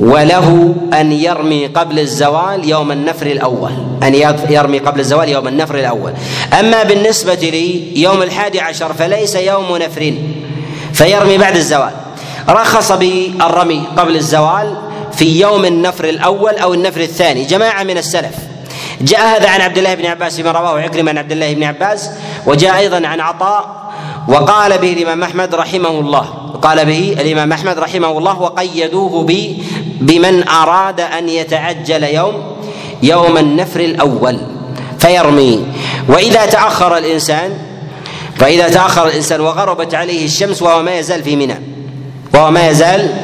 وله 0.00 0.74
أن 0.94 1.12
يرمي 1.12 1.66
قبل 1.66 1.98
الزوال 1.98 2.68
يوم 2.68 2.92
النفر 2.92 3.26
الأول. 3.26 3.72
أن 4.02 4.14
يرمي 4.48 4.78
قبل 4.78 5.00
الزوال 5.00 5.28
يوم 5.28 5.48
النفر 5.48 5.74
الأول. 5.74 6.12
أما 6.60 6.82
بالنسبة 6.82 7.34
لي 7.34 8.00
يوم 8.02 8.22
الحادي 8.22 8.60
عشر 8.60 8.92
فليس 8.92 9.34
يوم 9.34 9.76
نفر 9.76 10.14
فيرمي 10.92 11.38
بعد 11.38 11.56
الزوال. 11.56 11.92
رخص 12.48 12.92
بالرمي 12.92 13.82
قبل 13.96 14.16
الزوال 14.16 14.89
في 15.20 15.40
يوم 15.40 15.64
النفر 15.64 16.04
الأول 16.04 16.56
أو 16.56 16.74
النفر 16.74 17.00
الثاني. 17.00 17.44
جماعة 17.44 17.82
من 17.82 17.98
السلف. 17.98 18.34
جاء 19.00 19.20
هذا 19.36 19.48
عن 19.48 19.60
عبد 19.60 19.78
الله 19.78 19.94
بن 19.94 20.06
عباس 20.06 20.36
فيما 20.36 20.52
رواه 20.52 20.80
عكرمة 20.80 21.10
عن 21.10 21.18
عبد 21.18 21.32
الله 21.32 21.54
بن 21.54 21.64
عباس 21.64 22.10
وجاء 22.46 22.76
أيضا 22.76 23.06
عن 23.06 23.20
عطاء 23.20 23.92
وقال 24.28 24.78
به 24.78 24.92
الإمام 24.92 25.22
أحمد 25.22 25.54
رحمه 25.54 25.88
الله. 25.88 26.20
قال 26.62 26.84
به 26.84 27.16
الإمام 27.20 27.52
أحمد 27.52 27.78
رحمه 27.78 28.18
الله 28.18 28.40
وقيدوه 28.40 29.24
ب 29.24 29.56
بمن 30.00 30.48
أراد 30.48 31.00
أن 31.00 31.28
يتعجل 31.28 32.04
يوم 32.04 32.56
يوم 33.02 33.36
النفر 33.36 33.80
الأول. 33.80 34.40
فيرمي 34.98 35.66
وإذا 36.08 36.46
تأخر 36.46 36.96
الإنسان 36.96 37.58
فإذا 38.36 38.68
تأخر 38.68 39.06
الإنسان 39.06 39.40
وغربت 39.40 39.94
عليه 39.94 40.24
الشمس 40.24 40.62
وهو 40.62 40.82
ما 40.82 40.98
يزال 40.98 41.22
في 41.22 41.36
منى. 41.36 41.60
وهو 42.34 42.50
ما 42.50 42.68
يزال 42.68 43.14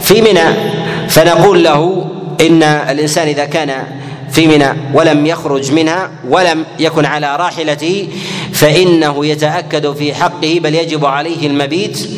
في 0.00 0.22
منى. 0.22 0.71
فنقول 1.12 1.64
له 1.64 2.06
إن 2.40 2.62
الإنسان 2.62 3.28
إذا 3.28 3.44
كان 3.44 3.84
في 4.30 4.46
منى 4.46 4.68
ولم 4.94 5.26
يخرج 5.26 5.72
منها 5.72 6.10
ولم 6.28 6.64
يكن 6.78 7.04
على 7.04 7.36
راحلته 7.36 8.08
فإنه 8.52 9.26
يتأكد 9.26 9.92
في 9.92 10.14
حقه 10.14 10.60
بل 10.62 10.74
يجب 10.74 11.04
عليه 11.04 11.46
المبيت 11.46 12.08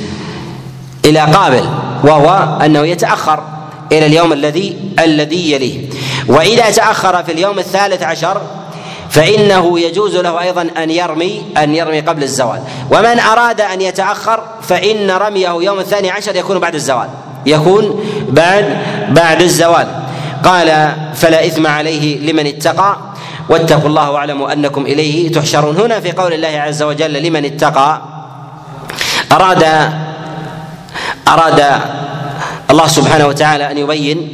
إلى 1.04 1.20
قابل 1.20 1.64
وهو 2.04 2.58
أنه 2.64 2.86
يتأخر 2.86 3.42
إلى 3.92 4.06
اليوم 4.06 4.32
الذي 4.32 4.76
الذي 4.98 5.52
يليه. 5.52 5.88
وإذا 6.28 6.70
تأخر 6.70 7.24
في 7.24 7.32
اليوم 7.32 7.58
الثالث 7.58 8.02
عشر 8.02 8.40
فإنه 9.10 9.80
يجوز 9.80 10.16
له 10.16 10.40
أيضا 10.40 10.70
أن 10.76 10.90
يرمي 10.90 11.42
أن 11.56 11.74
يرمي 11.74 12.00
قبل 12.00 12.22
الزوال. 12.22 12.60
ومن 12.90 13.18
أراد 13.18 13.60
أن 13.60 13.80
يتأخر 13.80 14.44
فإن 14.62 15.10
رميه 15.10 15.62
يوم 15.62 15.78
الثاني 15.78 16.10
عشر 16.10 16.36
يكون 16.36 16.58
بعد 16.58 16.74
الزوال. 16.74 17.08
يكون 17.46 18.04
بعد 18.28 18.64
بعد 19.08 19.42
الزوال. 19.42 19.86
قال 20.44 20.92
فلا 21.14 21.46
إثم 21.46 21.66
عليه 21.66 22.32
لمن 22.32 22.46
اتقى. 22.46 22.96
واتقوا 23.48 23.88
الله 23.88 24.10
واعلموا 24.10 24.52
أنكم 24.52 24.82
إليه 24.82 25.32
تحشرون. 25.32 25.76
هنا 25.76 26.00
في 26.00 26.12
قول 26.12 26.32
الله 26.32 26.48
عز 26.48 26.82
وجل 26.82 27.22
لمن 27.22 27.44
اتقى. 27.44 28.02
أراد 29.32 29.64
أراد 31.28 31.64
الله 32.70 32.86
سبحانه 32.86 33.26
وتعالى 33.26 33.70
أن 33.70 33.78
يبين 33.78 34.28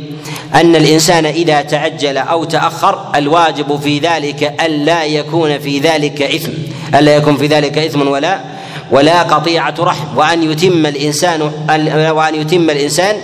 أن 0.54 0.76
الإنسان 0.76 1.26
إذا 1.26 1.62
تعجل 1.62 2.18
أو 2.18 2.44
تأخر 2.44 2.98
الواجب 3.14 3.80
في 3.80 3.98
ذلك 3.98 4.54
الا 4.64 5.04
يكون 5.04 5.58
في 5.58 5.78
ذلك 5.78 6.22
إثم 6.22 6.50
الا 6.94 7.16
يكون 7.16 7.36
في 7.36 7.46
ذلك 7.46 7.78
إثم 7.78 8.08
ولا 8.08 8.40
ولا 8.90 9.22
قطيعة 9.22 9.74
رحم 9.80 10.18
وأن 10.18 10.50
يتم 10.50 10.86
الإنسان 10.86 11.42
وأن 12.12 12.34
يتم 12.34 12.70
الإنسان 12.70 13.16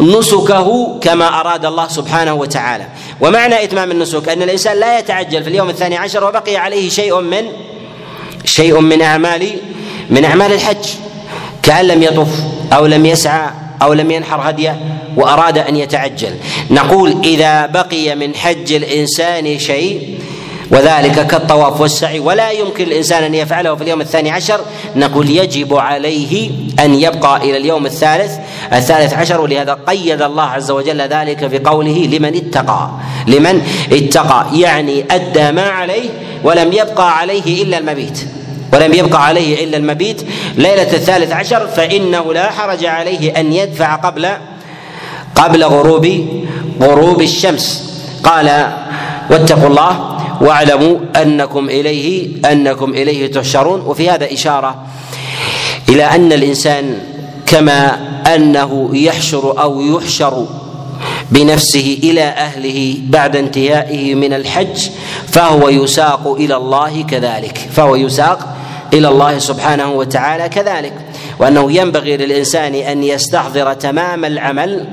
نسكه 0.00 0.98
كما 1.00 1.40
أراد 1.40 1.64
الله 1.64 1.88
سبحانه 1.88 2.34
وتعالى. 2.34 2.86
ومعنى 3.20 3.64
إتمام 3.64 3.90
النسك 3.90 4.28
أن 4.28 4.42
الإنسان 4.42 4.80
لا 4.80 4.98
يتعجل 4.98 5.42
في 5.42 5.48
اليوم 5.48 5.70
الثاني 5.70 5.96
عشر 5.96 6.24
وبقي 6.24 6.56
عليه 6.56 6.88
شيء 6.88 7.20
من 7.20 7.44
شيء 8.44 8.80
من 8.80 9.02
أعمال 9.02 9.50
من 10.10 10.24
أعمال 10.24 10.52
الحج. 10.52 10.86
كأن 11.62 11.84
لم 11.84 12.02
يطف 12.02 12.28
أو 12.72 12.86
لم 12.86 13.06
يسعى 13.06 13.50
أو 13.82 13.92
لم 13.92 14.10
ينحر 14.10 14.50
هديه 14.50 14.80
وأراد 15.16 15.58
أن 15.58 15.76
يتعجل. 15.76 16.34
نقول 16.70 17.16
إذا 17.24 17.66
بقي 17.66 18.14
من 18.14 18.34
حج 18.34 18.72
الإنسان 18.72 19.58
شيء 19.58 20.18
وذلك 20.70 21.26
كالطواف 21.26 21.80
والسعي. 21.80 22.18
ولا 22.18 22.50
يمكن 22.50 22.84
الإنسان 22.84 23.24
أن 23.24 23.34
يفعله 23.34 23.74
في 23.74 23.82
اليوم 23.82 24.00
الثاني 24.00 24.30
عشر. 24.30 24.60
نقول 24.96 25.30
يجب 25.30 25.74
عليه 25.74 26.50
أن 26.80 26.94
يبقى 26.94 27.36
إلى 27.36 27.56
اليوم 27.56 27.86
الثالث. 27.86 28.32
الثالث 28.72 29.14
عشر. 29.14 29.40
ولهذا 29.40 29.78
قيد 29.86 30.22
الله 30.22 30.42
عز 30.42 30.70
وجل 30.70 31.00
ذلك 31.00 31.46
في 31.46 31.58
قوله 31.58 32.08
لمن 32.12 32.36
اتقى. 32.36 32.90
لمن 33.26 33.62
اتقى. 33.92 34.46
يعني 34.52 35.04
أدى 35.10 35.52
ما 35.52 35.62
عليه 35.62 36.08
ولم 36.44 36.72
يبقى 36.72 37.18
عليه 37.18 37.62
إلا 37.62 37.78
المبيت. 37.78 38.28
ولم 38.72 38.94
يبقى 38.94 39.26
عليه 39.26 39.64
إلا 39.64 39.76
المبيت. 39.76 40.22
ليلة 40.56 40.92
الثالث 40.92 41.32
عشر. 41.32 41.66
فإنه 41.66 42.32
لا 42.32 42.50
حرج 42.50 42.84
عليه 42.84 43.40
أن 43.40 43.52
يدفع 43.52 43.94
قبل 43.94 44.28
قبل 45.34 45.64
غروب 45.64 46.26
غروب 46.82 47.22
الشمس. 47.22 47.92
قال 48.24 48.72
واتقوا 49.30 49.68
الله 49.68 50.15
واعلموا 50.40 50.98
أنكم 51.16 51.68
اليه 51.68 52.28
أنكم 52.52 52.90
إليه 52.90 53.32
تحشرون. 53.32 53.80
وفي 53.80 54.10
هذا 54.10 54.32
إشارة 54.32 54.82
إلى 55.88 56.04
أن 56.04 56.32
الإنسان 56.32 56.98
كما 57.46 57.98
أنه 58.34 58.90
يحشر 58.92 59.62
أو 59.62 59.80
يحشر 59.80 60.46
بنفسه 61.30 61.98
إلى 62.02 62.22
أهله 62.22 62.98
بعد 63.08 63.36
انتهائه 63.36 64.14
من 64.14 64.32
الحج 64.32 64.88
فهو 65.28 65.68
يساق 65.68 66.34
إلى 66.38 66.56
الله 66.56 67.02
كذلك. 67.02 67.58
فهو 67.72 67.96
يساق 67.96 68.56
إلى 68.92 69.08
الله 69.08 69.38
سبحانه 69.38 69.92
وتعالى 69.92 70.48
كذلك. 70.48 70.92
وأنه 71.38 71.72
ينبغي 71.72 72.16
للإنسان 72.16 72.74
أن 72.74 73.04
يستحضر 73.04 73.72
تمام 73.72 74.24
العمل 74.24 74.86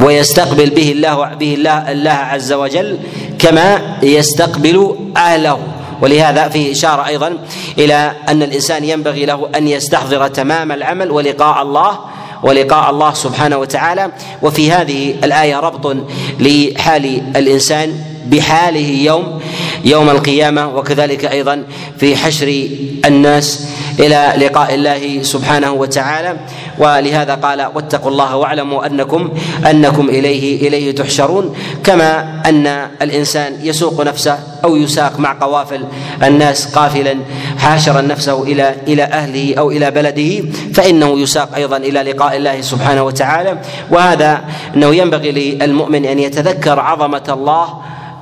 ويستقبل 0.00 0.70
به 0.70 0.92
الله 0.92 1.34
به 1.34 1.54
الله 1.54 1.92
الله 1.92 2.10
عز 2.10 2.52
وجل 2.52 2.98
كما 3.42 3.96
يستقبل 4.02 4.96
أهله. 5.16 5.58
ولهذا 6.02 6.48
فيه 6.48 6.72
إشارة 6.72 7.06
أيضا 7.06 7.38
إلى 7.78 8.12
أن 8.28 8.42
الإنسان 8.42 8.84
ينبغي 8.84 9.24
له 9.24 9.48
أن 9.56 9.68
يستحضر 9.68 10.28
تمام 10.28 10.72
العمل 10.72 11.10
ولقاء 11.10 11.62
الله 11.62 11.98
ولقاء 12.42 12.90
الله 12.90 13.14
سبحانه 13.14 13.56
وتعالى. 13.58 14.10
وفي 14.42 14.72
هذه 14.72 15.14
الآية 15.24 15.60
ربط 15.60 15.96
لحال 16.40 17.22
الإنسان 17.36 17.94
بحاله 18.26 18.88
يوم 18.88 19.40
يوم 19.84 20.10
القيامة 20.10 20.68
وكذلك 20.76 21.24
أيضا 21.24 21.64
في 21.98 22.16
حشر 22.16 22.68
الناس 23.04 23.66
إلى 23.98 24.32
لقاء 24.36 24.74
الله 24.74 25.22
سبحانه 25.22 25.72
وتعالى. 25.72 26.36
ولهذا 26.80 27.34
قال 27.34 27.60
واتقوا 27.74 28.10
الله 28.10 28.36
واعلموا 28.36 28.86
انكم 28.86 29.30
أنكم 29.70 30.08
اليه 30.08 30.68
إليه 30.68 30.94
تحشرون. 30.94 31.54
كما 31.84 32.40
أن 32.46 32.66
الإنسان 33.02 33.56
يسوق 33.62 34.00
نفسه 34.00 34.38
أو 34.64 34.76
يساق 34.76 35.20
مع 35.20 35.36
قوافل 35.40 35.84
الناس 36.22 36.74
قافلا 36.74 37.14
حاشرا 37.58 38.00
نفسه 38.00 38.42
إلى 38.42 38.74
إلى 38.88 39.02
أهله 39.02 39.54
أو 39.58 39.70
إلى 39.70 39.90
بلده 39.90 40.48
فإنه 40.74 41.18
يساق 41.20 41.54
أيضا 41.54 41.76
إلى 41.76 42.02
لقاء 42.02 42.36
الله 42.36 42.60
سبحانه 42.60 43.02
وتعالى. 43.02 43.58
وهذا 43.90 44.40
أنه 44.74 44.94
ينبغي 44.94 45.30
للمؤمن 45.32 46.04
أن 46.04 46.18
يتذكر 46.18 46.80
عظمة 46.80 47.28
الله 47.28 47.66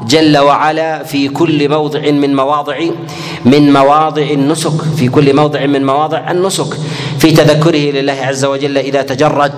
جل 0.06 0.38
وعلا 0.38 1.02
في 1.02 1.28
كل 1.28 1.68
موضع 1.68 2.00
من 2.10 2.36
مواضع 2.36 2.78
من 3.44 3.72
مواضع 3.72 4.22
النسك 4.22 4.82
في 4.96 5.08
كل 5.08 5.36
موضع 5.36 5.66
من 5.66 5.86
مواضع 5.86 6.30
النسك. 6.30 6.76
في 7.18 7.30
تذكره 7.30 7.90
لله 8.00 8.12
عز 8.12 8.44
وجل 8.44 8.78
إذا 8.78 9.02
تجرد 9.02 9.52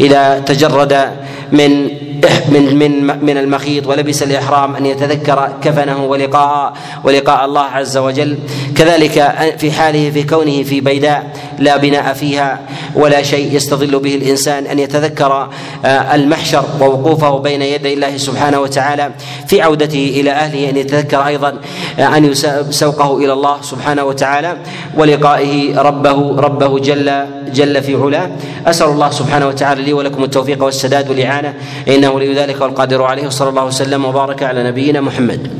إذا 0.00 0.38
تجرد 0.38 1.10
من 1.52 1.90
من 2.54 2.78
من 2.78 3.24
من 3.24 3.38
المخيط 3.38 3.86
ولبس 3.86 4.22
الإحرام 4.22 4.76
أن 4.76 4.86
يتذكر 4.86 5.48
كفنه 5.62 6.04
ولقاء 6.04 6.72
ولقاء 7.04 7.44
الله 7.44 7.62
عز 7.62 7.96
وجل. 7.96 8.38
كذلك 8.76 9.34
في 9.58 9.72
حاله 9.72 10.10
في 10.10 10.22
كونه 10.22 10.62
في 10.62 10.80
بيداء 10.80 11.30
لا 11.58 11.76
بناء 11.76 12.12
فيها 12.12 12.60
ولا 12.94 13.22
شيء 13.22 13.54
يستظل 13.54 13.98
به 13.98 14.14
الإنسان 14.14 14.66
أن 14.66 14.78
يتذكر 14.78 15.48
آه، 15.84 16.14
المحشر 16.14 16.64
ووقوفه 16.80 17.38
بين 17.38 17.62
يدي 17.62 17.94
الله 17.94 18.16
سبحانه 18.16 18.60
وتعالى 18.60 19.10
في 19.46 19.62
عودته 19.62 20.12
إلى 20.20 20.30
أهله 20.30 20.70
أن 20.70 20.76
يتذكر 20.76 21.26
أيضا 21.26 21.54
آه، 21.98 22.16
أن 22.16 22.34
سوقه 22.70 23.18
إلى 23.18 23.32
الله 23.32 23.56
سبحانه 23.62 24.04
وتعالى 24.04 24.56
ولقائه 24.96 25.78
ربه 25.80 26.40
ربه 26.40 26.78
جل 26.78 27.24
جل 27.54 27.82
في 27.82 27.94
علاه. 27.94 28.30
أسأل 28.66 28.88
الله 28.88 29.10
سبحانه 29.10 29.48
وتعالى 29.48 29.82
لي 29.82 29.92
ولكم 29.92 30.24
التوفيق 30.24 30.64
والسداد 30.64 31.10
والإعانة. 31.10 31.54
إنه 31.88 32.10
ولي 32.10 32.34
ذلك 32.34 32.60
والقادر 32.60 33.02
عليه. 33.02 33.26
وصلى 33.26 33.48
الله 33.48 33.64
وسلم 33.64 34.04
وبارك 34.04 34.42
على 34.42 34.64
نبينا 34.64 35.00
محمد. 35.00 35.50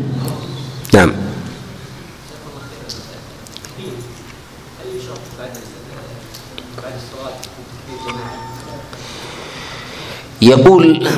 نعم. 0.94 1.28
يقول 10.43 11.09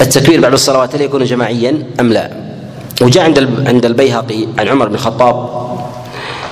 التكبير 0.00 0.40
بعد 0.40 0.52
الصلوات 0.52 0.94
هل 0.94 1.00
يكون 1.00 1.24
جماعيا 1.24 1.82
أم 2.00 2.12
لا؟ 2.12 2.30
وجاء 3.02 3.24
عند 3.24 3.48
عند 3.66 3.86
البيهقي 3.86 4.46
عن 4.58 4.68
عمر 4.68 4.88
بن 4.88 4.94
الخطاب 4.94 5.48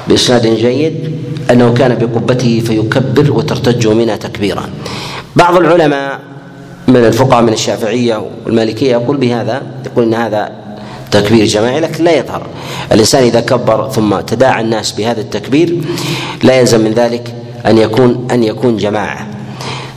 بإسناد 0.08 0.46
جيد 0.46 1.18
أنه 1.50 1.74
كان 1.74 1.94
بقبته 1.94 2.62
فيكبر 2.66 3.32
وترتج 3.32 3.88
منها 3.88 4.16
تكبيرا. 4.16 4.70
بعض 5.36 5.56
العلماء 5.56 6.20
من 6.88 6.96
الفقهاء 6.96 7.42
من 7.42 7.52
الشافعية 7.52 8.26
والمالكية 8.46 8.92
يقول 8.92 9.16
بهذا 9.16 9.62
يقول 9.86 10.04
إن 10.04 10.14
هذا 10.14 10.52
تكبير 11.10 11.44
جماعي 11.44 11.80
لكن 11.80 12.04
لا 12.04 12.18
يظهر 12.18 12.46
الإنسان 12.92 13.22
إذا 13.22 13.40
كبر 13.40 13.90
ثم 13.90 14.20
تداعى 14.20 14.62
الناس 14.62 14.92
بهذا 14.92 15.20
التكبير 15.20 15.80
لا 16.42 16.60
يلزم 16.60 16.80
من 16.80 16.92
ذلك 16.92 17.34
أن 17.66 17.78
يكون 17.78 18.28
أن 18.30 18.44
يكون 18.44 18.76
جماعة 18.76 19.26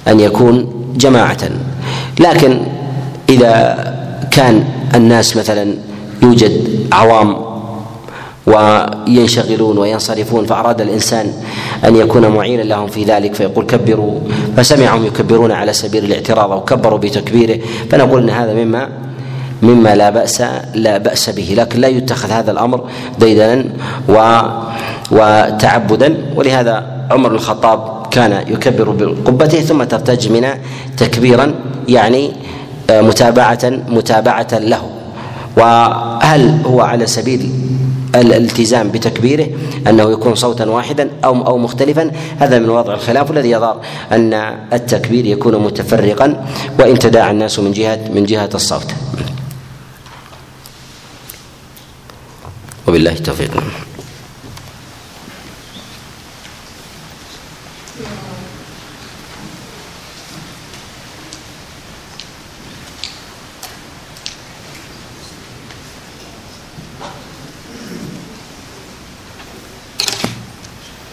أن 0.07 0.19
يكون 0.19 0.83
جماعة 0.95 1.49
لكن 2.19 2.61
إذا 3.29 3.77
كان 4.31 4.63
الناس 4.95 5.37
مثلا 5.37 5.75
يوجد 6.23 6.79
عوام 6.91 7.49
وينشغلون 8.47 9.77
وينصرفون 9.77 10.45
فأراد 10.45 10.81
الإنسان 10.81 11.33
أن 11.85 11.95
يكون 11.95 12.27
معينا 12.27 12.61
لهم 12.61 12.87
في 12.87 13.03
ذلك 13.03 13.33
فيقول 13.33 13.65
كبروا 13.65 14.19
فسمعهم 14.57 15.05
يكبرون 15.05 15.51
على 15.51 15.73
سبيل 15.73 16.05
الاعتراض 16.05 16.51
أو 16.51 16.63
كبروا 16.63 16.99
بتكبيره 16.99 17.59
فنقول 17.91 18.23
أن 18.23 18.29
هذا 18.29 18.53
مما 18.53 18.89
مما 19.61 19.95
لا 19.95 20.09
بأس 20.09 20.43
لا 20.75 20.97
بأس 20.97 21.29
به 21.29 21.53
لكن 21.57 21.79
لا 21.79 21.87
يتخذ 21.87 22.31
هذا 22.31 22.51
الأمر 22.51 22.89
ديدنا 23.19 23.65
و 24.09 24.41
وتعبدا 25.11 26.17
ولهذا 26.35 26.98
عمر 27.11 27.31
الخطاب 27.31 28.07
كان 28.11 28.31
يكبر 28.47 28.89
بقبته 28.89 29.61
ثم 29.61 29.83
ترتج 29.83 30.31
من 30.31 30.47
تكبيرا 30.97 31.55
يعني 31.87 32.31
آه، 32.89 33.01
متابعة 33.01 33.59
متابعة 33.87 34.47
له. 34.53 34.89
وهل 35.57 36.61
هو 36.65 36.81
على 36.81 37.07
سبيل 37.07 37.51
الالتزام 38.15 38.89
بتكبيره 38.91 39.47
أنه 39.87 40.11
يكون 40.11 40.35
صوتا 40.35 40.65
واحدا 40.65 41.09
أو 41.23 41.47
أو 41.47 41.57
مختلفا؟ 41.57 42.11
هذا 42.39 42.59
من 42.59 42.69
وضع 42.69 42.93
الخلاف 42.93 43.29
والذي 43.29 43.51
يظهر 43.51 43.81
أن 44.11 44.33
التكبير 44.73 45.25
يكون 45.25 45.55
متفرقا 45.55 46.45
وإن 46.79 46.99
تداعى 46.99 47.31
الناس 47.31 47.59
من 47.59 47.71
جهة 47.71 47.99
من 48.13 48.25
جهة 48.25 48.49
الصوت. 48.55 48.93
وبالله 52.87 53.11
التوفيق. 53.11 53.51